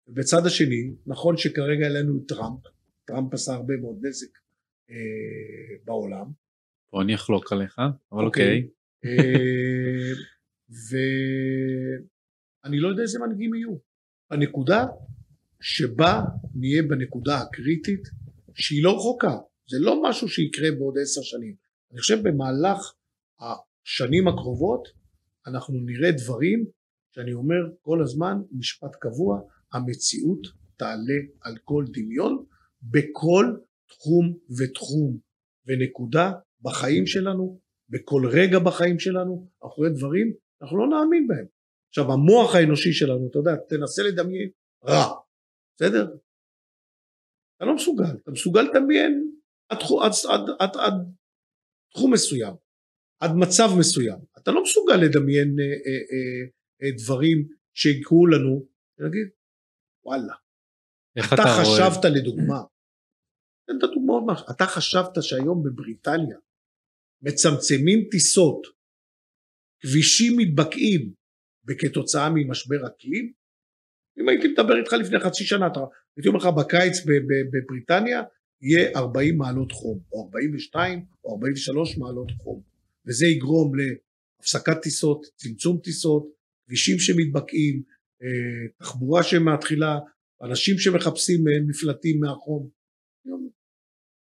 ובצד 0.07 0.47
השני, 0.47 0.95
נכון 1.07 1.37
שכרגע 1.37 1.87
את 1.87 2.29
טראמפ, 2.29 2.61
טראמפ 3.05 3.35
עשה 3.35 3.53
הרבה 3.53 3.77
מאוד 3.77 3.97
נזק 4.03 4.39
אה, 4.91 5.77
בעולם. 5.85 6.42
פה 6.93 7.03
אני 7.03 7.15
אחלוק 7.15 7.53
עליך, 7.53 7.79
אבל 8.13 8.25
אוקיי. 8.25 8.45
אוקיי. 8.45 8.69
אה, 9.05 10.13
ואני 12.65 12.81
לא 12.81 12.89
יודע 12.89 13.03
איזה 13.03 13.19
מנהיגים 13.19 13.55
יהיו. 13.55 13.77
הנקודה 14.31 14.87
שבה 15.61 16.23
נהיה 16.55 16.83
בנקודה 16.83 17.39
הקריטית 17.39 18.03
שהיא 18.55 18.85
לא 18.85 18.97
רחוקה, 18.97 19.37
זה 19.71 19.79
לא 19.81 20.03
משהו 20.05 20.29
שיקרה 20.29 20.71
בעוד 20.71 20.95
עשר 21.03 21.23
שנים. 21.23 21.55
אני 21.93 22.01
חושב 22.01 22.29
במהלך 22.29 22.95
השנים 23.41 24.29
הקרובות 24.29 24.89
אנחנו 25.47 25.81
נראה 25.81 26.13
דברים 26.13 26.65
שאני 27.15 27.33
אומר 27.33 27.61
כל 27.81 28.03
הזמן 28.03 28.37
משפט 28.53 28.97
קבוע, 29.01 29.41
המציאות 29.73 30.47
תעלה 30.77 31.21
על 31.41 31.57
כל 31.65 31.85
דמיון 31.93 32.45
בכל 32.83 33.57
תחום 33.89 34.39
ותחום 34.59 35.19
ונקודה 35.67 36.33
בחיים 36.63 37.07
שלנו, 37.07 37.61
בכל 37.89 38.23
רגע 38.33 38.59
בחיים 38.59 38.99
שלנו, 38.99 39.49
אנחנו 39.63 39.77
רואים 39.77 39.95
דברים, 39.95 40.33
אנחנו 40.63 40.79
לא 40.79 40.87
נאמין 40.89 41.27
בהם. 41.29 41.47
עכשיו 41.89 42.13
המוח 42.13 42.55
האנושי 42.55 42.93
שלנו, 42.93 43.29
אתה 43.31 43.39
יודע, 43.39 43.57
תנסה 43.69 44.03
לדמיין 44.03 44.51
רע, 44.85 45.15
בסדר? 45.77 46.17
אתה 47.57 47.65
לא 47.65 47.75
מסוגל, 47.75 48.17
אתה 48.23 48.31
מסוגל 48.31 48.63
לדמיין 48.63 49.33
עד, 49.69 49.79
עד, 50.03 50.13
עד, 50.31 50.51
עד, 50.59 50.77
עד 50.77 50.95
תחום 51.95 52.13
מסוים, 52.13 52.55
עד 53.21 53.31
מצב 53.37 53.69
מסוים, 53.79 54.19
אתה 54.39 54.51
לא 54.51 54.63
מסוגל 54.63 54.97
לדמיין 54.97 55.57
אה, 55.61 55.65
אה, 55.65 56.03
אה, 56.13 56.43
אה, 56.83 56.97
דברים 57.05 57.49
שיקרו 57.75 58.27
לנו, 58.27 58.67
ולהגיד 58.99 59.29
וואלה, 60.05 60.35
אתה, 61.19 61.35
אתה 61.35 61.43
חשבת 61.61 62.05
רואה? 62.05 62.19
לדוגמה, 62.19 62.63
תן 63.67 63.73
את 63.79 63.83
הדוגמאות, 63.83 64.51
אתה 64.51 64.67
חשבת 64.67 65.23
שהיום 65.23 65.63
בבריטניה 65.63 66.39
מצמצמים 67.23 68.09
טיסות, 68.11 68.67
כבישים 69.81 70.37
מתבקעים 70.37 71.13
וכתוצאה 71.69 72.31
ממשבר 72.35 72.87
אקלים? 72.87 73.33
אם 74.21 74.29
הייתי 74.29 74.49
מדבר 74.49 74.79
איתך 74.79 74.93
לפני 74.93 75.21
חצי 75.21 75.45
שנה, 75.45 75.67
אתה, 75.67 75.81
הייתי 76.17 76.29
אומר 76.29 76.39
לך 76.39 76.47
בקיץ 76.47 76.97
בבריטניה 77.53 78.23
יהיה 78.63 78.91
40 78.97 79.39
מעלות 79.39 79.73
חום, 79.73 80.01
או 80.13 80.25
42 80.25 81.05
או 81.25 81.35
43 81.35 81.99
מעלות 81.99 82.31
חום, 82.39 82.63
וזה 83.07 83.27
יגרום 83.27 83.73
להפסקת 83.79 84.83
טיסות, 84.83 85.27
צמצום 85.37 85.79
טיסות, 85.85 86.27
כבישים 86.67 86.99
שמתבקעים, 86.99 87.83
אה, 88.23 88.69
תחבורה 88.79 89.23
שמתחילה, 89.23 89.99
אנשים 90.43 90.79
שמחפשים 90.79 91.49
אה, 91.49 91.53
מפלטים 91.69 92.21
מהחום. 92.21 92.69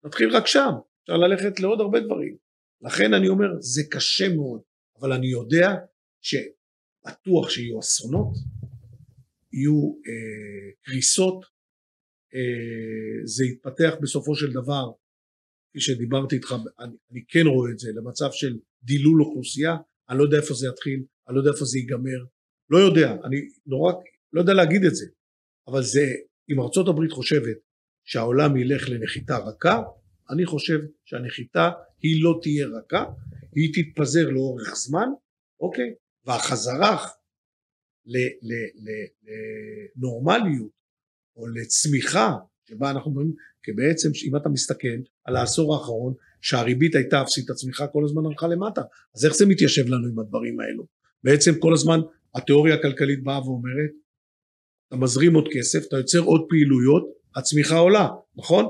נתחיל 0.04 0.36
רק 0.36 0.46
שם, 0.46 0.70
אפשר 1.02 1.16
ללכת 1.16 1.60
לעוד 1.60 1.80
הרבה 1.80 2.00
דברים. 2.00 2.45
לכן 2.82 3.14
אני 3.14 3.28
אומר, 3.28 3.46
זה 3.60 3.82
קשה 3.90 4.28
מאוד, 4.28 4.60
אבל 5.00 5.12
אני 5.12 5.26
יודע 5.26 5.68
שבטוח 6.20 7.50
שיהיו 7.50 7.80
אסונות, 7.80 8.32
יהיו 9.52 9.94
אה, 10.06 10.70
קריסות, 10.82 11.44
אה, 12.34 13.26
זה 13.26 13.44
יתפתח 13.44 13.94
בסופו 14.02 14.34
של 14.34 14.52
דבר, 14.52 14.92
כפי 15.70 15.80
שדיברתי 15.80 16.36
איתך, 16.36 16.54
אני, 16.80 16.92
אני 17.10 17.24
כן 17.28 17.46
רואה 17.46 17.70
את 17.72 17.78
זה, 17.78 17.90
למצב 17.94 18.28
של 18.32 18.58
דילול 18.82 19.22
אוכלוסייה, 19.22 19.76
אני 20.10 20.18
לא 20.18 20.24
יודע 20.24 20.36
איפה 20.36 20.54
זה 20.54 20.66
יתחיל, 20.68 21.04
אני 21.28 21.34
לא 21.34 21.40
יודע 21.40 21.50
איפה 21.50 21.64
זה 21.64 21.78
ייגמר, 21.78 22.24
לא 22.70 22.78
יודע, 22.78 23.12
אני 23.24 23.36
נורא, 23.66 23.92
לא 24.32 24.40
יודע 24.40 24.52
להגיד 24.52 24.84
את 24.84 24.94
זה, 24.94 25.06
אבל 25.68 25.82
זה, 25.82 26.06
אם 26.50 26.60
ארצות 26.60 26.88
הברית 26.88 27.12
חושבת 27.12 27.56
שהעולם 28.04 28.56
ילך 28.56 28.88
לנחיתה 28.88 29.38
רכה, 29.38 29.82
אני 30.30 30.46
חושב 30.46 30.78
שהנחיתה 31.04 31.70
היא 32.02 32.24
לא 32.24 32.38
תהיה 32.42 32.66
רכה, 32.66 33.04
היא 33.54 33.72
תתפזר 33.74 34.28
לאורך 34.30 34.74
זמן, 34.76 35.08
אוקיי? 35.60 35.94
והחזרה 36.24 36.96
לנורמליות 39.96 40.70
או 41.36 41.46
לצמיחה 41.46 42.32
שבה 42.68 42.90
אנחנו 42.90 43.10
אומרים, 43.10 43.32
כי 43.62 43.72
בעצם 43.72 44.08
אם 44.28 44.36
אתה 44.36 44.48
מסתכל 44.48 44.98
על 45.24 45.36
העשור 45.36 45.74
האחרון 45.74 46.14
שהריבית 46.40 46.94
הייתה 46.94 47.22
אפסית, 47.22 47.50
הצמיחה 47.50 47.86
כל 47.86 48.04
הזמן 48.04 48.26
הלכה 48.26 48.46
למטה, 48.48 48.82
אז 49.16 49.24
איך 49.24 49.34
זה 49.34 49.46
מתיישב 49.46 49.86
לנו 49.86 50.08
עם 50.08 50.18
הדברים 50.18 50.60
האלו? 50.60 50.86
בעצם 51.24 51.52
כל 51.58 51.72
הזמן 51.72 51.98
התיאוריה 52.34 52.74
הכלכלית 52.74 53.22
באה 53.22 53.44
ואומרת, 53.44 53.90
אתה 54.88 54.96
מזרים 54.96 55.34
עוד 55.34 55.48
כסף, 55.52 55.86
אתה 55.88 55.96
יוצר 55.96 56.20
עוד 56.20 56.46
פעילויות, 56.48 57.04
הצמיחה 57.36 57.76
עולה, 57.76 58.08
נכון? 58.36 58.64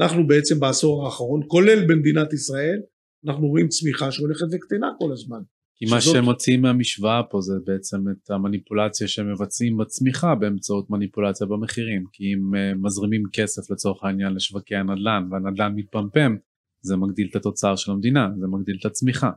אנחנו 0.00 0.26
בעצם 0.26 0.60
בעשור 0.60 1.04
האחרון, 1.04 1.40
כולל 1.48 1.86
במדינת 1.88 2.32
ישראל, 2.32 2.78
אנחנו 3.26 3.46
רואים 3.46 3.68
צמיחה 3.68 4.12
שהולכת 4.12 4.46
וקטנה 4.52 4.86
כל 4.98 5.12
הזמן. 5.12 5.40
כי 5.78 5.84
מה 5.90 6.00
שהם 6.00 6.24
מוצאים 6.24 6.62
מהמשוואה 6.62 7.22
פה 7.30 7.40
זה 7.40 7.52
בעצם 7.66 7.98
את 8.08 8.30
המניפולציה 8.30 9.08
שהם 9.08 9.32
מבצעים 9.32 9.76
בצמיחה 9.76 10.34
באמצעות 10.34 10.90
מניפולציה 10.90 11.46
במחירים. 11.46 12.04
כי 12.12 12.24
אם 12.24 12.54
uh, 12.54 12.78
מזרימים 12.78 13.22
כסף 13.32 13.70
לצורך 13.70 14.04
העניין 14.04 14.34
לשווקי 14.34 14.76
הנדל"ן 14.76 15.28
והנדל"ן 15.30 15.72
מתפמפם, 15.76 16.36
זה 16.80 16.96
מגדיל 16.96 17.28
את 17.30 17.36
התוצר 17.36 17.76
של 17.76 17.92
המדינה, 17.92 18.28
זה 18.40 18.46
מגדיל 18.46 18.76
את 18.80 18.86
הצמיחה. 18.86 19.30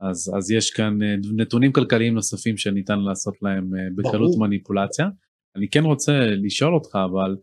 אז, 0.00 0.32
אז 0.38 0.50
יש 0.50 0.70
כאן 0.70 0.98
uh, 1.02 1.26
נתונים 1.36 1.72
כלכליים 1.72 2.14
נוספים 2.14 2.56
שניתן 2.56 2.98
לעשות 3.00 3.34
להם 3.42 3.70
uh, 3.74 3.76
בקלות 3.96 4.30
ברור. 4.30 4.40
מניפולציה. 4.40 5.08
אני 5.56 5.68
כן 5.68 5.84
רוצה 5.84 6.12
לשאול 6.44 6.74
אותך 6.74 6.98
אבל 7.10 7.36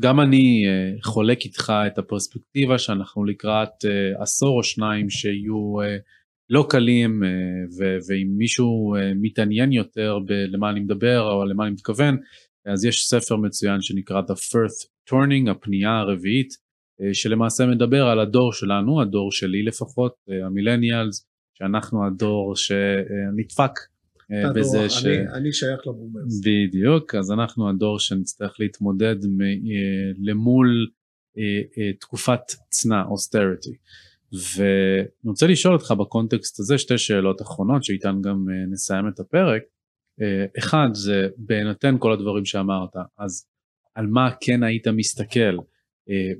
גם 0.00 0.20
אני 0.20 0.62
uh, 0.66 1.04
חולק 1.04 1.44
איתך 1.44 1.72
את 1.86 1.98
הפרספקטיבה 1.98 2.78
שאנחנו 2.78 3.24
לקראת 3.24 3.68
uh, 3.84 4.22
עשור 4.22 4.58
או 4.58 4.62
שניים 4.62 5.10
שיהיו 5.10 5.82
uh, 5.82 6.02
לא 6.50 6.66
קלים 6.70 7.22
ואם 7.78 8.28
מישהו 8.38 8.94
מתעניין 9.22 9.72
יותר 9.72 10.18
בלמה 10.26 10.70
אני 10.70 10.80
מדבר 10.80 11.20
או 11.22 11.44
למה 11.44 11.64
אני 11.64 11.72
מתכוון 11.72 12.16
אז 12.66 12.84
יש 12.84 13.06
ספר 13.06 13.36
מצוין 13.36 13.80
שנקרא 13.80 14.20
The 14.20 14.34
First 14.34 15.10
Turning 15.10 15.50
הפנייה 15.50 15.98
הרביעית 15.98 16.48
שלמעשה 17.12 17.66
מדבר 17.66 18.06
על 18.06 18.20
הדור 18.20 18.52
שלנו 18.52 19.00
הדור 19.00 19.32
שלי 19.32 19.62
לפחות 19.62 20.12
המילניאלס 20.46 21.26
שאנחנו 21.58 22.06
הדור 22.06 22.56
שנדפק 22.56 23.72
אה, 24.32 24.52
בזה 24.52 24.90
ש... 24.90 25.06
אני, 25.06 25.28
אני 25.32 25.52
שייך 25.52 25.86
לבומרס. 25.86 26.40
בדיוק, 26.40 27.14
אז 27.14 27.32
אנחנו 27.32 27.68
הדור 27.68 27.98
שנצטרך 27.98 28.56
להתמודד 28.58 29.16
מ... 29.26 29.40
אה, 29.40 29.46
למול 30.18 30.86
אה, 31.38 31.92
תקופת 32.00 32.40
צנע, 32.70 33.02
אוסטריטי. 33.04 33.74
ואני 34.56 35.30
רוצה 35.30 35.46
לשאול 35.46 35.74
אותך 35.74 35.90
בקונטקסט 35.90 36.60
הזה 36.60 36.78
שתי 36.78 36.98
שאלות 36.98 37.42
אחרונות 37.42 37.84
שאיתן 37.84 38.22
גם 38.22 38.46
נסיים 38.70 39.08
את 39.08 39.20
הפרק. 39.20 39.62
אחד 40.58 40.88
זה 40.92 41.28
בהינתן 41.36 41.96
כל 41.98 42.12
הדברים 42.12 42.44
שאמרת, 42.44 42.96
אז 43.18 43.46
על 43.94 44.06
מה 44.06 44.30
כן 44.40 44.62
היית 44.62 44.88
מסתכל 44.88 45.56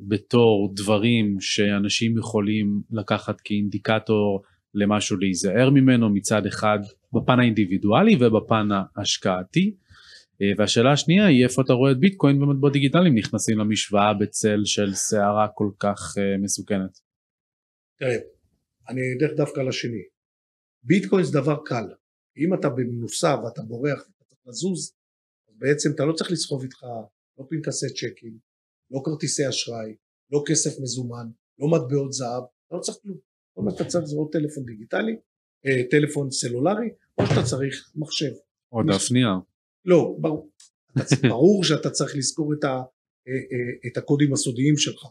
בתור 0.08 0.72
דברים 0.74 1.40
שאנשים 1.40 2.18
יכולים 2.18 2.82
לקחת 2.90 3.40
כאינדיקטור 3.40 4.42
למשהו 4.76 5.16
להיזהר 5.16 5.70
ממנו 5.70 6.10
מצד 6.10 6.46
אחד 6.46 6.78
בפן 7.12 7.40
האינדיבידואלי 7.40 8.16
ובפן 8.20 8.68
ההשקעתי. 8.96 9.76
אה, 10.42 10.52
והשאלה 10.58 10.92
השנייה 10.92 11.26
היא 11.26 11.44
איפה 11.44 11.62
אתה 11.62 11.72
רואה 11.72 11.92
את 11.92 12.00
ביטקוין 12.00 12.42
ומטבעות 12.42 12.72
דיגיטליים 12.72 13.14
נכנסים 13.14 13.58
למשוואה 13.58 14.14
בצל 14.14 14.60
של 14.64 14.94
סערה 14.94 15.48
כל 15.54 15.70
כך 15.78 16.14
אה, 16.18 16.38
מסוכנת. 16.38 16.98
תראה, 17.98 18.16
אני 18.88 19.00
אלך 19.20 19.32
דווקא 19.36 19.60
לשני. 19.60 20.02
ביטקוין 20.82 21.24
זה 21.24 21.32
דבר 21.32 21.56
קל. 21.64 21.84
אם 22.38 22.54
אתה 22.54 22.68
במנוסה 22.68 23.34
ואתה 23.44 23.62
בורח 23.62 23.98
ואתה 23.98 24.24
צריך 24.24 24.40
לזוז, 24.46 24.92
בעצם 25.58 25.90
אתה 25.94 26.04
לא 26.04 26.12
צריך 26.12 26.30
לסחוב 26.30 26.62
איתך 26.62 26.82
לא 27.38 27.44
פנקסי 27.48 27.86
צ'קים, 27.86 28.38
לא 28.90 29.00
כרטיסי 29.04 29.48
אשראי, 29.48 29.96
לא 30.32 30.42
כסף 30.46 30.80
מזומן, 30.82 31.26
לא 31.58 31.68
מטבעות 31.68 32.12
זהב, 32.12 32.42
אתה 32.66 32.76
לא 32.76 32.80
צריך 32.80 32.98
כלום. 33.02 33.18
מה 33.64 33.70
שאתה 33.70 33.84
צריך 33.84 34.04
זה 34.04 34.16
עוד 34.16 34.28
טלפון 34.32 34.64
דיגיטלי, 34.64 35.16
אה, 35.66 35.82
טלפון 35.90 36.30
סלולרי, 36.30 36.88
או 37.18 37.26
שאתה 37.26 37.42
צריך 37.42 37.92
מחשב. 37.94 38.30
או 38.72 38.82
דף 38.82 39.10
נייר. 39.10 39.34
לא, 39.84 40.16
ברור. 40.20 40.50
ברור 41.30 41.64
שאתה 41.64 41.90
צריך 41.90 42.16
לזכור 42.16 42.52
את, 42.52 42.64
ה, 42.64 42.68
אה, 42.68 43.32
אה, 43.32 43.90
את 43.90 43.96
הקודים 43.96 44.32
הסודיים 44.32 44.76
שלך, 44.76 45.06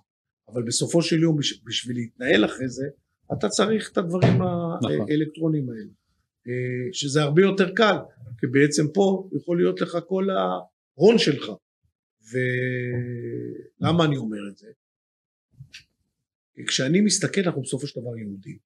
אבל 0.48 0.64
בסופו 0.64 1.02
של 1.02 1.24
יום 1.24 1.38
בשביל 1.66 1.98
להתנהל 1.98 2.46
אחרי 2.46 2.70
זה, 2.70 2.86
אתה 3.34 3.50
צריך 3.50 3.92
את 3.92 3.98
הדברים 3.98 4.34
נכון. 4.34 4.80
האלקטרוניים 5.10 5.70
האלה. 5.70 5.92
שזה 6.92 7.22
הרבה 7.22 7.42
יותר 7.42 7.74
קל, 7.76 7.96
כי 8.38 8.48
בעצם 8.48 8.88
פה 8.94 9.30
יכול 9.36 9.58
להיות 9.58 9.82
לך 9.82 9.98
כל 10.08 10.28
ההון 10.30 11.18
שלך. 11.18 11.52
ולמה 12.32 14.06
אני 14.06 14.18
אומר 14.18 14.50
את 14.52 14.58
זה? 14.58 14.68
כשאני 16.68 17.02
מסתכל 17.02 17.42
אנחנו 17.46 17.62
בסופו 17.62 17.88
של 17.88 18.02
דבר 18.02 18.18
יהודים. 18.18 18.58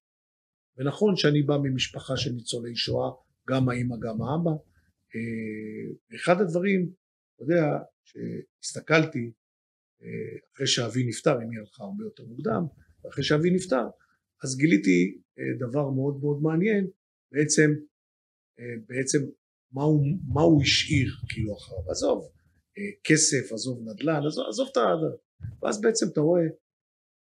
ונכון 0.76 1.16
שאני 1.16 1.42
בא 1.42 1.56
ממשפחה 1.62 2.16
של 2.16 2.30
ניצולי 2.30 2.76
שואה 2.76 3.10
גם 3.48 3.68
האמא 3.68 3.96
גם 3.96 4.22
האבא. 4.22 4.50
אה, 5.14 6.16
אחד 6.16 6.40
הדברים 6.40 6.92
אתה 7.34 7.42
יודע 7.44 7.64
שהסתכלתי 8.04 9.32
אה, 10.02 10.38
אחרי 10.54 10.66
שאבי 10.66 11.04
נפטר 11.08 11.36
אמי 11.36 11.58
הלכה 11.58 11.84
הרבה 11.84 12.04
יותר 12.04 12.24
מוקדם 12.24 12.62
ואחרי 13.04 13.24
שאבי 13.24 13.50
נפטר 13.50 13.84
אז 14.44 14.56
גיליתי 14.56 15.20
אה, 15.38 15.68
דבר 15.68 15.90
מאוד 15.90 16.20
מאוד 16.20 16.42
מעניין. 16.42 16.86
בעצם 17.32 17.70
בעצם 18.86 19.18
מה 19.72 19.82
הוא, 19.82 20.06
מה 20.34 20.42
הוא 20.42 20.62
השאיר 20.62 21.08
כאילו 21.28 21.56
אחריו. 21.56 21.90
עזוב 21.90 22.28
כסף, 23.04 23.52
עזוב 23.52 23.88
נדל"ן, 23.88 24.26
עזוב, 24.26 24.46
עזוב 24.48 24.68
את 24.72 24.76
ה... 24.76 24.80
ואז 25.62 25.80
בעצם 25.80 26.06
אתה 26.12 26.20
רואה 26.20 26.42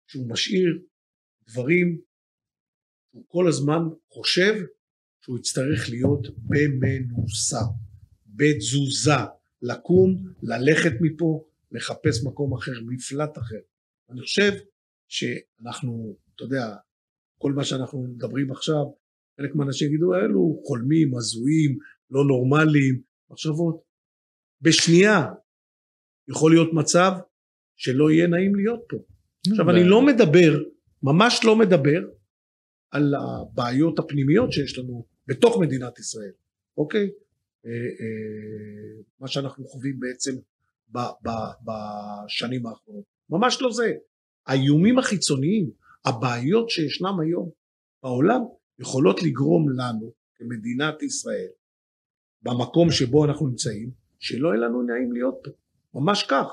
שהוא 0.07 0.29
משאיר 0.31 0.83
דברים, 1.49 2.01
הוא 3.11 3.25
כל 3.29 3.49
הזמן 3.49 3.81
חושב 4.09 4.55
שהוא 5.21 5.39
יצטרך 5.39 5.89
להיות 5.91 6.27
במנוסה, 6.39 7.61
בתזוזה, 8.27 9.21
לקום, 9.63 10.25
ללכת 10.43 10.93
מפה, 11.01 11.45
לחפש 11.73 12.25
מקום 12.25 12.55
אחר, 12.55 12.73
מפלט 12.87 13.39
אחר. 13.39 13.61
אני 14.11 14.21
חושב 14.21 14.53
שאנחנו, 15.09 16.17
אתה 16.35 16.45
יודע, 16.45 16.77
כל 17.39 17.53
מה 17.53 17.65
שאנחנו 17.65 18.03
מדברים 18.03 18.51
עכשיו, 18.51 18.85
חלק 19.41 19.55
מהאנשים 19.55 19.89
יגידו, 19.89 20.15
אלו 20.15 20.63
חולמים, 20.67 21.17
הזויים, 21.17 21.79
לא 22.11 22.25
נורמליים, 22.25 23.03
מחשבות. 23.31 23.83
בשנייה 24.61 25.27
יכול 26.29 26.53
להיות 26.53 26.71
מצב 26.75 27.13
שלא 27.77 28.11
יהיה 28.11 28.27
נעים 28.27 28.55
להיות 28.55 28.81
פה. 28.89 28.97
עכשיו 29.51 29.71
אני 29.71 29.85
לא 29.85 30.03
מדבר, 30.03 30.63
ממש 31.03 31.41
לא 31.45 31.57
מדבר, 31.57 32.01
על 32.91 33.15
הבעיות 33.15 33.99
הפנימיות 33.99 34.53
שיש 34.53 34.79
לנו 34.79 35.07
בתוך 35.27 35.61
מדינת 35.61 35.99
ישראל, 35.99 36.33
אוקיי? 36.79 37.11
אה, 37.67 37.71
אה, 37.71 39.03
מה 39.21 39.29
שאנחנו 39.29 39.65
חווים 39.65 40.01
בעצם 40.01 40.33
בשנים 41.63 42.67
האחרונות. 42.67 43.05
ממש 43.31 43.59
לא 43.61 43.73
זה. 43.73 43.93
האיומים 44.47 44.99
החיצוניים, 44.99 45.71
הבעיות 46.05 46.71
שישנם 46.71 47.21
היום 47.21 47.51
בעולם, 48.03 48.41
יכולות 48.79 49.23
לגרום 49.23 49.69
לנו 49.69 50.13
כמדינת 50.35 51.03
ישראל, 51.03 51.49
במקום 52.43 52.91
שבו 52.91 53.25
אנחנו 53.25 53.49
נמצאים, 53.49 53.91
שלא 54.19 54.49
יהיה 54.49 54.61
לנו 54.61 54.83
נעים 54.83 55.13
להיות 55.13 55.35
פה. 55.45 55.51
ממש 56.01 56.23
כך. 56.23 56.47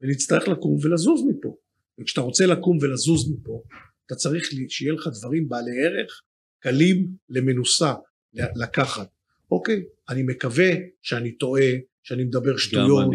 ונצטרך 0.00 0.48
לקום 0.48 0.76
ולזוז 0.82 1.22
מפה. 1.28 1.56
וכשאתה 2.00 2.20
רוצה 2.20 2.46
לקום 2.46 2.78
ולזוז 2.82 3.32
מפה, 3.32 3.62
אתה 4.06 4.14
צריך 4.14 4.44
שיהיה 4.68 4.92
לך 4.92 5.08
דברים 5.20 5.48
בעלי 5.48 5.86
ערך, 5.86 6.22
קלים 6.62 7.08
למנוסה 7.28 7.94
לקחת. 8.34 9.08
אוקיי, 9.50 9.84
אני 10.08 10.22
מקווה 10.22 10.70
שאני 11.02 11.36
טועה, 11.36 11.70
שאני 12.02 12.24
מדבר 12.24 12.56
שטויות, 12.56 13.06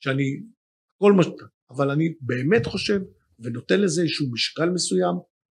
שאני, 0.00 0.24
כל 0.98 1.12
מה 1.12 1.22
שאתה, 1.22 1.44
אבל 1.70 1.90
אני 1.90 2.14
באמת 2.20 2.66
חושב 2.66 3.00
ונותן 3.38 3.80
לזה 3.80 4.02
איזשהו 4.02 4.26
משקל 4.32 4.70
מסוים 4.70 5.14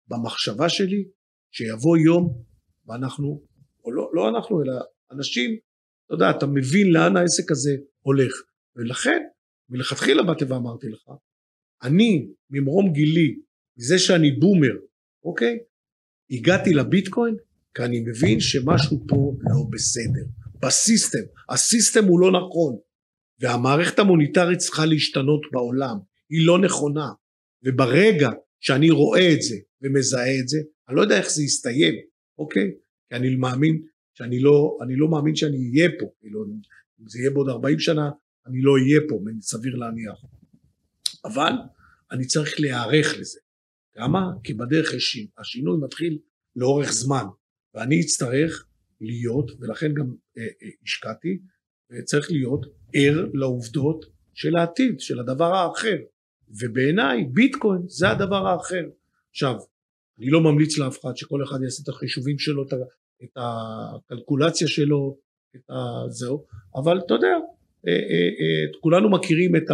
במחשבה 0.09 0.69
שלי, 0.69 1.05
שיבוא 1.51 1.97
יום 1.99 2.45
ואנחנו, 2.87 3.43
או 3.85 3.93
לא, 3.93 4.11
לא 4.15 4.29
אנחנו, 4.29 4.63
אלא 4.63 4.73
אנשים, 5.13 5.59
אתה 6.07 6.15
יודע, 6.15 6.31
אתה 6.31 6.47
מבין 6.47 6.93
לאן 6.93 7.17
העסק 7.17 7.51
הזה 7.51 7.77
הולך, 8.01 8.33
ולכן, 8.77 9.23
מלכתחילה 9.69 10.23
באתי 10.23 10.45
ואמרתי 10.45 10.87
לך, 10.89 11.11
אני, 11.83 12.27
ממרום 12.51 12.93
גילי, 12.93 13.35
מזה 13.79 13.99
שאני 13.99 14.31
בומר, 14.31 14.75
אוקיי? 15.25 15.59
הגעתי 16.31 16.73
לביטקוין 16.73 17.37
כי 17.75 17.83
אני 17.83 18.01
מבין 18.01 18.41
שמשהו 18.41 19.05
פה 19.09 19.37
לא 19.41 19.65
בסדר. 19.71 20.25
בסיסטם, 20.63 21.19
הסיסטם 21.49 22.05
הוא 22.05 22.21
לא 22.21 22.41
נכון, 22.41 22.77
והמערכת 23.41 23.99
המוניטרית 23.99 24.59
צריכה 24.59 24.87
להשתנות 24.87 25.41
בעולם, 25.53 25.97
היא 26.31 26.47
לא 26.47 26.59
נכונה, 26.59 27.09
וברגע 27.65 28.31
שאני 28.61 28.91
רואה 28.91 29.33
את 29.33 29.43
זה 29.43 29.57
ומזהה 29.83 30.39
את 30.41 30.49
זה, 30.49 30.59
אני 30.89 30.97
לא 30.97 31.03
יודע 31.03 31.19
איך 31.19 31.31
זה 31.31 31.43
יסתיים, 31.43 31.95
אוקיי? 32.39 32.71
כי 33.09 33.15
אני 33.15 33.37
מאמין 33.37 33.83
שאני 34.15 34.41
לא, 34.41 34.79
אני 34.83 34.97
לא 34.97 35.09
מאמין 35.09 35.37
שאני 35.37 35.57
אהיה 35.57 35.91
פה, 36.01 36.07
כאילו, 36.21 36.45
אם 37.01 37.09
זה 37.09 37.19
יהיה 37.19 37.31
בעוד 37.31 37.49
40 37.49 37.79
שנה, 37.79 38.11
אני 38.47 38.63
לא 38.63 38.73
אהיה 38.73 39.01
פה, 39.09 39.21
סביר 39.41 39.77
להניח. 39.77 40.40
אבל 41.25 41.53
אני 42.13 42.27
צריך 42.27 42.61
להיערך 42.61 43.19
לזה. 43.19 43.41
למה? 43.97 44.21
כי 44.45 44.55
בדרך 44.55 44.95
יש 44.95 45.27
השינוי 45.39 45.79
מתחיל 45.83 46.19
לאורך 46.57 46.93
זמן, 46.93 47.25
ואני 47.75 48.01
אצטרך 48.01 48.67
להיות, 49.01 49.51
ולכן 49.61 49.95
גם 49.95 50.15
אה, 50.39 50.43
אה, 50.43 50.69
השקעתי, 50.85 51.39
צריך 52.05 52.31
להיות 52.31 52.67
ער 52.95 53.27
לעובדות 53.35 54.05
של 54.35 54.57
העתיד, 54.57 55.01
של 55.01 55.21
הדבר 55.21 55.55
האחר. 55.55 55.97
ובעיניי 56.61 57.25
ביטקוין 57.25 57.83
זה 57.87 58.11
הדבר 58.11 58.47
האחר. 58.47 58.85
עכשיו, 59.31 59.55
אני 60.19 60.31
לא 60.31 60.41
ממליץ 60.41 60.79
לאף 60.79 61.01
אחד 61.01 61.17
שכל 61.17 61.45
אחד 61.45 61.57
יעשה 61.63 61.83
את 61.83 61.89
החישובים 61.89 62.39
שלו, 62.39 62.63
את 63.25 63.37
הקלקולציה 63.37 64.69
שלו, 64.69 65.19
את 65.57 65.71
הזהו, 65.71 66.47
אבל 66.75 66.99
אתה 67.07 67.15
יודע, 67.15 67.37
אה, 67.89 67.93
אה, 67.93 68.29
אה, 68.41 68.81
כולנו 68.81 69.11
מכירים 69.11 69.57
את 69.57 69.65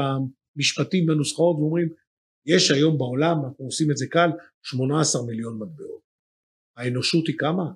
המשפטים 0.56 1.08
והנוסחאות 1.08 1.56
ואומרים 1.56 1.88
יש 2.46 2.70
היום 2.70 2.98
בעולם, 2.98 3.36
אנחנו 3.44 3.64
עושים 3.64 3.90
את 3.90 3.96
זה 3.96 4.06
קל, 4.10 4.28
18 4.62 5.22
מיליון 5.26 5.58
מטבעות. 5.58 6.02
האנושות 6.76 7.26
היא 7.26 7.38
כמה? 7.38 7.72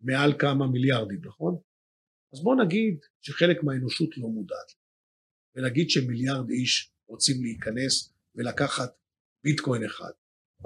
מעל 0.00 0.32
כמה 0.38 0.66
מיליארדים, 0.66 1.20
נכון? 1.24 1.56
אז 2.32 2.42
בוא 2.42 2.56
נגיד 2.64 2.98
שחלק 3.20 3.62
מהאנושות 3.62 4.18
לא 4.18 4.28
מודעת, 4.28 4.72
ונגיד 5.56 5.90
שמיליארד 5.90 6.50
איש 6.50 6.90
רוצים 7.06 7.42
להיכנס 7.42 8.12
ולקחת 8.34 8.94
ביטקוין 9.44 9.84
אחד. 9.84 10.10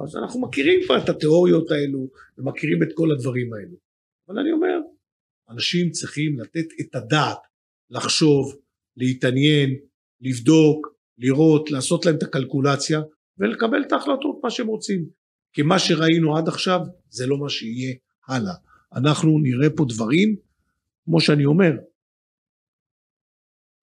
אז 0.04 0.16
אנחנו 0.16 0.40
מכירים 0.40 0.80
כבר 0.84 1.04
את 1.04 1.08
התיאוריות 1.08 1.70
האלו 1.70 2.10
ומכירים 2.38 2.82
את 2.82 2.88
כל 2.94 3.08
הדברים 3.12 3.54
האלו. 3.54 3.76
אבל 4.28 4.38
אני 4.38 4.52
אומר, 4.52 4.78
אנשים 5.50 5.90
צריכים 5.90 6.40
לתת 6.40 6.66
את 6.80 6.94
הדעת, 6.94 7.38
לחשוב, 7.90 8.56
להתעניין, 8.96 9.70
לבדוק, 10.20 10.97
לראות, 11.18 11.70
לעשות 11.70 12.06
להם 12.06 12.16
את 12.16 12.22
הקלקולציה 12.22 13.00
ולקבל 13.38 13.82
את 13.86 13.92
ההחלטות 13.92 14.40
מה 14.42 14.50
שהם 14.50 14.66
רוצים. 14.66 15.08
כי 15.52 15.62
מה 15.62 15.78
שראינו 15.78 16.36
עד 16.36 16.48
עכשיו 16.48 16.80
זה 17.10 17.26
לא 17.26 17.38
מה 17.38 17.48
שיהיה 17.48 17.94
הלאה. 18.28 18.54
אנחנו 18.94 19.38
נראה 19.38 19.70
פה 19.76 19.84
דברים, 19.88 20.36
כמו 21.04 21.20
שאני 21.20 21.44
אומר, 21.44 21.72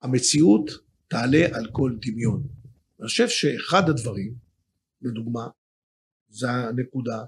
המציאות 0.01 0.71
תעלה 1.07 1.45
על 1.57 1.67
כל 1.71 1.91
דמיון. 2.01 2.43
אני 2.99 3.07
חושב 3.07 3.27
שאחד 3.27 3.89
הדברים, 3.89 4.36
לדוגמה, 5.01 5.47
זה 6.29 6.49
הנקודה 6.49 7.23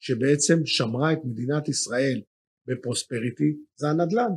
שבעצם 0.00 0.66
שמרה 0.66 1.12
את 1.12 1.18
מדינת 1.24 1.68
ישראל 1.68 2.20
בפרוספריטי, 2.66 3.56
זה 3.76 3.88
הנדל"ן. 3.88 4.32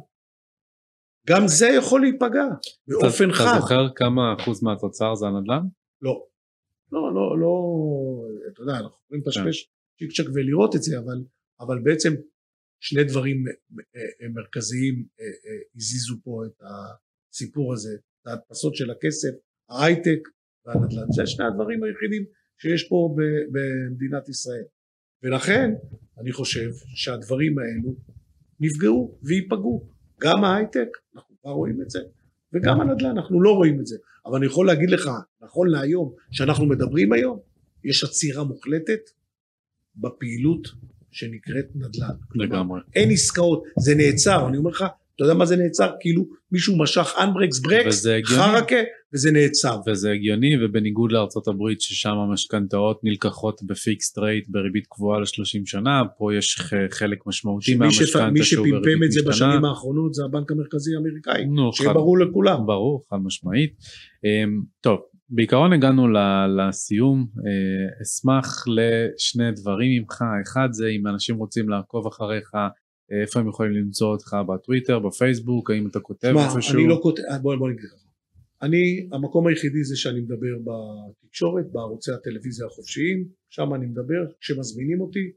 גם 1.27 1.47
זה 1.47 1.67
יכול 1.77 2.01
להיפגע 2.01 2.45
באופן 2.87 3.29
אתה, 3.29 3.37
חד. 3.37 3.45
אתה 3.51 3.61
זוכר 3.61 3.87
כמה 3.95 4.35
אחוז 4.39 4.63
מהתוצר 4.63 5.15
זה 5.15 5.25
הנדל"ן? 5.25 5.63
לא. 6.01 6.25
לא, 6.91 7.13
לא, 7.13 7.39
לא, 7.39 7.53
אתה 8.53 8.61
יודע, 8.61 8.73
אנחנו 8.73 8.97
יכולים 9.05 9.23
לפשפש 9.25 9.69
צ'יק 9.99 10.11
צ'ק 10.11 10.29
ולראות 10.33 10.75
את 10.75 10.83
זה, 10.83 10.99
אבל, 10.99 11.23
אבל 11.59 11.79
בעצם 11.83 12.13
שני 12.79 13.03
דברים 13.03 13.43
מרכזיים 14.33 15.05
אה, 15.19 15.25
אה, 15.25 15.61
הזיזו 15.75 16.15
פה 16.23 16.43
את 16.45 16.61
הסיפור 16.61 17.73
הזה, 17.73 17.89
את 18.21 18.27
ההדפסות 18.27 18.75
של 18.75 18.91
הכסף, 18.91 19.29
ההייטק 19.69 20.19
והנדל"ן, 20.65 21.11
זה 21.15 21.25
שני 21.25 21.45
הדברים 21.45 21.83
היחידים 21.83 22.23
שיש 22.61 22.87
פה 22.89 23.15
במדינת 23.51 24.29
ישראל. 24.29 24.65
ולכן 25.23 25.69
אני 26.21 26.31
חושב 26.31 26.69
שהדברים 26.95 27.55
האלו 27.59 27.95
נפגעו 28.59 29.19
וייפגעו. 29.23 29.94
גם 30.25 30.43
ההייטק, 30.43 30.87
אנחנו 31.15 31.35
כבר 31.41 31.51
רואים 31.51 31.81
את 31.81 31.89
זה, 31.89 31.99
וגם 32.53 32.81
הנדל"ן, 32.81 33.09
אנחנו 33.09 33.41
לא 33.41 33.51
רואים 33.51 33.79
את 33.79 33.87
זה. 33.87 33.97
אבל 34.25 34.37
אני 34.37 34.45
יכול 34.45 34.67
להגיד 34.67 34.89
לך, 34.89 35.09
נכון 35.41 35.67
להיום, 35.69 36.13
שאנחנו 36.31 36.65
מדברים 36.65 37.13
היום, 37.13 37.39
יש 37.83 38.03
עצירה 38.03 38.43
מוחלטת 38.43 38.99
בפעילות 39.95 40.67
שנקראת 41.11 41.65
נדל"ן. 41.75 42.15
לגמרי. 42.35 42.81
אין 42.95 43.11
עסקאות, 43.11 43.63
זה 43.79 43.95
נעצר, 43.95 44.47
אני 44.47 44.57
אומר 44.57 44.69
לך, 44.69 44.85
אתה 45.15 45.23
יודע 45.23 45.33
מה 45.33 45.45
זה 45.45 45.55
נעצר? 45.55 45.91
כאילו 45.99 46.25
מישהו 46.51 46.77
משך 46.77 47.15
אנברקס 47.23 47.59
ברקס, 47.59 48.05
חרקה, 48.25 48.75
וזה 49.15 49.31
נעצר. 49.31 49.79
וזה 49.87 50.11
הגיוני, 50.11 50.65
ובניגוד 50.65 51.11
לארצות 51.11 51.47
הברית 51.47 51.81
ששם 51.81 52.17
המשכנתאות 52.17 52.99
נלקחות 53.03 53.63
בפיקס 53.63 54.17
רייט 54.17 54.45
בריבית 54.49 54.87
קבועה 54.89 55.19
ל-30 55.19 55.61
שנה, 55.65 56.01
פה 56.17 56.35
יש 56.35 56.59
חלק 56.89 57.27
משמעותי 57.27 57.75
מהמשכנתה 57.75 58.09
שהוא 58.09 58.21
בריבית 58.21 58.39
משתנה. 58.39 58.67
מי 58.67 58.83
שפמפם 58.83 59.03
את 59.05 59.11
זה 59.11 59.19
בשנים 59.29 59.65
האחרונות 59.65 60.13
זה 60.13 60.23
הבנק 60.25 60.51
המרכזי 60.51 60.95
האמריקאי, 60.95 61.45
שיהיה 61.71 61.93
ברור 61.93 62.17
לכולם. 62.19 62.65
ברור, 62.65 63.03
חד 63.09 63.17
משמעית. 63.23 63.73
אמ, 64.25 64.61
טוב, 64.81 64.99
בעיקרון 65.29 65.73
הגענו 65.73 66.07
לסיום, 66.57 67.27
אה, 67.37 68.01
אשמח 68.01 68.65
לשני 68.67 69.51
דברים 69.51 70.01
ממך, 70.01 70.23
אחד 70.43 70.67
זה 70.71 70.87
אם 70.87 71.07
אנשים 71.07 71.35
רוצים 71.35 71.69
לעקוב 71.69 72.07
אחריך, 72.07 72.51
איפה 73.21 73.39
הם 73.39 73.49
יכולים 73.49 73.71
למצוא 73.71 74.07
אותך 74.07 74.37
בטוויטר, 74.47 74.99
בפייסבוק, 74.99 75.71
האם 75.71 75.87
אתה 75.87 75.99
כותב 75.99 76.33
איפשהו? 76.37 76.61
שמע, 76.61 76.79
אני 76.79 76.87
לא 76.87 76.99
כותב, 77.01 77.21
אה, 77.31 77.37
בוא, 77.37 77.55
בוא 77.55 77.69
נגיד 77.69 77.83
לך. 77.83 78.04
אני, 78.61 79.09
המקום 79.11 79.47
היחידי 79.47 79.83
זה 79.83 79.95
שאני 79.97 80.19
מדבר 80.21 80.57
בתקשורת, 80.65 81.71
בערוצי 81.71 82.11
הטלוויזיה 82.11 82.65
החופשיים, 82.67 83.27
שם 83.49 83.73
אני 83.75 83.85
מדבר, 83.85 84.31
כשמזמינים 84.39 85.01
אותי, 85.01 85.31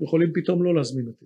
יכולים 0.00 0.32
פתאום 0.34 0.62
לא 0.64 0.74
להזמין 0.74 1.06
אותי. 1.06 1.24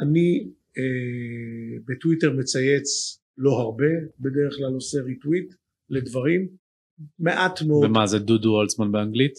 אני 0.00 0.48
אה, 0.78 1.78
בטוויטר 1.84 2.32
מצייץ 2.32 3.18
לא 3.36 3.50
הרבה, 3.50 3.84
בדרך 4.20 4.54
כלל 4.56 4.74
עושה 4.74 4.98
ריטוויט 5.00 5.54
לדברים, 5.90 6.48
מעט 7.18 7.62
מאוד. 7.62 7.84
ומה 7.84 8.06
זה 8.06 8.18
דודו 8.18 8.48
הולצמן 8.48 8.92
באנגלית? 8.92 9.34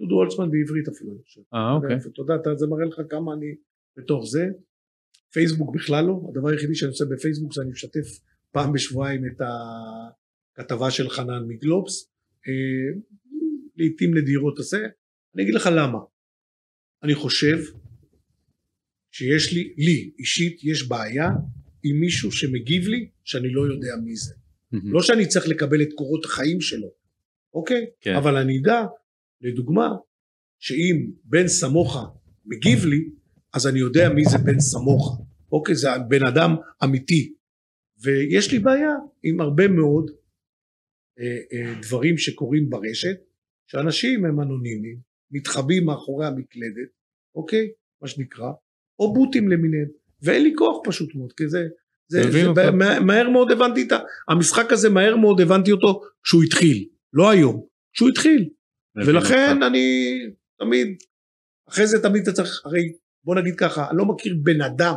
דודו 0.00 0.14
הולצמן 0.14 0.50
בעברית 0.50 0.88
אפילו, 0.88 1.12
אני 1.12 1.22
חושב. 1.22 1.40
אה 1.54 1.72
אוקיי. 1.72 1.96
אתה- 2.40 2.54
זה 2.56 2.66
מראה 2.66 2.84
לך 2.84 3.00
כמה 3.10 3.34
אני 3.34 3.54
בתוך 3.96 4.24
זה. 4.30 4.46
פייסבוק 5.32 5.74
בכלל 5.74 6.04
לא, 6.04 6.20
הדבר 6.30 6.48
היחידי 6.48 6.74
שאני 6.74 6.88
עושה 6.88 7.04
בפייסבוק 7.04 7.54
זה 7.54 7.62
אני 7.62 7.70
משתף 7.70 8.06
פעם 8.52 8.72
בשבועיים 8.72 9.22
את 9.26 9.40
הכתבה 10.58 10.90
של 10.90 11.08
חנן 11.08 11.44
מגלובס, 11.48 12.10
אה, 12.48 13.00
לעיתים 13.76 14.18
נדירות 14.18 14.58
עושה, 14.58 14.78
אני 15.34 15.42
אגיד 15.42 15.54
לך 15.54 15.68
למה. 15.72 15.98
אני 17.02 17.14
חושב 17.14 17.58
שיש 19.10 19.52
לי, 19.52 19.74
לי 19.76 20.10
אישית 20.18 20.64
יש 20.64 20.88
בעיה 20.88 21.28
עם 21.82 22.00
מישהו 22.00 22.32
שמגיב 22.32 22.88
לי 22.88 23.08
שאני 23.24 23.48
לא 23.52 23.62
יודע 23.62 23.96
מי 24.04 24.16
זה. 24.16 24.34
מהמם. 24.72 24.92
לא 24.92 25.02
שאני 25.02 25.26
צריך 25.26 25.48
לקבל 25.48 25.82
את 25.82 25.88
קורות 25.94 26.24
החיים 26.24 26.60
שלו, 26.60 26.88
אוקיי? 27.54 27.86
כן. 28.00 28.16
אבל 28.16 28.36
אני 28.36 28.58
אדע, 28.58 28.82
לדוגמה, 29.40 29.88
שאם 30.58 31.10
בן 31.24 31.48
סמוכה 31.48 32.04
מגיב 32.46 32.84
לי, 32.84 33.08
אז 33.54 33.66
אני 33.66 33.78
יודע 33.78 34.08
מי 34.08 34.24
זה 34.24 34.38
בן 34.38 34.60
סמוכה, 34.60 35.22
אוקיי? 35.52 35.74
זה 35.74 35.88
בן 36.08 36.26
אדם 36.26 36.56
אמיתי. 36.84 37.34
ויש 38.02 38.52
לי 38.52 38.58
בעיה 38.58 38.90
עם 39.22 39.40
הרבה 39.40 39.68
מאוד 39.68 40.10
אה, 41.18 41.38
אה, 41.52 41.74
דברים 41.82 42.18
שקורים 42.18 42.70
ברשת, 42.70 43.16
שאנשים 43.70 44.24
הם 44.24 44.40
אנונימיים, 44.40 44.98
מתחבאים 45.30 45.84
מאחורי 45.84 46.26
המקלדת, 46.26 46.88
אוקיי? 47.34 47.68
מה 48.02 48.08
שנקרא, 48.08 48.50
או 48.98 49.14
בוטים 49.14 49.48
למיניהם, 49.48 49.88
ואין 50.22 50.42
לי 50.42 50.52
כוח 50.56 50.76
פשוט 50.84 51.14
מאוד, 51.14 51.32
כי 51.32 51.48
זה, 51.48 51.58
זה, 52.08 52.22
זה. 52.30 52.70
מה- 52.70 53.00
מהר 53.00 53.30
מאוד 53.30 53.50
הבנתי 53.50 53.82
את. 53.82 53.92
המשחק 54.28 54.72
הזה 54.72 54.88
מהר 54.90 55.16
מאוד 55.16 55.40
הבנתי 55.40 55.72
אותו 55.72 56.00
כשהוא 56.22 56.42
התחיל, 56.44 56.88
לא 57.12 57.30
היום, 57.30 57.66
כשהוא 57.92 58.08
התחיל, 58.08 58.48
ולכן 59.06 59.52
אותך. 59.54 59.66
אני 59.66 60.18
תמיד, 60.58 60.88
אחרי 61.68 61.86
זה 61.86 62.02
תמיד 62.02 62.22
אתה 62.22 62.32
צריך, 62.32 62.62
הרי 62.64 62.92
בוא 63.24 63.34
נגיד 63.34 63.54
ככה, 63.56 63.88
אני 63.90 63.98
לא 63.98 64.04
מכיר 64.04 64.36
בן 64.42 64.60
אדם 64.60 64.94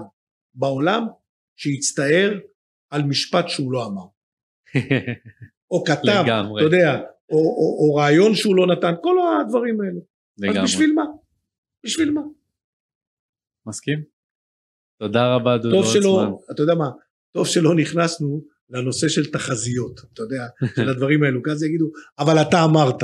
בעולם 0.56 1.04
שיצטער 1.56 2.40
על 2.92 3.04
משפט 3.04 3.48
שהוא 3.48 3.72
לא 3.72 3.86
אמר, 3.86 4.06
או 5.72 5.84
כתב, 5.88 6.24
לגמרי. 6.26 6.62
אתה 6.62 6.76
יודע, 6.76 7.02
או, 7.30 7.38
או, 7.38 7.78
או 7.80 7.96
רעיון 7.96 8.36
שהוא 8.36 8.56
לא 8.56 8.68
נתן, 8.68 8.94
כל 9.02 9.16
הדברים 9.42 9.82
האלה. 9.82 10.00
לגמרי. 10.38 10.60
אז 10.60 10.66
בשביל 10.66 10.94
מה? 10.94 11.06
בשביל 11.86 12.12
מה? 12.12 12.22
מסכים? 13.66 14.04
תודה 15.00 15.36
רבה 15.36 15.58
דודו 15.58 15.76
טוב 15.76 15.86
הולצמן. 15.86 16.02
שלא, 16.02 16.40
אתה 16.52 16.62
יודע 16.64 16.76
מה, 16.76 16.90
טוב 17.32 17.48
שלא 17.48 17.76
נכנסנו 17.76 18.42
לנושא 18.70 19.08
של 19.08 19.32
תחזיות, 19.32 20.02
אתה 20.14 20.22
יודע, 20.22 20.48
של 20.76 20.90
הדברים 20.94 21.24
האלו, 21.24 21.44
כי 21.44 21.52
אז 21.52 21.64
יגידו, 21.64 21.86
אבל 22.20 22.42
אתה 22.42 22.64
אמרת. 22.64 23.04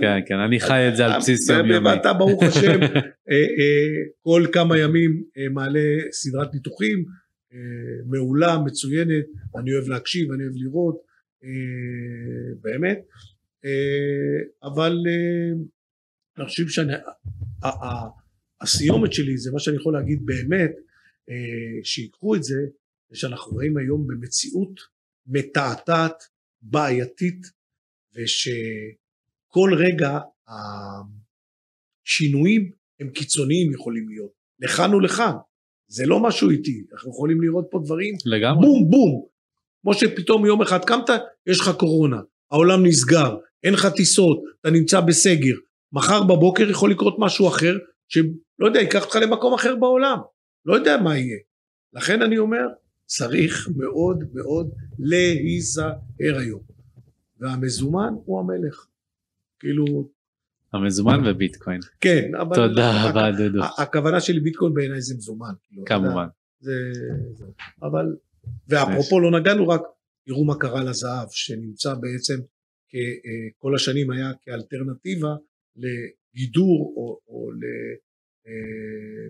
כן 0.00 0.18
כן 0.26 0.38
אני 0.38 0.60
חי 0.60 0.88
את 0.88 0.96
זה 0.96 1.06
על 1.06 1.18
בסיס 1.18 1.48
יומיומי. 1.48 1.88
ואתה 1.88 2.12
ברוך 2.12 2.42
השם 2.42 2.80
אה, 3.30 3.46
אה, 3.58 3.90
כל 4.22 4.46
כמה 4.52 4.78
ימים 4.78 5.22
אה, 5.38 5.48
מעלה 5.48 5.80
סדרת 6.12 6.54
ניתוחים 6.54 7.04
מעולה, 8.06 8.58
מצוינת, 8.66 9.24
אני 9.56 9.74
אוהב 9.74 9.88
להקשיב, 9.88 10.32
אני 10.32 10.44
אוהב 10.44 10.56
לראות, 10.56 11.00
אה, 11.44 12.54
באמת, 12.60 13.06
אה, 13.64 14.40
אבל 14.62 14.92
אה, 15.08 15.52
אני 16.38 16.46
חושב 16.46 16.84
שהסיומת 18.62 19.12
שלי 19.12 19.38
זה 19.38 19.50
מה 19.52 19.58
שאני 19.58 19.76
יכול 19.76 19.92
להגיד 19.92 20.26
באמת, 20.26 20.72
אה, 21.30 21.84
שיקחו 21.84 22.34
את 22.34 22.42
זה, 22.42 22.60
זה 23.10 23.16
שאנחנו 23.16 23.52
רואים 23.52 23.76
היום 23.76 24.06
במציאות 24.06 24.80
מתעתעת, 25.26 26.22
בעייתית, 26.62 27.40
ושכל 28.14 29.70
רגע 29.78 30.18
השינויים 32.06 32.70
הם 33.00 33.10
קיצוניים 33.10 33.72
יכולים 33.72 34.08
להיות, 34.08 34.32
לכאן 34.60 34.94
ולכאן, 34.94 35.32
זה 35.90 36.06
לא 36.06 36.20
משהו 36.20 36.50
איטי, 36.50 36.84
אנחנו 36.92 37.10
יכולים 37.10 37.42
לראות 37.42 37.66
פה 37.70 37.80
דברים 37.84 38.14
לגמרי. 38.26 38.66
בום 38.66 38.90
בום, 38.90 39.26
כמו 39.82 39.94
שפתאום 39.94 40.46
יום 40.46 40.62
אחד 40.62 40.84
קמת, 40.84 41.10
יש 41.46 41.60
לך 41.60 41.70
קורונה, 41.78 42.20
העולם 42.50 42.86
נסגר, 42.86 43.36
אין 43.64 43.74
לך 43.74 43.86
טיסות, 43.86 44.42
אתה 44.60 44.70
נמצא 44.70 45.00
בסגר, 45.00 45.54
מחר 45.92 46.22
בבוקר 46.22 46.70
יכול 46.70 46.90
לקרות 46.90 47.16
משהו 47.18 47.48
אחר, 47.48 47.78
שלא 48.08 48.66
יודע, 48.66 48.80
ייקח 48.80 49.04
אותך 49.04 49.16
למקום 49.22 49.54
אחר 49.54 49.76
בעולם, 49.76 50.18
לא 50.64 50.74
יודע 50.74 50.96
מה 50.96 51.18
יהיה. 51.18 51.38
לכן 51.92 52.22
אני 52.22 52.38
אומר, 52.38 52.66
צריך 53.06 53.68
מאוד 53.76 54.24
מאוד 54.34 54.70
להיזהר 54.98 56.38
היום. 56.38 56.60
והמזומן 57.40 58.12
הוא 58.24 58.40
המלך. 58.40 58.86
כאילו, 59.60 60.10
המזומן 60.72 61.26
וביטקוין. 61.26 61.80
כן, 62.00 62.30
אבל... 62.40 62.56
תודה 62.56 63.08
רבה 63.08 63.30
דודו. 63.38 63.60
הכוונה 63.78 64.20
שלי 64.20 64.40
ביטקוין 64.40 64.74
בעיניי 64.74 65.00
זה 65.00 65.14
מזומן. 65.16 65.52
יודע, 65.72 65.88
כמובן. 65.88 66.26
זה, 66.60 66.72
אבל, 67.82 68.06
ואפרופו 68.68 69.20
לא 69.20 69.40
נגענו 69.40 69.68
רק, 69.68 69.80
תראו 70.26 70.44
מה 70.44 70.54
קרה 70.60 70.84
לזהב, 70.84 71.28
שנמצא 71.30 71.94
בעצם, 71.94 72.34
אה, 72.94 73.00
כל 73.58 73.74
השנים 73.74 74.10
היה 74.10 74.30
כאלטרנטיבה 74.42 75.34
לגידור 75.76 76.94
או, 76.96 77.20
או 77.28 77.50
ל... 77.50 77.62
אה, 78.46 79.28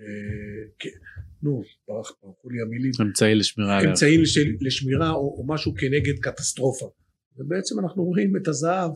אה, 0.00 0.64
כ- 0.78 0.98
נו, 1.42 1.62
ברח, 1.88 2.12
ברחו 2.22 2.50
לי 2.50 2.62
המילים, 2.62 2.92
אמצעי 3.02 3.34
לשמירה. 3.34 3.84
אמצעי 3.84 4.18
לש- 4.18 4.38
לשמירה 4.60 5.10
או 5.10 5.44
משהו 5.48 5.74
כנגד 5.74 6.18
קטסטרופה. 6.22 6.90
ובעצם 7.36 7.78
אנחנו 7.80 8.04
רואים 8.04 8.36
את 8.36 8.48
הזהב, 8.48 8.90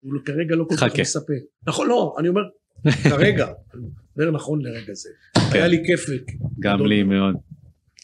הוא 0.00 0.12
כרגע 0.24 0.56
לא 0.56 0.64
כל 0.68 0.76
כך. 0.76 1.00
מספק. 1.00 1.34
נכון, 1.66 1.88
לא, 1.88 2.14
אני 2.18 2.28
אומר, 2.28 2.40
כרגע, 3.10 3.46
אני 3.46 3.82
אומר 4.18 4.30
נכון 4.30 4.62
לרגע 4.62 4.92
זה. 4.94 5.08
היה 5.52 5.66
לי 5.66 5.82
כיף, 5.86 6.06
גם 6.58 6.86
לי 6.86 7.02
מאוד. 7.02 7.18
מאוד. 7.18 7.34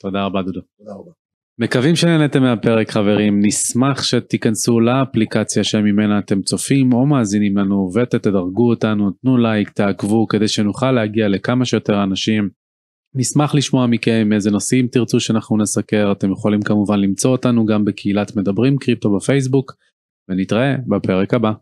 תודה 0.00 0.24
רבה 0.24 0.42
דודו. 0.42 0.60
תודה 0.78 0.92
רבה. 0.92 1.10
מקווים 1.58 1.96
שנהנתם 1.96 2.42
מהפרק 2.42 2.90
חברים, 2.90 3.40
נשמח 3.42 4.02
שתיכנסו 4.02 4.80
לאפליקציה 4.80 5.64
שממנה 5.64 6.18
אתם 6.18 6.42
צופים 6.42 6.92
או 6.92 7.06
מאזינים 7.06 7.56
לנו 7.56 7.90
ותדרגו 7.94 8.68
אותנו, 8.70 9.10
תנו 9.10 9.38
לייק, 9.38 9.70
תעקבו 9.70 10.26
כדי 10.26 10.48
שנוכל 10.48 10.92
להגיע 10.92 11.28
לכמה 11.28 11.64
שיותר 11.64 12.02
אנשים. 12.02 12.48
נשמח 13.14 13.54
לשמוע 13.54 13.86
מכם 13.86 14.30
איזה 14.32 14.50
נושאים 14.50 14.86
תרצו 14.86 15.20
שאנחנו 15.20 15.56
נסקר, 15.56 16.12
אתם 16.12 16.32
יכולים 16.32 16.62
כמובן 16.62 17.00
למצוא 17.00 17.30
אותנו 17.30 17.66
גם 17.66 17.84
בקהילת 17.84 18.36
מדברים 18.36 18.76
קריפטו 18.76 19.16
בפייסבוק, 19.16 19.72
ונתראה 20.28 20.74
בפרק 20.86 21.34
הבא. 21.34 21.52